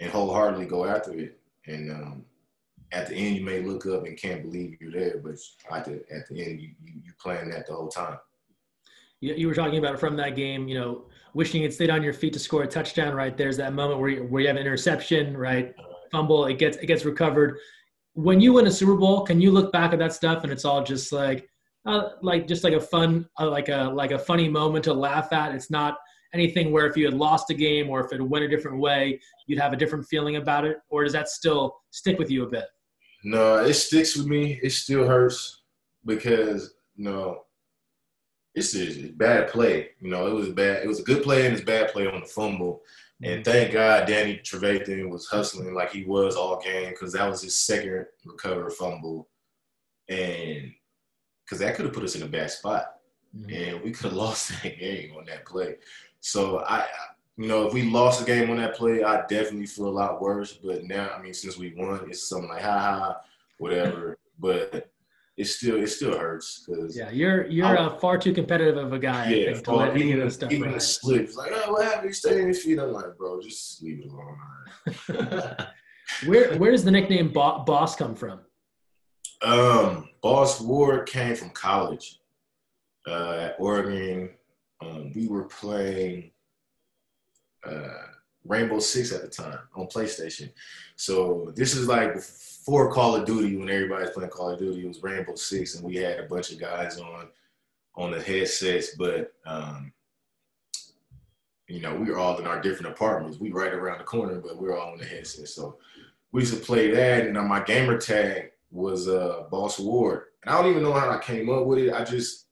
and 0.00 0.10
wholeheartedly 0.10 0.66
go 0.66 0.86
after 0.86 1.12
it. 1.18 1.38
And 1.66 1.90
um, 1.90 2.24
at 2.92 3.08
the 3.08 3.14
end, 3.14 3.36
you 3.36 3.44
may 3.44 3.60
look 3.60 3.84
up 3.86 4.06
and 4.06 4.16
can't 4.16 4.42
believe 4.42 4.76
you're 4.80 4.92
there, 4.92 5.18
but 5.18 5.34
at 5.74 5.84
the, 5.84 6.04
at 6.14 6.28
the 6.28 6.42
end, 6.42 6.60
you, 6.60 6.70
you, 6.82 6.92
you 7.04 7.12
plan 7.20 7.50
that 7.50 7.66
the 7.66 7.74
whole 7.74 7.88
time. 7.88 8.18
You, 9.20 9.46
were 9.46 9.54
talking 9.54 9.78
about 9.78 10.00
from 10.00 10.16
that 10.16 10.34
game, 10.34 10.66
you 10.66 10.78
know, 10.78 11.04
wishing 11.32 11.62
it 11.62 11.72
stayed 11.72 11.90
on 11.90 12.02
your 12.02 12.12
feet 12.12 12.32
to 12.32 12.40
score 12.40 12.64
a 12.64 12.66
touchdown, 12.66 13.14
right? 13.14 13.36
There's 13.36 13.56
that 13.58 13.72
moment 13.72 14.00
where 14.00 14.10
you, 14.10 14.24
where 14.24 14.42
you 14.42 14.48
have 14.48 14.56
an 14.56 14.62
interception, 14.62 15.36
right? 15.36 15.74
Fumble, 16.10 16.46
it 16.46 16.58
gets, 16.58 16.76
it 16.78 16.86
gets 16.86 17.04
recovered. 17.04 17.58
When 18.14 18.40
you 18.40 18.52
win 18.52 18.66
a 18.66 18.70
Super 18.70 18.96
Bowl, 18.96 19.22
can 19.22 19.40
you 19.40 19.52
look 19.52 19.70
back 19.72 19.92
at 19.92 20.00
that 20.00 20.12
stuff 20.12 20.42
and 20.42 20.52
it's 20.52 20.64
all 20.64 20.82
just 20.82 21.12
like, 21.12 21.48
uh, 21.86 22.10
like 22.20 22.48
just 22.48 22.64
like 22.64 22.74
a 22.74 22.80
fun, 22.80 23.28
uh, 23.38 23.48
like 23.48 23.68
a, 23.68 23.92
like 23.94 24.10
a 24.10 24.18
funny 24.18 24.48
moment 24.48 24.84
to 24.84 24.92
laugh 24.92 25.32
at. 25.32 25.54
It's 25.54 25.70
not 25.70 25.98
anything 26.32 26.72
where 26.72 26.86
if 26.86 26.96
you 26.96 27.04
had 27.04 27.14
lost 27.14 27.50
a 27.50 27.54
game 27.54 27.88
or 27.90 28.04
if 28.04 28.12
it 28.12 28.20
went 28.20 28.44
a 28.44 28.48
different 28.48 28.78
way, 28.78 29.20
you'd 29.46 29.58
have 29.58 29.72
a 29.72 29.76
different 29.76 30.06
feeling 30.06 30.36
about 30.36 30.64
it? 30.64 30.78
Or 30.90 31.04
does 31.04 31.12
that 31.12 31.28
still 31.28 31.76
stick 31.90 32.18
with 32.18 32.30
you 32.30 32.44
a 32.44 32.48
bit? 32.48 32.64
No, 33.24 33.58
it 33.58 33.74
sticks 33.74 34.16
with 34.16 34.26
me. 34.26 34.58
It 34.62 34.70
still 34.70 35.06
hurts 35.06 35.62
because, 36.04 36.74
you 36.96 37.04
know, 37.04 37.42
it's 38.54 38.76
a 38.76 39.08
bad 39.12 39.48
play. 39.48 39.90
You 40.00 40.10
know, 40.10 40.26
it 40.26 40.34
was 40.34 40.50
bad. 40.50 40.82
It 40.82 40.88
was 40.88 41.00
a 41.00 41.04
good 41.04 41.22
play 41.22 41.46
and 41.46 41.54
it's 41.54 41.64
bad 41.64 41.92
play 41.92 42.06
on 42.06 42.20
the 42.20 42.26
fumble. 42.26 42.82
And 43.22 43.44
thank 43.44 43.72
God 43.72 44.08
Danny 44.08 44.38
Trevathan 44.38 45.08
was 45.08 45.26
hustling 45.26 45.74
like 45.74 45.92
he 45.92 46.04
was 46.04 46.34
all 46.34 46.60
game 46.60 46.90
because 46.90 47.12
that 47.12 47.28
was 47.28 47.42
his 47.42 47.56
second 47.56 48.06
recovered 48.24 48.72
fumble. 48.72 49.28
And 50.08 50.72
because 51.44 51.60
that 51.60 51.76
could 51.76 51.84
have 51.84 51.94
put 51.94 52.04
us 52.04 52.16
in 52.16 52.22
a 52.22 52.26
bad 52.26 52.50
spot. 52.50 52.96
Mm-hmm. 53.36 53.54
And 53.54 53.82
we 53.82 53.92
could 53.92 54.06
have 54.06 54.12
lost 54.14 54.50
that 54.62 54.78
game 54.78 55.14
on 55.16 55.24
that 55.26 55.46
play. 55.46 55.76
So 56.22 56.60
I, 56.60 56.86
you 57.36 57.48
know, 57.48 57.66
if 57.66 57.74
we 57.74 57.90
lost 57.90 58.20
the 58.20 58.26
game 58.26 58.48
on 58.50 58.56
that 58.58 58.76
play, 58.76 59.02
I 59.02 59.26
definitely 59.26 59.66
feel 59.66 59.88
a 59.88 59.90
lot 59.90 60.22
worse. 60.22 60.52
But 60.52 60.84
now, 60.84 61.10
I 61.10 61.20
mean, 61.20 61.34
since 61.34 61.58
we 61.58 61.74
won, 61.76 62.06
it's 62.08 62.28
something 62.28 62.48
like 62.48 62.62
ha 62.62 62.78
ha, 62.78 63.20
whatever. 63.58 64.16
but 64.38 64.88
it 65.36 65.46
still 65.46 65.82
it 65.82 65.88
still 65.88 66.16
hurts 66.16 66.64
because 66.66 66.96
yeah, 66.96 67.10
you're 67.10 67.46
you're 67.46 67.66
I, 67.66 67.76
uh, 67.76 67.98
far 67.98 68.18
too 68.18 68.32
competitive 68.32 68.76
of 68.76 68.92
a 68.92 68.98
guy. 68.98 69.30
Yeah, 69.30 69.54
to 69.54 69.74
let 69.74 69.92
any 69.92 70.12
of 70.12 70.20
this 70.20 70.34
stuff 70.34 70.52
even 70.52 70.72
the 70.72 70.80
slips 70.80 71.36
like, 71.36 71.50
oh, 71.52 71.72
what 71.72 71.84
happened? 71.84 72.08
You 72.08 72.12
stay 72.12 72.40
in 72.40 72.48
his 72.48 72.62
feet. 72.62 72.78
I'm 72.78 72.92
like, 72.92 73.16
bro, 73.16 73.40
just 73.40 73.82
leave 73.82 74.04
it 74.04 74.12
alone. 74.12 75.56
where 76.26 76.56
where 76.58 76.70
does 76.70 76.84
the 76.84 76.90
nickname 76.90 77.32
Boss 77.32 77.96
come 77.96 78.14
from? 78.14 78.40
Um, 79.42 80.08
Boss 80.22 80.60
Ward 80.60 81.08
came 81.08 81.34
from 81.34 81.50
college 81.50 82.20
uh, 83.08 83.32
at 83.40 83.56
Oregon. 83.58 84.30
Um, 84.82 85.12
we 85.14 85.28
were 85.28 85.44
playing 85.44 86.30
uh, 87.64 88.06
Rainbow 88.44 88.80
Six 88.80 89.12
at 89.12 89.22
the 89.22 89.28
time 89.28 89.58
on 89.74 89.86
PlayStation. 89.86 90.50
So 90.96 91.52
this 91.54 91.74
is 91.74 91.86
like 91.86 92.14
before 92.14 92.92
Call 92.92 93.16
of 93.16 93.24
Duty 93.24 93.56
when 93.56 93.70
everybody's 93.70 94.10
playing 94.10 94.30
Call 94.30 94.50
of 94.50 94.58
Duty. 94.58 94.84
It 94.84 94.88
was 94.88 95.02
Rainbow 95.02 95.36
Six, 95.36 95.76
and 95.76 95.84
we 95.84 95.96
had 95.96 96.18
a 96.18 96.24
bunch 96.24 96.52
of 96.52 96.60
guys 96.60 96.98
on 96.98 97.28
on 97.94 98.10
the 98.10 98.20
headsets, 98.20 98.96
but 98.96 99.32
um, 99.44 99.92
you 101.68 101.80
know 101.80 101.94
we 101.94 102.10
were 102.10 102.18
all 102.18 102.38
in 102.38 102.46
our 102.46 102.60
different 102.60 102.92
apartments. 102.92 103.38
We 103.38 103.52
right 103.52 103.72
around 103.72 103.98
the 103.98 104.04
corner, 104.04 104.40
but 104.40 104.56
we 104.56 104.66
were 104.66 104.78
all 104.78 104.92
on 104.92 104.98
the 104.98 105.04
headset. 105.04 105.48
So 105.48 105.78
we 106.32 106.42
used 106.42 106.54
to 106.54 106.60
play 106.60 106.90
that, 106.90 107.26
and 107.26 107.48
my 107.48 107.62
gamer 107.62 107.98
tag 107.98 108.52
was 108.70 109.06
uh, 109.06 109.44
Boss 109.50 109.78
Ward. 109.78 110.24
And 110.42 110.54
I 110.54 110.60
don't 110.60 110.70
even 110.70 110.82
know 110.82 110.94
how 110.94 111.10
I 111.10 111.18
came 111.18 111.50
up 111.50 111.66
with 111.66 111.78
it. 111.78 111.92
I 111.92 112.04
just 112.04 112.46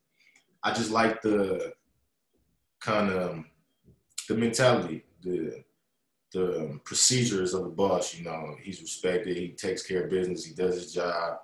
I 0.63 0.73
just 0.73 0.91
like 0.91 1.23
the 1.23 1.73
kind 2.81 3.11
of 3.11 3.31
um, 3.31 3.47
the 4.29 4.35
mentality, 4.35 5.05
the 5.23 5.63
the 6.33 6.61
um, 6.61 6.81
procedures 6.85 7.55
of 7.55 7.65
the 7.65 7.71
boss. 7.71 8.15
You 8.15 8.25
know, 8.25 8.57
he's 8.63 8.81
respected. 8.81 9.37
He 9.37 9.49
takes 9.49 9.83
care 9.83 10.05
of 10.05 10.11
business. 10.11 10.45
He 10.45 10.55
does 10.55 10.75
his 10.75 10.93
job. 10.93 11.39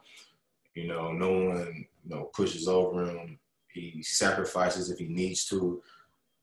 You 0.75 0.88
know, 0.88 1.12
no 1.12 1.31
one 1.31 1.87
you 2.05 2.14
know 2.14 2.31
pushes 2.35 2.68
over 2.68 3.05
him. 3.05 3.38
He 3.72 4.03
sacrifices 4.03 4.90
if 4.90 4.99
he 4.99 5.07
needs 5.07 5.44
to, 5.46 5.83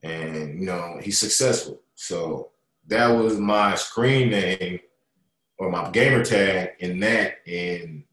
and 0.03 0.59
you 0.59 0.65
know 0.65 0.99
he's 1.01 1.19
successful. 1.19 1.81
So 1.95 2.51
that 2.87 3.07
was 3.07 3.37
my 3.37 3.75
screen 3.75 4.29
name 4.29 4.79
or 5.57 5.71
my 5.71 5.89
gamer 5.91 6.23
tag 6.23 6.71
in 6.79 6.99
that, 6.99 7.37
and 7.47 8.03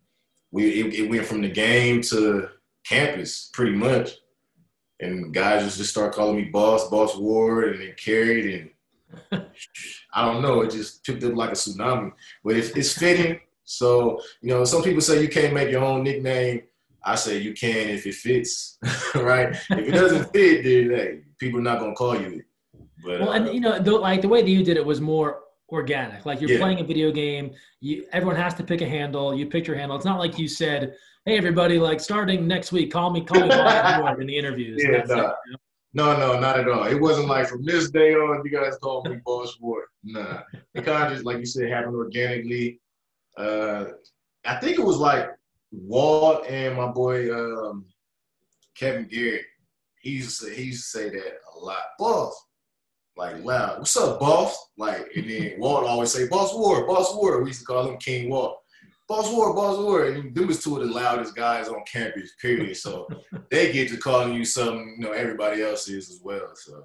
we 0.50 0.80
it, 0.80 0.94
it 0.94 1.10
went 1.10 1.26
from 1.26 1.42
the 1.42 1.50
game 1.50 2.00
to 2.02 2.48
campus 2.84 3.50
pretty 3.52 3.76
much 3.76 4.12
and 5.00 5.32
guys 5.32 5.76
just 5.76 5.90
start 5.90 6.14
calling 6.14 6.36
me 6.36 6.44
boss, 6.44 6.88
boss 6.88 7.16
Ward, 7.16 7.74
and 7.74 7.82
it 7.82 7.96
carried, 7.96 8.70
and 9.32 9.46
I 10.14 10.24
don't 10.24 10.42
know, 10.42 10.60
it 10.60 10.70
just 10.70 11.04
picked 11.04 11.24
up 11.24 11.34
like 11.34 11.50
a 11.50 11.54
tsunami. 11.54 12.12
But 12.44 12.56
it's, 12.56 12.70
it's 12.70 12.96
fitting. 12.96 13.40
So 13.64 14.20
you 14.40 14.50
know, 14.50 14.64
some 14.64 14.82
people 14.82 15.00
say 15.00 15.22
you 15.22 15.28
can't 15.28 15.54
make 15.54 15.70
your 15.70 15.84
own 15.84 16.04
nickname. 16.04 16.62
I 17.02 17.14
say 17.14 17.38
you 17.38 17.54
can 17.54 17.88
if 17.88 18.06
it 18.06 18.14
fits, 18.14 18.78
right? 19.14 19.56
if 19.70 19.70
it 19.70 19.92
doesn't 19.92 20.24
fit, 20.32 20.64
then 20.64 20.98
hey, 20.98 21.20
people 21.38 21.60
are 21.60 21.62
not 21.62 21.80
gonna 21.80 21.94
call 21.94 22.20
you. 22.20 22.42
But 23.02 23.20
well, 23.20 23.30
uh, 23.30 23.34
and 23.34 23.54
you 23.54 23.60
know, 23.60 23.78
the, 23.78 23.92
like 23.92 24.22
the 24.22 24.28
way 24.28 24.42
that 24.42 24.50
you 24.50 24.62
did 24.62 24.76
it 24.76 24.84
was 24.84 25.00
more 25.00 25.40
organic. 25.70 26.26
Like 26.26 26.40
you're 26.40 26.50
yeah. 26.50 26.58
playing 26.58 26.80
a 26.80 26.84
video 26.84 27.10
game. 27.10 27.52
You 27.80 28.06
everyone 28.12 28.36
has 28.36 28.54
to 28.54 28.64
pick 28.64 28.82
a 28.82 28.88
handle. 28.88 29.34
You 29.34 29.46
pick 29.46 29.66
your 29.66 29.76
handle. 29.76 29.96
It's 29.96 30.04
not 30.04 30.18
like 30.18 30.38
you 30.38 30.48
said 30.48 30.94
hey 31.26 31.36
everybody, 31.36 31.78
like 31.78 32.00
starting 32.00 32.46
next 32.46 32.72
week, 32.72 32.90
call 32.90 33.10
me, 33.10 33.20
call 33.20 33.40
me 33.40 34.22
in 34.22 34.26
the 34.26 34.36
interviews. 34.36 34.82
Yeah, 34.82 35.02
nah. 35.06 35.30
it, 35.30 35.36
you 35.46 35.52
know? 35.52 35.58
No, 35.92 36.16
no, 36.16 36.40
not 36.40 36.58
at 36.58 36.68
all. 36.68 36.86
It 36.86 37.00
wasn't 37.00 37.28
like 37.28 37.48
from 37.48 37.64
this 37.64 37.90
day 37.90 38.14
on, 38.14 38.42
you 38.44 38.50
guys 38.50 38.78
call 38.80 39.02
me 39.04 39.18
Boss 39.24 39.58
Ward. 39.60 39.86
Nah, 40.04 40.40
it 40.74 40.84
kind 40.84 41.04
of 41.04 41.12
just 41.12 41.24
like 41.24 41.38
you 41.38 41.46
said, 41.46 41.68
happened 41.68 41.96
organically. 41.96 42.80
Uh, 43.36 43.86
I 44.44 44.56
think 44.56 44.78
it 44.78 44.84
was 44.84 44.96
like 44.96 45.30
Walt 45.72 46.46
and 46.46 46.76
my 46.76 46.86
boy 46.86 47.32
um, 47.34 47.84
Kevin 48.74 49.06
Garrett. 49.06 49.44
He 50.00 50.10
used 50.10 50.40
to 50.40 50.46
say, 50.46 50.54
he 50.54 50.62
used 50.64 50.90
to 50.92 50.98
say 50.98 51.10
that 51.10 51.38
a 51.54 51.58
lot. 51.58 51.82
Boss, 51.98 52.34
like 53.16 53.44
loud. 53.44 53.80
What's 53.80 53.96
up, 53.96 54.20
boss? 54.20 54.56
Like, 54.78 55.10
and 55.14 55.28
then 55.28 55.54
Walt 55.58 55.84
always 55.84 56.12
say, 56.12 56.28
Boss 56.28 56.54
Ward, 56.54 56.86
Boss 56.86 57.14
Ward. 57.14 57.42
We 57.42 57.50
used 57.50 57.60
to 57.60 57.66
call 57.66 57.88
him 57.88 57.98
King 57.98 58.30
Walt. 58.30 58.59
Boss 59.10 59.28
Ward, 59.32 59.56
Boss 59.56 59.76
Ward. 59.76 60.16
And 60.16 60.32
them 60.32 60.46
was 60.46 60.62
two 60.62 60.80
of 60.80 60.86
the 60.86 60.94
loudest 60.94 61.34
guys 61.34 61.66
on 61.66 61.82
campus, 61.84 62.30
period. 62.40 62.76
So 62.76 63.08
they 63.50 63.72
get 63.72 63.88
to 63.88 63.96
calling 63.96 64.34
you 64.34 64.44
something, 64.44 64.98
you 64.98 65.04
know, 65.04 65.10
everybody 65.10 65.62
else 65.62 65.88
is 65.88 66.08
as 66.10 66.20
well. 66.22 66.52
So 66.54 66.84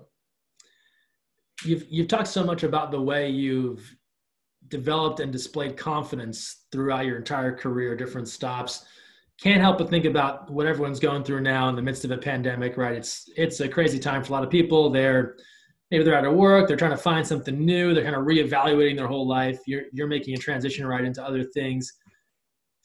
you've 1.63 1.85
you've 1.87 2.07
talked 2.07 2.27
so 2.27 2.43
much 2.43 2.63
about 2.63 2.89
the 2.89 2.99
way 2.99 3.29
you've 3.29 3.95
developed 4.69 5.19
and 5.19 5.31
displayed 5.31 5.77
confidence 5.77 6.65
throughout 6.71 7.05
your 7.05 7.17
entire 7.17 7.55
career, 7.55 7.95
different 7.95 8.27
stops. 8.27 8.85
Can't 9.39 9.61
help 9.61 9.77
but 9.77 9.91
think 9.91 10.05
about 10.05 10.49
what 10.49 10.65
everyone's 10.65 10.99
going 10.99 11.23
through 11.23 11.41
now 11.41 11.69
in 11.69 11.75
the 11.75 11.81
midst 11.83 12.05
of 12.05 12.11
a 12.11 12.17
pandemic, 12.17 12.75
right? 12.75 12.95
It's 12.95 13.29
it's 13.37 13.59
a 13.59 13.69
crazy 13.69 13.99
time 13.99 14.23
for 14.23 14.29
a 14.29 14.31
lot 14.31 14.43
of 14.43 14.49
people. 14.49 14.89
They're 14.89 15.35
maybe 15.91 16.03
they're 16.03 16.17
out 16.17 16.25
of 16.25 16.33
work, 16.33 16.67
they're 16.67 16.75
trying 16.75 16.89
to 16.89 16.97
find 16.97 17.27
something 17.27 17.63
new, 17.63 17.93
they're 17.93 18.03
kind 18.03 18.15
of 18.15 18.25
reevaluating 18.25 18.97
their 18.97 19.07
whole 19.07 19.27
life. 19.27 19.59
You're 19.67 19.83
you're 19.93 20.07
making 20.07 20.33
a 20.33 20.39
transition 20.39 20.87
right 20.87 21.05
into 21.05 21.23
other 21.23 21.43
things 21.43 21.93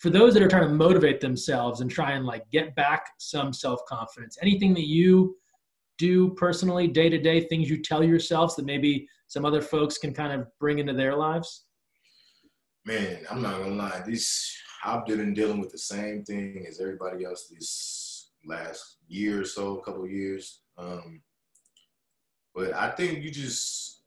for 0.00 0.08
those 0.08 0.32
that 0.32 0.42
are 0.42 0.48
trying 0.48 0.66
to 0.66 0.74
motivate 0.74 1.20
themselves 1.20 1.82
and 1.82 1.90
try 1.90 2.12
and 2.12 2.24
like 2.24 2.50
get 2.50 2.74
back 2.74 3.04
some 3.18 3.52
self-confidence 3.52 4.38
anything 4.42 4.74
that 4.74 4.86
you 4.86 5.36
do 5.98 6.30
personally 6.30 6.88
day 6.88 7.10
to 7.10 7.18
day 7.18 7.42
things 7.42 7.68
you 7.68 7.80
tell 7.80 8.02
yourselves 8.02 8.56
that 8.56 8.64
maybe 8.64 9.06
some 9.28 9.44
other 9.44 9.60
folks 9.60 9.98
can 9.98 10.12
kind 10.12 10.32
of 10.32 10.46
bring 10.58 10.78
into 10.78 10.94
their 10.94 11.14
lives? 11.14 11.66
Man 12.84 13.20
i'm 13.30 13.42
not 13.42 13.58
gonna 13.58 13.74
lie. 13.74 14.02
This 14.06 14.56
i've 14.84 15.04
been 15.06 15.34
dealing 15.34 15.60
with 15.60 15.70
the 15.70 15.78
same 15.78 16.24
thing 16.24 16.64
as 16.68 16.80
everybody 16.80 17.24
else 17.24 17.48
this 17.48 18.30
last 18.46 18.96
year 19.06 19.42
or 19.42 19.44
so 19.44 19.78
a 19.78 19.84
couple 19.84 20.08
years. 20.08 20.62
Um, 20.78 21.20
but 22.54 22.72
i 22.72 22.90
think 22.90 23.22
you 23.22 23.30
just 23.30 24.00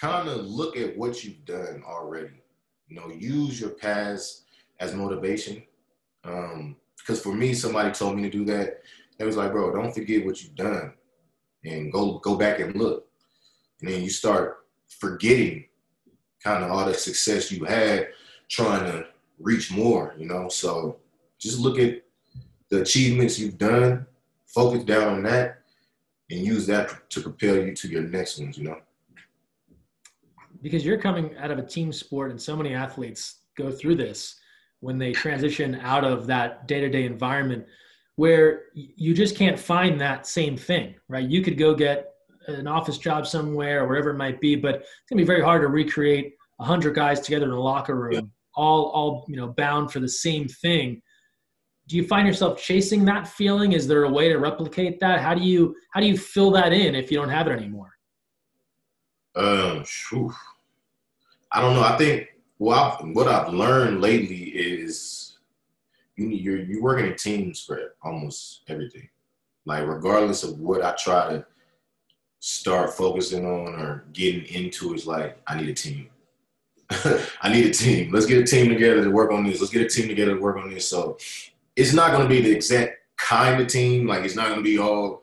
kind 0.00 0.30
of 0.30 0.46
look 0.46 0.78
at 0.78 0.96
what 0.96 1.22
you've 1.22 1.44
done 1.44 1.82
already. 1.86 2.42
You 2.88 2.96
know 2.96 3.08
use 3.10 3.60
your 3.60 3.70
past 3.70 4.46
as 4.80 4.94
motivation. 4.94 5.62
Um, 6.24 6.76
because 6.98 7.22
for 7.22 7.32
me, 7.34 7.54
somebody 7.54 7.92
told 7.92 8.16
me 8.16 8.22
to 8.22 8.30
do 8.30 8.44
that. 8.46 8.82
It 9.18 9.24
was 9.24 9.36
like, 9.36 9.52
bro, 9.52 9.72
don't 9.72 9.94
forget 9.94 10.24
what 10.24 10.42
you've 10.42 10.54
done, 10.54 10.94
and 11.64 11.92
go 11.92 12.18
go 12.18 12.36
back 12.36 12.60
and 12.60 12.74
look. 12.74 13.06
And 13.80 13.90
then 13.90 14.02
you 14.02 14.10
start 14.10 14.66
forgetting 14.98 15.66
kind 16.42 16.64
of 16.64 16.70
all 16.70 16.86
the 16.86 16.94
success 16.94 17.52
you 17.52 17.64
had, 17.64 18.08
trying 18.48 18.84
to 18.90 19.06
reach 19.38 19.70
more. 19.70 20.14
You 20.18 20.26
know, 20.26 20.48
so 20.48 20.96
just 21.38 21.58
look 21.58 21.78
at 21.78 22.02
the 22.70 22.82
achievements 22.82 23.38
you've 23.38 23.58
done, 23.58 24.06
focus 24.46 24.84
down 24.84 25.14
on 25.14 25.22
that, 25.24 25.62
and 26.30 26.40
use 26.40 26.66
that 26.66 27.10
to 27.10 27.20
propel 27.20 27.56
you 27.56 27.74
to 27.74 27.88
your 27.88 28.02
next 28.02 28.38
ones. 28.38 28.56
You 28.58 28.64
know. 28.64 28.78
because 30.62 30.84
you're 30.84 30.98
coming 30.98 31.36
out 31.38 31.50
of 31.50 31.58
a 31.58 31.62
team 31.62 31.92
sport 31.92 32.30
and 32.30 32.40
so 32.40 32.56
many 32.56 32.74
athletes 32.74 33.40
go 33.56 33.70
through 33.70 33.96
this 33.96 34.36
when 34.80 34.98
they 34.98 35.12
transition 35.12 35.76
out 35.82 36.04
of 36.04 36.26
that 36.26 36.66
day-to-day 36.66 37.04
environment 37.04 37.64
where 38.16 38.64
you 38.74 39.14
just 39.14 39.36
can't 39.36 39.58
find 39.58 40.00
that 40.00 40.26
same 40.26 40.56
thing 40.56 40.94
right? 41.08 41.28
You 41.28 41.42
could 41.42 41.58
go 41.58 41.74
get 41.74 42.14
an 42.46 42.66
office 42.66 42.98
job 42.98 43.26
somewhere 43.26 43.84
or 43.84 43.88
wherever 43.88 44.10
it 44.10 44.16
might 44.16 44.40
be 44.40 44.56
but 44.56 44.76
it's 44.76 45.08
going 45.08 45.18
to 45.18 45.22
be 45.22 45.26
very 45.26 45.42
hard 45.42 45.62
to 45.62 45.68
recreate 45.68 46.34
100 46.60 46.94
guys 46.94 47.20
together 47.20 47.46
in 47.46 47.52
a 47.52 47.60
locker 47.60 47.96
room 47.96 48.12
yeah. 48.12 48.20
all 48.54 48.90
all 48.90 49.24
you 49.28 49.36
know 49.36 49.48
bound 49.48 49.90
for 49.90 50.00
the 50.00 50.08
same 50.08 50.46
thing. 50.46 51.00
Do 51.88 51.96
you 51.96 52.06
find 52.06 52.26
yourself 52.26 52.62
chasing 52.62 53.04
that 53.06 53.26
feeling? 53.26 53.72
Is 53.72 53.88
there 53.88 54.04
a 54.04 54.10
way 54.10 54.28
to 54.28 54.36
replicate 54.36 55.00
that? 55.00 55.20
How 55.20 55.34
do 55.34 55.42
you 55.42 55.74
how 55.92 56.00
do 56.00 56.06
you 56.06 56.18
fill 56.18 56.50
that 56.52 56.72
in 56.72 56.94
if 56.94 57.10
you 57.10 57.16
don't 57.16 57.30
have 57.30 57.46
it 57.48 57.52
anymore? 57.52 57.92
Um 59.34 59.84
whew. 60.10 60.32
i 61.50 61.62
don't 61.62 61.74
know. 61.74 61.82
I 61.82 61.96
think 61.96 62.28
well, 62.60 62.98
I've, 63.00 63.08
what 63.16 63.26
I've 63.26 63.52
learned 63.52 64.02
lately 64.02 64.36
is 64.36 65.38
you 66.16 66.28
you're 66.28 66.60
you 66.60 66.82
working 66.82 67.06
in 67.06 67.16
teams 67.16 67.64
for 67.64 67.94
almost 68.02 68.62
everything. 68.68 69.08
Like 69.64 69.86
regardless 69.86 70.42
of 70.42 70.58
what 70.60 70.82
I 70.82 70.94
try 70.94 71.30
to 71.30 71.46
start 72.38 72.92
focusing 72.92 73.46
on 73.46 73.80
or 73.80 74.04
getting 74.12 74.44
into, 74.54 74.92
is 74.92 75.06
like 75.06 75.40
I 75.46 75.58
need 75.58 75.70
a 75.70 75.74
team. 75.74 76.10
I 77.40 77.50
need 77.50 77.64
a 77.64 77.72
team. 77.72 78.12
Let's 78.12 78.26
get 78.26 78.42
a 78.42 78.44
team 78.46 78.68
together 78.68 79.02
to 79.04 79.10
work 79.10 79.32
on 79.32 79.44
this. 79.44 79.60
Let's 79.60 79.72
get 79.72 79.86
a 79.86 79.88
team 79.88 80.08
together 80.08 80.34
to 80.34 80.40
work 80.40 80.58
on 80.58 80.70
this. 80.70 80.86
So 80.86 81.16
it's 81.76 81.94
not 81.94 82.10
going 82.12 82.24
to 82.24 82.28
be 82.28 82.42
the 82.42 82.50
exact 82.50 82.98
kind 83.16 83.60
of 83.60 83.68
team. 83.68 84.06
Like 84.06 84.24
it's 84.24 84.36
not 84.36 84.48
going 84.48 84.58
to 84.58 84.64
be 84.64 84.78
all 84.78 85.19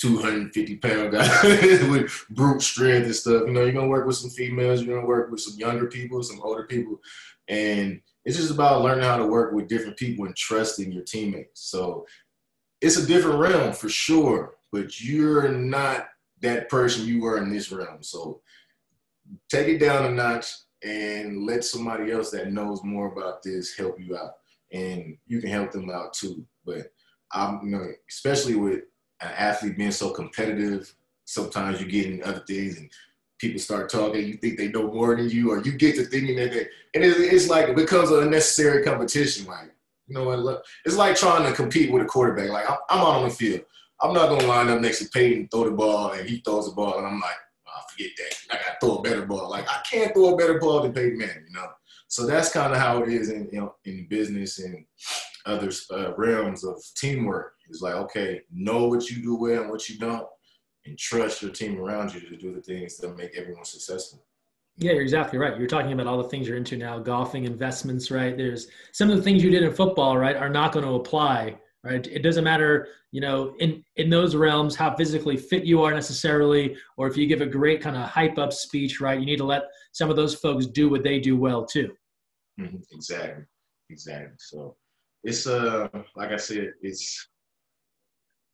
250 0.00 0.76
pound 0.76 1.12
guys 1.12 1.82
with 1.90 2.24
brute 2.30 2.62
strength 2.62 3.06
and 3.06 3.14
stuff. 3.14 3.42
You 3.46 3.52
know, 3.52 3.62
you're 3.62 3.72
gonna 3.72 3.88
work 3.88 4.06
with 4.06 4.16
some 4.16 4.30
females, 4.30 4.82
you're 4.82 4.94
gonna 4.94 5.06
work 5.06 5.30
with 5.30 5.40
some 5.40 5.58
younger 5.58 5.86
people, 5.86 6.22
some 6.22 6.40
older 6.42 6.64
people, 6.64 7.00
and 7.48 8.00
it's 8.24 8.36
just 8.36 8.50
about 8.50 8.82
learning 8.82 9.04
how 9.04 9.16
to 9.16 9.26
work 9.26 9.52
with 9.52 9.68
different 9.68 9.96
people 9.96 10.24
and 10.24 10.36
trusting 10.36 10.92
your 10.92 11.04
teammates. 11.04 11.62
So 11.70 12.06
it's 12.80 12.96
a 12.96 13.06
different 13.06 13.38
realm 13.38 13.72
for 13.72 13.88
sure, 13.88 14.54
but 14.72 15.00
you're 15.00 15.48
not 15.48 16.08
that 16.40 16.68
person 16.68 17.06
you 17.06 17.20
were 17.20 17.38
in 17.38 17.50
this 17.50 17.70
realm. 17.70 18.02
So 18.02 18.40
take 19.50 19.68
it 19.68 19.78
down 19.78 20.06
a 20.06 20.10
notch 20.10 20.46
and 20.82 21.44
let 21.44 21.64
somebody 21.64 22.10
else 22.10 22.30
that 22.30 22.52
knows 22.52 22.82
more 22.82 23.12
about 23.12 23.42
this 23.42 23.76
help 23.76 24.00
you 24.00 24.16
out, 24.16 24.32
and 24.72 25.16
you 25.26 25.40
can 25.40 25.50
help 25.50 25.72
them 25.72 25.90
out 25.90 26.14
too. 26.14 26.46
But 26.64 26.92
I'm, 27.32 27.60
you 27.62 27.70
know, 27.70 27.86
especially 28.08 28.54
with 28.54 28.80
an 29.20 29.30
athlete 29.36 29.76
being 29.76 29.90
so 29.90 30.10
competitive, 30.10 30.94
sometimes 31.24 31.80
you 31.80 31.86
get 31.86 32.06
in 32.06 32.22
other 32.22 32.42
things 32.46 32.78
and 32.78 32.90
people 33.38 33.58
start 33.58 33.90
talking, 33.90 34.26
you 34.26 34.34
think 34.34 34.58
they 34.58 34.68
know 34.68 34.92
more 34.92 35.16
than 35.16 35.30
you, 35.30 35.50
or 35.50 35.62
you 35.62 35.72
get 35.72 35.96
to 35.96 36.04
thinking 36.04 36.36
that 36.36 36.52
they, 36.52 36.60
and 36.94 37.04
it's 37.04 37.48
like 37.48 37.68
it 37.68 37.76
becomes 37.76 38.10
an 38.10 38.22
unnecessary 38.22 38.84
competition. 38.84 39.46
Like, 39.46 39.70
you 40.06 40.14
know 40.14 40.24
what? 40.24 40.62
It's 40.84 40.96
like 40.96 41.16
trying 41.16 41.48
to 41.48 41.56
compete 41.56 41.90
with 41.90 42.02
a 42.02 42.06
quarterback. 42.06 42.50
Like, 42.50 42.68
I'm, 42.68 42.78
I'm 42.90 42.98
out 42.98 43.16
on 43.16 43.28
the 43.28 43.34
field. 43.34 43.62
I'm 44.02 44.12
not 44.12 44.28
gonna 44.28 44.46
line 44.46 44.68
up 44.68 44.80
next 44.80 44.98
to 45.00 45.10
Peyton, 45.10 45.48
throw 45.48 45.64
the 45.64 45.70
ball, 45.70 46.12
and 46.12 46.28
he 46.28 46.38
throws 46.38 46.68
the 46.68 46.74
ball, 46.74 46.98
and 46.98 47.06
I'm 47.06 47.20
like, 47.20 47.36
oh, 47.68 47.80
forget 47.90 48.10
that. 48.16 48.34
I 48.50 48.54
gotta 48.56 48.76
throw 48.80 48.96
a 48.96 49.02
better 49.02 49.26
ball. 49.26 49.50
Like, 49.50 49.68
I 49.68 49.80
can't 49.90 50.12
throw 50.12 50.34
a 50.34 50.36
better 50.36 50.58
ball 50.58 50.82
than 50.82 50.92
Peyton 50.92 51.18
Manning, 51.18 51.44
you 51.48 51.54
know. 51.54 51.66
So 52.08 52.26
that's 52.26 52.50
kind 52.50 52.72
of 52.72 52.78
how 52.78 53.02
it 53.02 53.08
is 53.08 53.30
in 53.30 53.48
you 53.52 53.60
know 53.60 53.74
in 53.84 54.06
business 54.08 54.58
and 54.58 54.84
other 55.46 55.70
uh, 55.92 56.14
realms 56.16 56.64
of 56.64 56.82
teamwork. 56.96 57.54
It's 57.68 57.82
like, 57.82 57.94
okay, 57.94 58.40
know 58.52 58.88
what 58.88 59.08
you 59.08 59.22
do 59.22 59.36
well 59.36 59.62
and 59.62 59.70
what 59.70 59.88
you 59.88 59.98
don't, 59.98 60.26
and 60.86 60.98
trust 60.98 61.42
your 61.42 61.52
team 61.52 61.78
around 61.78 62.14
you 62.14 62.20
to 62.20 62.36
do 62.36 62.52
the 62.54 62.62
things 62.62 62.96
that 62.98 63.16
make 63.16 63.36
everyone 63.36 63.64
successful. 63.64 64.24
Yeah, 64.76 64.92
you're 64.92 65.02
exactly 65.02 65.38
right. 65.38 65.58
You're 65.58 65.68
talking 65.68 65.92
about 65.92 66.06
all 66.06 66.22
the 66.22 66.28
things 66.28 66.48
you're 66.48 66.56
into 66.56 66.76
now, 66.76 66.98
golfing, 66.98 67.44
investments, 67.44 68.10
right? 68.10 68.36
There's 68.36 68.68
some 68.92 69.10
of 69.10 69.16
the 69.16 69.22
things 69.22 69.42
you 69.42 69.50
did 69.50 69.62
in 69.62 69.72
football, 69.72 70.16
right, 70.16 70.36
are 70.36 70.48
not 70.48 70.72
going 70.72 70.86
to 70.86 70.92
apply, 70.92 71.56
right? 71.84 72.06
It 72.06 72.22
doesn't 72.22 72.44
matter, 72.44 72.88
you 73.12 73.20
know, 73.20 73.54
in 73.58 73.84
in 73.96 74.08
those 74.08 74.34
realms 74.34 74.74
how 74.74 74.96
physically 74.96 75.36
fit 75.36 75.64
you 75.64 75.82
are 75.82 75.92
necessarily, 75.92 76.76
or 76.96 77.08
if 77.08 77.16
you 77.16 77.26
give 77.26 77.40
a 77.40 77.46
great 77.46 77.80
kind 77.82 77.96
of 77.96 78.08
hype 78.08 78.38
up 78.38 78.52
speech, 78.52 79.00
right? 79.00 79.20
You 79.20 79.26
need 79.26 79.38
to 79.38 79.44
let 79.44 79.64
some 79.92 80.08
of 80.08 80.16
those 80.16 80.34
folks 80.34 80.66
do 80.66 80.88
what 80.88 81.02
they 81.02 81.20
do 81.20 81.36
well 81.36 81.64
too. 81.64 81.92
Mm-hmm. 82.58 82.78
Exactly, 82.92 83.44
exactly. 83.90 84.36
So 84.38 84.76
it's 85.22 85.46
uh, 85.46 85.88
like 86.16 86.30
I 86.30 86.36
said, 86.36 86.72
it's 86.82 87.28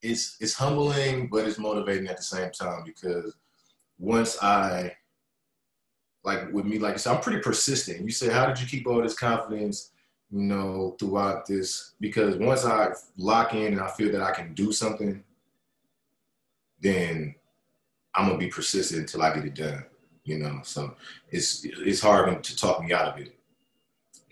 it's 0.03 0.37
it's 0.41 0.55
humbling, 0.55 1.29
but 1.29 1.47
it's 1.47 1.59
motivating 1.59 2.09
at 2.09 2.17
the 2.17 2.23
same 2.23 2.51
time 2.51 2.83
because 2.85 3.35
once 3.99 4.43
I 4.43 4.93
like 6.25 6.53
with 6.53 6.67
me, 6.67 6.79
like 6.79 6.95
I 6.95 6.97
said, 6.97 7.15
I'm 7.15 7.23
pretty 7.23 7.41
persistent. 7.41 8.03
You 8.03 8.11
say, 8.11 8.31
how 8.31 8.47
did 8.47 8.61
you 8.61 8.67
keep 8.67 8.87
all 8.87 9.01
this 9.01 9.15
confidence, 9.15 9.93
you 10.31 10.43
know, 10.43 10.97
throughout 10.99 11.47
this? 11.47 11.95
Because 12.01 12.37
once 12.37 12.65
I 12.65 12.89
lock 13.17 13.55
in 13.55 13.75
and 13.75 13.81
I 13.81 13.89
feel 13.89 14.13
that 14.13 14.23
I 14.23 14.33
can 14.33 14.53
do 14.55 14.73
something, 14.73 15.23
then 16.81 17.35
I'm 18.15 18.27
gonna 18.27 18.39
be 18.39 18.49
persistent 18.49 19.01
until 19.03 19.23
I 19.23 19.35
get 19.35 19.45
it 19.45 19.55
done. 19.55 19.85
You 20.25 20.41
know, 20.41 20.61
so 20.65 20.97
it's 21.31 21.65
it's 21.65 22.01
hard 22.01 22.43
to 22.43 22.57
talk 22.57 22.83
me 22.83 22.93
out 22.93 23.15
of 23.15 23.21
it, 23.21 23.39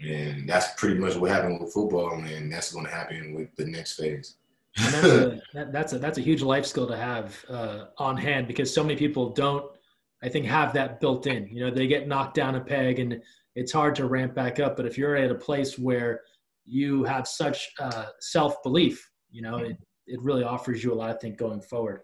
and 0.06 0.48
that's 0.48 0.74
pretty 0.80 0.98
much 0.98 1.16
what 1.16 1.30
happened 1.30 1.60
with 1.60 1.72
football, 1.72 2.12
and 2.12 2.52
that's 2.52 2.72
gonna 2.72 2.88
happen 2.88 3.34
with 3.34 3.54
the 3.56 3.64
next 3.64 3.94
phase. 3.94 4.36
That's 4.76 5.06
a 5.06 5.42
that, 5.52 5.72
that's 5.72 5.92
a 5.92 5.98
that's 5.98 6.18
a 6.18 6.20
huge 6.20 6.42
life 6.42 6.66
skill 6.66 6.86
to 6.88 6.96
have 6.96 7.44
uh, 7.48 7.86
on 7.98 8.16
hand 8.16 8.46
because 8.46 8.72
so 8.72 8.82
many 8.82 8.96
people 8.96 9.30
don't 9.30 9.70
i 10.22 10.28
think 10.28 10.46
have 10.46 10.72
that 10.74 11.00
built 11.00 11.26
in. 11.26 11.46
You 11.48 11.64
know 11.64 11.70
they 11.70 11.86
get 11.86 12.08
knocked 12.08 12.34
down 12.34 12.56
a 12.56 12.60
peg 12.60 12.98
and 12.98 13.20
it's 13.54 13.72
hard 13.72 13.94
to 13.96 14.06
ramp 14.06 14.34
back 14.34 14.58
up. 14.58 14.76
But 14.76 14.86
if 14.86 14.98
you're 14.98 15.16
at 15.16 15.30
a 15.30 15.34
place 15.34 15.78
where 15.78 16.22
you 16.66 17.04
have 17.04 17.28
such 17.28 17.70
uh, 17.78 18.06
self-belief 18.20 19.08
you 19.30 19.42
know 19.42 19.58
it, 19.58 19.76
it 20.06 20.20
really 20.22 20.44
offers 20.44 20.82
you 20.82 20.92
a 20.92 20.94
lot 20.94 21.10
i 21.10 21.14
think 21.14 21.36
going 21.36 21.60
forward. 21.60 22.00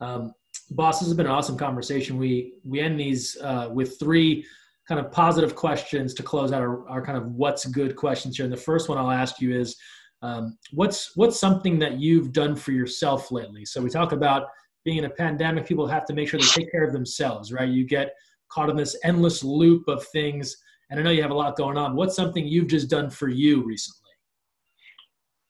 Um, 0.00 0.32
boss 0.70 1.00
this 1.00 1.08
has 1.08 1.16
been 1.16 1.26
an 1.26 1.32
awesome 1.32 1.56
conversation. 1.56 2.18
We 2.18 2.54
we 2.64 2.80
end 2.80 2.98
these 2.98 3.36
uh, 3.40 3.68
with 3.72 3.98
three 3.98 4.44
kind 4.88 5.00
of 5.00 5.10
positive 5.12 5.54
questions 5.54 6.12
to 6.14 6.22
close 6.22 6.52
out 6.52 6.60
our, 6.60 6.88
our 6.88 7.04
kind 7.04 7.16
of 7.16 7.26
what's 7.26 7.64
good 7.66 7.94
questions 7.96 8.36
here 8.36 8.44
and 8.44 8.52
the 8.52 8.56
first 8.56 8.88
one 8.88 8.98
i'll 8.98 9.10
ask 9.10 9.40
you 9.40 9.54
is 9.54 9.76
um, 10.22 10.56
what's 10.72 11.16
what's 11.16 11.38
something 11.38 11.78
that 11.80 11.98
you've 11.98 12.32
done 12.32 12.54
for 12.54 12.70
yourself 12.70 13.32
lately? 13.32 13.64
So 13.64 13.82
we 13.82 13.90
talk 13.90 14.12
about 14.12 14.46
being 14.84 14.98
in 14.98 15.04
a 15.04 15.10
pandemic, 15.10 15.66
people 15.66 15.86
have 15.86 16.04
to 16.06 16.14
make 16.14 16.28
sure 16.28 16.40
they 16.40 16.46
take 16.46 16.70
care 16.70 16.84
of 16.84 16.92
themselves, 16.92 17.52
right? 17.52 17.68
You 17.68 17.84
get 17.84 18.12
caught 18.48 18.70
in 18.70 18.76
this 18.76 18.96
endless 19.04 19.42
loop 19.42 19.86
of 19.88 20.04
things, 20.08 20.56
and 20.90 20.98
I 20.98 21.02
know 21.02 21.10
you 21.10 21.22
have 21.22 21.30
a 21.30 21.34
lot 21.34 21.56
going 21.56 21.76
on. 21.76 21.96
What's 21.96 22.16
something 22.16 22.46
you've 22.46 22.68
just 22.68 22.88
done 22.88 23.10
for 23.10 23.28
you 23.28 23.64
recently? 23.64 23.98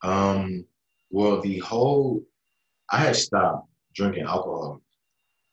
Um, 0.02 0.66
well, 1.10 1.40
the 1.40 1.58
whole 1.58 2.22
I 2.90 2.98
had 2.98 3.16
stopped 3.16 3.68
drinking 3.94 4.24
alcohol. 4.24 4.80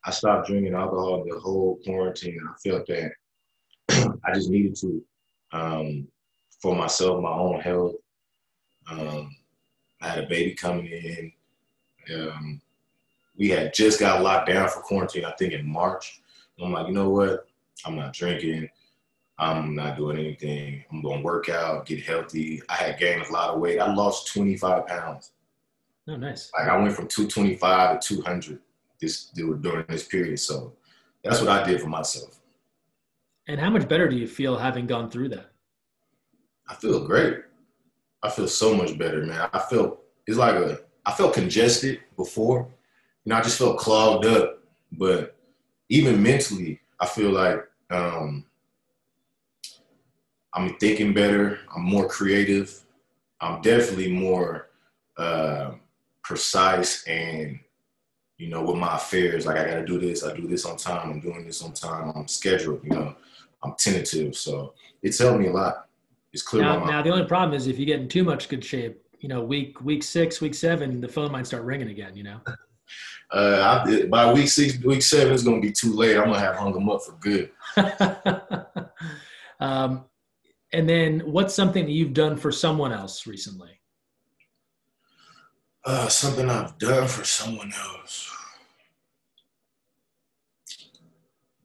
I 0.06 0.12
stopped 0.12 0.48
drinking 0.48 0.76
alcohol 0.76 1.26
the 1.30 1.40
whole 1.40 1.78
quarantine, 1.84 2.40
I 2.50 2.70
felt 2.70 2.88
that 2.88 3.12
I 4.26 4.34
just 4.34 4.50
needed 4.50 4.76
to 4.78 5.04
um, 5.52 6.08
for 6.62 6.76
myself, 6.76 7.22
my 7.22 7.32
own 7.32 7.60
health, 7.60 7.96
um, 8.90 9.36
I 10.02 10.10
had 10.10 10.24
a 10.24 10.28
baby 10.28 10.54
coming 10.54 10.88
in. 10.88 11.32
Um, 12.14 12.62
we 13.38 13.50
had 13.50 13.74
just 13.74 14.00
got 14.00 14.22
locked 14.22 14.48
down 14.48 14.68
for 14.70 14.82
quarantine, 14.82 15.26
I 15.26 15.32
think 15.32 15.54
in 15.54 15.68
March. 15.68 16.22
And 16.58 16.68
I'm 16.68 16.74
like, 16.74 16.88
you 16.88 16.94
know 16.94 17.10
what? 17.10 17.48
I'm 17.86 17.96
not 17.96 18.14
drinking. 18.14 18.70
I'm 19.38 19.74
not 19.74 19.96
doing 19.96 20.18
anything. 20.18 20.84
I'm 20.92 21.02
going 21.02 21.20
to 21.20 21.26
work 21.26 21.48
out, 21.48 21.86
get 21.86 22.04
healthy. 22.04 22.62
I 22.68 22.74
had 22.74 23.00
gained 23.00 23.22
a 23.22 23.32
lot 23.32 23.52
of 23.52 23.62
weight. 23.62 23.80
I 23.80 23.94
lost 23.94 24.34
25 24.34 24.86
pounds. 24.86 25.32
Oh, 26.10 26.18
nice. 26.18 26.52
Like 26.58 26.68
I 26.68 26.78
went 26.78 26.94
from 26.94 27.08
225 27.08 28.00
to 28.02 28.16
200 28.16 28.60
this 29.00 29.28
during 29.28 29.86
this 29.88 30.08
period. 30.08 30.40
So 30.40 30.74
that's 31.24 31.40
what 31.40 31.50
I 31.50 31.64
did 31.64 31.80
for 31.80 31.88
myself. 31.88 32.39
And 33.50 33.60
how 33.60 33.72
much 33.72 33.88
better 33.88 34.08
do 34.08 34.16
you 34.16 34.28
feel 34.28 34.56
having 34.56 34.86
gone 34.86 35.10
through 35.10 35.30
that? 35.30 35.50
I 36.68 36.76
feel 36.76 37.04
great. 37.08 37.38
I 38.22 38.30
feel 38.30 38.48
so 38.48 38.76
much 38.76 38.96
better, 38.96 39.26
man. 39.26 39.50
I 39.52 39.58
feel 39.58 40.02
it's 40.28 40.38
like 40.38 40.54
a 40.54 40.82
I 41.04 41.12
felt 41.12 41.34
congested 41.34 42.00
before. 42.16 42.68
You 43.26 43.32
know, 43.32 43.38
I 43.38 43.42
just 43.42 43.58
felt 43.58 43.80
clogged 43.80 44.28
up. 44.28 44.60
But 44.92 45.36
even 45.90 46.22
mentally, 46.22 46.80
I 47.00 47.08
feel 47.08 47.32
like 47.32 47.68
um, 47.90 48.46
I'm 50.54 50.76
thinking 50.76 51.16
better. 51.16 51.58
I'm 51.76 51.82
more 51.82 52.08
creative. 52.08 52.80
I'm 53.42 53.64
definitely 53.64 54.14
more 54.14 54.70
uh, 55.18 55.72
precise 56.22 57.04
and 57.08 57.60
you 58.38 58.50
know 58.50 58.62
with 58.62 58.78
my 58.78 58.96
affairs. 58.96 59.48
Like 59.48 59.58
I 59.58 59.66
got 59.66 59.76
to 59.78 59.86
do 59.88 59.98
this. 59.98 60.24
I 60.24 60.36
do 60.36 60.48
this 60.48 60.66
on 60.66 60.78
time. 60.78 61.10
I'm 61.10 61.20
doing 61.20 61.48
this 61.48 61.64
on 61.64 61.74
time. 61.74 62.12
I'm 62.16 62.28
scheduled. 62.28 62.84
You 62.84 62.92
know, 62.92 63.16
I'm 63.64 63.76
tentative. 63.78 64.36
So 64.36 64.74
it's 65.02 65.20
helped 65.20 65.40
me 65.40 65.48
a 65.48 65.52
lot. 65.52 65.88
It's 66.34 66.44
clear. 66.44 66.64
Now, 66.64 66.84
now 66.86 67.02
the 67.02 67.10
only 67.10 67.26
problem 67.26 67.56
is 67.56 67.68
if 67.68 67.80
you 67.80 67.86
get 67.86 68.00
in 68.00 68.08
too 68.08 68.24
much 68.24 68.50
good 68.50 68.64
shape, 68.64 69.02
you 69.20 69.30
know, 69.30 69.42
week 69.42 69.82
week 69.82 70.04
six, 70.04 70.42
week 70.42 70.54
seven, 70.54 71.02
the 71.02 71.08
phone 71.08 71.32
might 71.32 71.48
start 71.48 71.64
ringing 71.64 71.90
again. 71.90 72.16
You 72.16 72.24
know. 72.24 72.40
Uh, 73.32 73.84
I, 73.86 74.06
by 74.08 74.34
week 74.34 74.48
six, 74.48 74.84
week 74.84 75.04
seven, 75.04 75.32
it's 75.32 75.44
gonna 75.44 75.62
be 75.62 75.72
too 75.72 75.94
late. 75.94 76.18
I'm 76.18 76.26
gonna 76.26 76.40
have 76.40 76.56
hung 76.56 76.74
them 76.74 76.90
up 76.90 77.04
for 77.04 77.12
good. 77.20 77.52
um, 79.60 80.06
and 80.74 80.90
then, 80.90 81.20
what's 81.20 81.54
something 81.54 81.86
that 81.86 81.92
you've 81.92 82.14
done 82.14 82.36
for 82.36 82.52
someone 82.52 82.92
else 82.92 83.28
recently? 83.28 83.80
Uh, 85.86 86.08
something 86.08 86.50
I've 86.50 86.76
done 86.80 87.08
for 87.08 87.24
someone 87.24 87.72
else. 87.72 88.32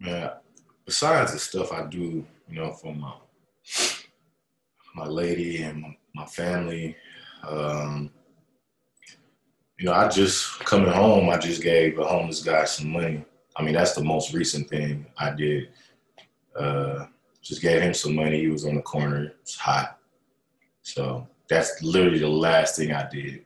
Yeah. 0.01 0.35
Besides 0.85 1.33
the 1.33 1.39
stuff 1.39 1.73
I 1.73 1.87
do, 1.87 2.25
you 2.49 2.55
know, 2.55 2.73
for 2.73 2.95
my 2.95 3.15
my 4.95 5.07
lady 5.07 5.63
and 5.63 5.97
my, 6.15 6.25
family, 6.27 6.97
um, 7.49 8.11
you 9.79 9.87
know, 9.87 9.93
I 9.93 10.09
just 10.09 10.61
coming 10.61 10.93
home. 10.93 11.29
I 11.31 11.39
just 11.39 11.63
gave 11.63 11.99
a 11.99 12.07
homeless 12.07 12.43
guy 12.43 12.65
some 12.65 12.91
money. 12.91 13.25
I 13.57 13.63
mean, 13.63 13.75
that's 13.75 13.95
the 13.95 14.05
most 14.05 14.33
recent 14.33 14.69
thing 14.69 15.07
I 15.19 15.31
did. 15.31 15.71
Uh, 16.57 17.07
just 17.43 17.61
gave 17.61 17.83
him 17.83 17.95
some 17.95 18.15
money. 18.15 18.41
He 18.41 18.49
was 18.49 18.65
on 18.65 18.77
the 18.77 18.83
corner. 18.83 19.33
It's 19.43 19.57
hot, 19.57 19.99
so 20.83 21.27
that's 21.49 21.83
literally 21.83 22.21
the 22.21 22.29
last 22.29 22.77
thing 22.77 22.93
I 22.93 23.09
did. 23.09 23.45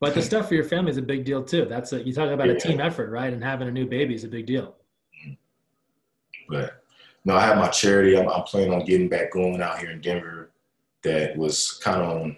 But 0.00 0.14
the 0.14 0.22
stuff 0.22 0.48
for 0.48 0.54
your 0.54 0.64
family 0.64 0.90
is 0.90 0.96
a 0.96 1.02
big 1.02 1.26
deal 1.26 1.44
too. 1.44 1.66
That's 1.66 1.92
a, 1.92 2.02
you 2.02 2.14
talk 2.14 2.30
about 2.30 2.46
yeah. 2.46 2.54
a 2.54 2.58
team 2.58 2.80
effort, 2.80 3.10
right? 3.10 3.32
And 3.32 3.44
having 3.44 3.68
a 3.68 3.70
new 3.70 3.86
baby 3.86 4.14
is 4.14 4.24
a 4.24 4.28
big 4.28 4.46
deal. 4.46 4.74
But 6.50 6.82
no, 7.24 7.36
I 7.36 7.40
have 7.40 7.58
my 7.58 7.68
charity. 7.68 8.18
I'm, 8.18 8.28
I'm 8.28 8.42
planning 8.42 8.72
on 8.72 8.84
getting 8.84 9.08
back 9.08 9.32
going 9.32 9.62
out 9.62 9.78
here 9.78 9.90
in 9.90 10.00
Denver. 10.00 10.50
That 11.02 11.36
was 11.36 11.80
kind 11.82 12.02
of 12.02 12.16
on 12.20 12.36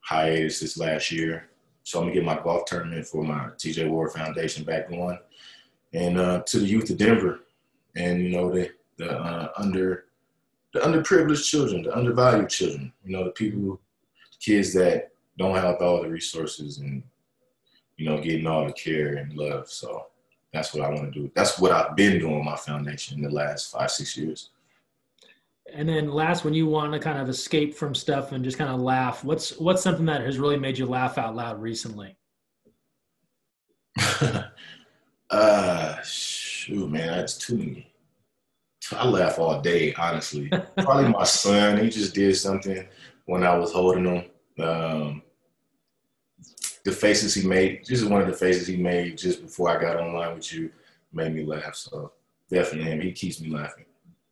hiatus 0.00 0.60
this 0.60 0.76
last 0.76 1.10
year. 1.10 1.48
So 1.84 1.98
I'm 1.98 2.06
gonna 2.06 2.14
get 2.14 2.24
my 2.24 2.40
golf 2.42 2.64
tournament 2.66 3.06
for 3.06 3.24
my 3.24 3.48
TJ 3.56 3.88
Ward 3.88 4.12
Foundation 4.12 4.64
back 4.64 4.88
going, 4.88 5.18
and 5.92 6.18
uh, 6.18 6.42
to 6.42 6.58
the 6.58 6.66
youth 6.66 6.90
of 6.90 6.98
Denver, 6.98 7.40
and 7.96 8.22
you 8.22 8.30
know 8.30 8.50
the 8.50 8.70
the 8.98 9.10
uh, 9.10 9.52
under 9.56 10.04
the 10.72 10.80
underprivileged 10.80 11.44
children, 11.44 11.82
the 11.82 11.96
undervalued 11.96 12.50
children, 12.50 12.92
you 13.04 13.12
know 13.12 13.24
the 13.24 13.30
people, 13.30 13.80
kids 14.38 14.72
that 14.74 15.10
don't 15.38 15.56
have 15.56 15.80
all 15.80 16.02
the 16.02 16.08
resources 16.08 16.78
and 16.78 17.02
you 17.96 18.08
know 18.08 18.20
getting 18.20 18.46
all 18.46 18.66
the 18.66 18.72
care 18.72 19.14
and 19.14 19.34
love. 19.34 19.68
So 19.68 20.06
that's 20.52 20.74
what 20.74 20.84
I 20.84 20.88
want 20.88 21.12
to 21.12 21.20
do. 21.20 21.30
That's 21.34 21.58
what 21.58 21.72
I've 21.72 21.96
been 21.96 22.18
doing 22.18 22.36
with 22.36 22.44
my 22.44 22.56
foundation 22.56 23.18
in 23.18 23.24
the 23.24 23.30
last 23.30 23.72
five 23.72 23.90
six 23.90 24.16
years. 24.16 24.50
And 25.72 25.88
then 25.88 26.10
last, 26.10 26.44
when 26.44 26.54
you 26.54 26.66
want 26.66 26.92
to 26.92 26.98
kind 26.98 27.18
of 27.18 27.28
escape 27.28 27.74
from 27.74 27.94
stuff 27.94 28.32
and 28.32 28.44
just 28.44 28.58
kind 28.58 28.70
of 28.70 28.80
laugh, 28.80 29.24
what's 29.24 29.58
what's 29.58 29.82
something 29.82 30.06
that 30.06 30.20
has 30.22 30.38
really 30.38 30.58
made 30.58 30.76
you 30.76 30.86
laugh 30.86 31.16
out 31.16 31.34
loud 31.34 31.62
recently? 31.62 32.16
uh, 35.30 36.02
shoot, 36.02 36.90
man, 36.90 37.06
that's 37.06 37.38
too 37.38 37.56
many. 37.56 37.92
I 38.92 39.06
laugh 39.06 39.38
all 39.38 39.60
day, 39.60 39.94
honestly. 39.94 40.50
Probably 40.78 41.10
my 41.10 41.24
son. 41.24 41.78
He 41.78 41.88
just 41.88 42.14
did 42.14 42.36
something 42.36 42.86
when 43.24 43.44
I 43.44 43.56
was 43.56 43.72
holding 43.72 44.04
him. 44.04 44.24
Um, 44.62 45.22
the 46.84 46.92
faces 46.92 47.34
he 47.34 47.46
made, 47.46 47.84
just 47.84 48.08
one 48.08 48.20
of 48.20 48.26
the 48.26 48.32
faces 48.32 48.66
he 48.66 48.76
made 48.76 49.16
just 49.16 49.42
before 49.42 49.68
I 49.68 49.80
got 49.80 49.96
online 49.96 50.34
with 50.34 50.52
you, 50.52 50.70
made 51.12 51.34
me 51.34 51.44
laugh. 51.44 51.74
So 51.74 52.12
definitely 52.50 52.90
him. 52.90 53.00
He 53.00 53.12
keeps 53.12 53.40
me 53.40 53.50
laughing. 53.50 53.84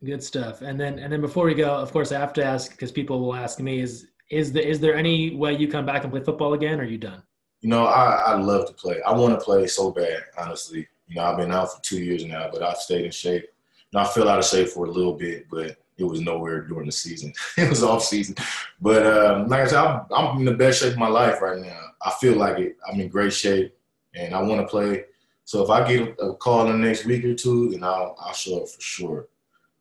Good 0.04 0.22
stuff. 0.22 0.62
And 0.62 0.80
then 0.80 0.98
and 0.98 1.12
then 1.12 1.20
before 1.20 1.44
we 1.44 1.54
go, 1.54 1.74
of 1.74 1.92
course, 1.92 2.10
I 2.10 2.18
have 2.18 2.32
to 2.34 2.44
ask 2.44 2.72
because 2.72 2.90
people 2.90 3.20
will 3.20 3.34
ask 3.34 3.60
me 3.60 3.80
is 3.80 4.08
is 4.30 4.52
the 4.52 4.66
is 4.66 4.80
there 4.80 4.94
any 4.94 5.36
way 5.36 5.54
you 5.54 5.68
come 5.68 5.84
back 5.84 6.04
and 6.04 6.12
play 6.12 6.22
football 6.22 6.54
again? 6.54 6.80
Or 6.80 6.84
are 6.84 6.86
you 6.86 6.98
done? 6.98 7.22
You 7.60 7.68
know, 7.68 7.84
I 7.84 8.14
I 8.32 8.34
love 8.36 8.66
to 8.66 8.72
play. 8.72 9.02
I 9.02 9.12
want 9.12 9.38
to 9.38 9.44
play 9.44 9.66
so 9.66 9.90
bad, 9.90 10.22
honestly. 10.38 10.88
You 11.06 11.16
know, 11.16 11.24
I've 11.24 11.36
been 11.36 11.52
out 11.52 11.72
for 11.74 11.82
two 11.82 12.02
years 12.02 12.24
now, 12.24 12.48
but 12.50 12.62
I've 12.62 12.78
stayed 12.78 13.04
in 13.04 13.10
shape. 13.10 13.46
And 13.92 14.00
I 14.00 14.04
fell 14.06 14.28
out 14.28 14.38
of 14.38 14.44
shape 14.44 14.68
for 14.68 14.86
a 14.86 14.90
little 14.90 15.14
bit, 15.14 15.46
but 15.50 15.76
it 16.00 16.10
was 16.10 16.20
nowhere 16.20 16.62
during 16.62 16.86
the 16.86 16.92
season. 16.92 17.32
it 17.56 17.68
was 17.68 17.82
off 17.82 18.02
season. 18.02 18.36
But 18.80 19.06
um, 19.06 19.48
like 19.48 19.60
I 19.60 19.66
said, 19.66 19.78
I'm, 19.78 20.06
I'm 20.10 20.38
in 20.38 20.44
the 20.44 20.54
best 20.54 20.80
shape 20.80 20.92
of 20.92 20.98
my 20.98 21.08
life 21.08 21.40
right 21.40 21.60
now. 21.60 21.80
I 22.02 22.10
feel 22.20 22.36
like 22.36 22.58
it. 22.58 22.76
I'm 22.90 23.00
in 23.00 23.08
great 23.08 23.32
shape, 23.32 23.76
and 24.14 24.34
I 24.34 24.42
want 24.42 24.60
to 24.60 24.66
play. 24.66 25.04
So 25.44 25.62
if 25.62 25.70
I 25.70 25.86
get 25.86 26.16
a 26.20 26.34
call 26.34 26.66
in 26.66 26.80
the 26.80 26.86
next 26.86 27.04
week 27.04 27.24
or 27.24 27.34
two, 27.34 27.70
then 27.70 27.84
I'll 27.84 28.16
I'll 28.18 28.32
show 28.32 28.62
up 28.62 28.68
for 28.68 28.80
sure. 28.80 29.28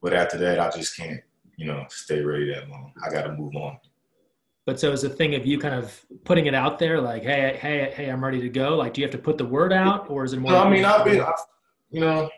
But 0.02 0.14
after 0.14 0.38
that, 0.38 0.60
I 0.60 0.70
just 0.70 0.96
can't, 0.96 1.22
you 1.58 1.66
know, 1.68 1.86
stay 1.90 2.22
ready 2.22 2.52
that 2.54 2.70
long. 2.70 2.94
I 3.06 3.12
got 3.12 3.24
to 3.24 3.34
move 3.34 3.56
on. 3.56 3.78
But 4.66 4.80
so 4.80 4.92
is 4.92 5.04
a 5.04 5.10
thing 5.10 5.36
of 5.36 5.46
you 5.46 5.58
kind 5.58 5.74
of 5.74 6.00
putting 6.26 6.46
it 6.46 6.54
out 6.54 6.80
there, 6.80 7.02
like, 7.02 7.24
hey, 7.24 7.58
hey, 7.60 7.92
hey, 7.96 8.10
I'm 8.10 8.24
ready 8.24 8.40
to 8.42 8.50
go. 8.50 8.76
Like, 8.78 8.94
do 8.94 9.02
you 9.02 9.08
have 9.08 9.12
to 9.14 9.18
put 9.18 9.38
the 9.38 9.46
word 9.46 9.74
out, 9.74 10.10
or 10.10 10.24
is 10.24 10.34
it 10.34 10.40
more? 10.40 10.52
No, 10.52 10.60
I 10.60 10.70
mean, 10.70 10.86
I've 10.86 11.04
been, 11.04 11.22
I've, 11.22 11.34
you 11.90 12.02
know, 12.02 12.30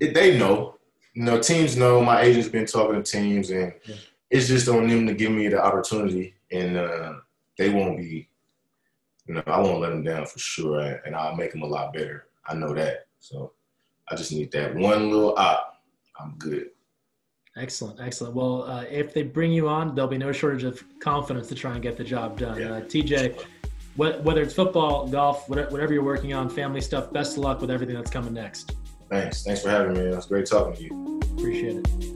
it, 0.00 0.14
they 0.14 0.36
know. 0.38 0.73
You 1.14 1.22
know, 1.22 1.40
teams 1.40 1.76
know. 1.76 2.02
My 2.02 2.22
agent's 2.22 2.48
been 2.48 2.66
talking 2.66 3.02
to 3.02 3.02
teams, 3.02 3.50
and 3.50 3.72
yeah. 3.84 3.96
it's 4.30 4.48
just 4.48 4.68
on 4.68 4.88
them 4.88 5.06
to 5.06 5.14
give 5.14 5.32
me 5.32 5.48
the 5.48 5.64
opportunity, 5.64 6.34
and 6.52 6.76
uh, 6.76 7.14
they 7.56 7.70
won't 7.70 7.98
be. 7.98 8.28
You 9.26 9.34
know, 9.34 9.42
I 9.46 9.58
won't 9.58 9.80
let 9.80 9.90
them 9.90 10.04
down 10.04 10.26
for 10.26 10.38
sure, 10.38 11.00
and 11.06 11.16
I'll 11.16 11.36
make 11.36 11.52
them 11.52 11.62
a 11.62 11.66
lot 11.66 11.94
better. 11.94 12.26
I 12.46 12.54
know 12.54 12.74
that. 12.74 13.06
So 13.20 13.52
I 14.10 14.16
just 14.16 14.32
need 14.32 14.52
that 14.52 14.74
one 14.74 15.10
little 15.10 15.34
op 15.38 15.74
I'm 16.18 16.34
good. 16.38 16.70
Excellent, 17.56 18.00
excellent. 18.00 18.34
Well, 18.34 18.64
uh, 18.64 18.84
if 18.90 19.14
they 19.14 19.22
bring 19.22 19.52
you 19.52 19.68
on, 19.68 19.94
there'll 19.94 20.10
be 20.10 20.18
no 20.18 20.32
shortage 20.32 20.64
of 20.64 20.82
confidence 20.98 21.48
to 21.48 21.54
try 21.54 21.72
and 21.72 21.82
get 21.82 21.96
the 21.96 22.04
job 22.04 22.38
done. 22.38 22.58
Yeah. 22.58 22.72
Uh, 22.72 22.80
TJ, 22.80 23.44
whether 23.96 24.42
it's 24.42 24.54
football, 24.54 25.06
golf, 25.06 25.48
whatever 25.48 25.92
you're 25.92 26.04
working 26.04 26.34
on, 26.34 26.48
family 26.48 26.80
stuff, 26.80 27.12
best 27.12 27.36
of 27.36 27.44
luck 27.44 27.60
with 27.60 27.70
everything 27.70 27.94
that's 27.94 28.10
coming 28.10 28.34
next. 28.34 28.74
Thanks. 29.14 29.44
Thanks 29.44 29.62
for 29.62 29.70
having 29.70 29.92
me. 29.94 30.00
It 30.00 30.16
was 30.16 30.26
great 30.26 30.44
talking 30.46 30.74
to 30.74 30.82
you. 30.82 31.20
Appreciate 31.38 31.76
it. 31.76 32.13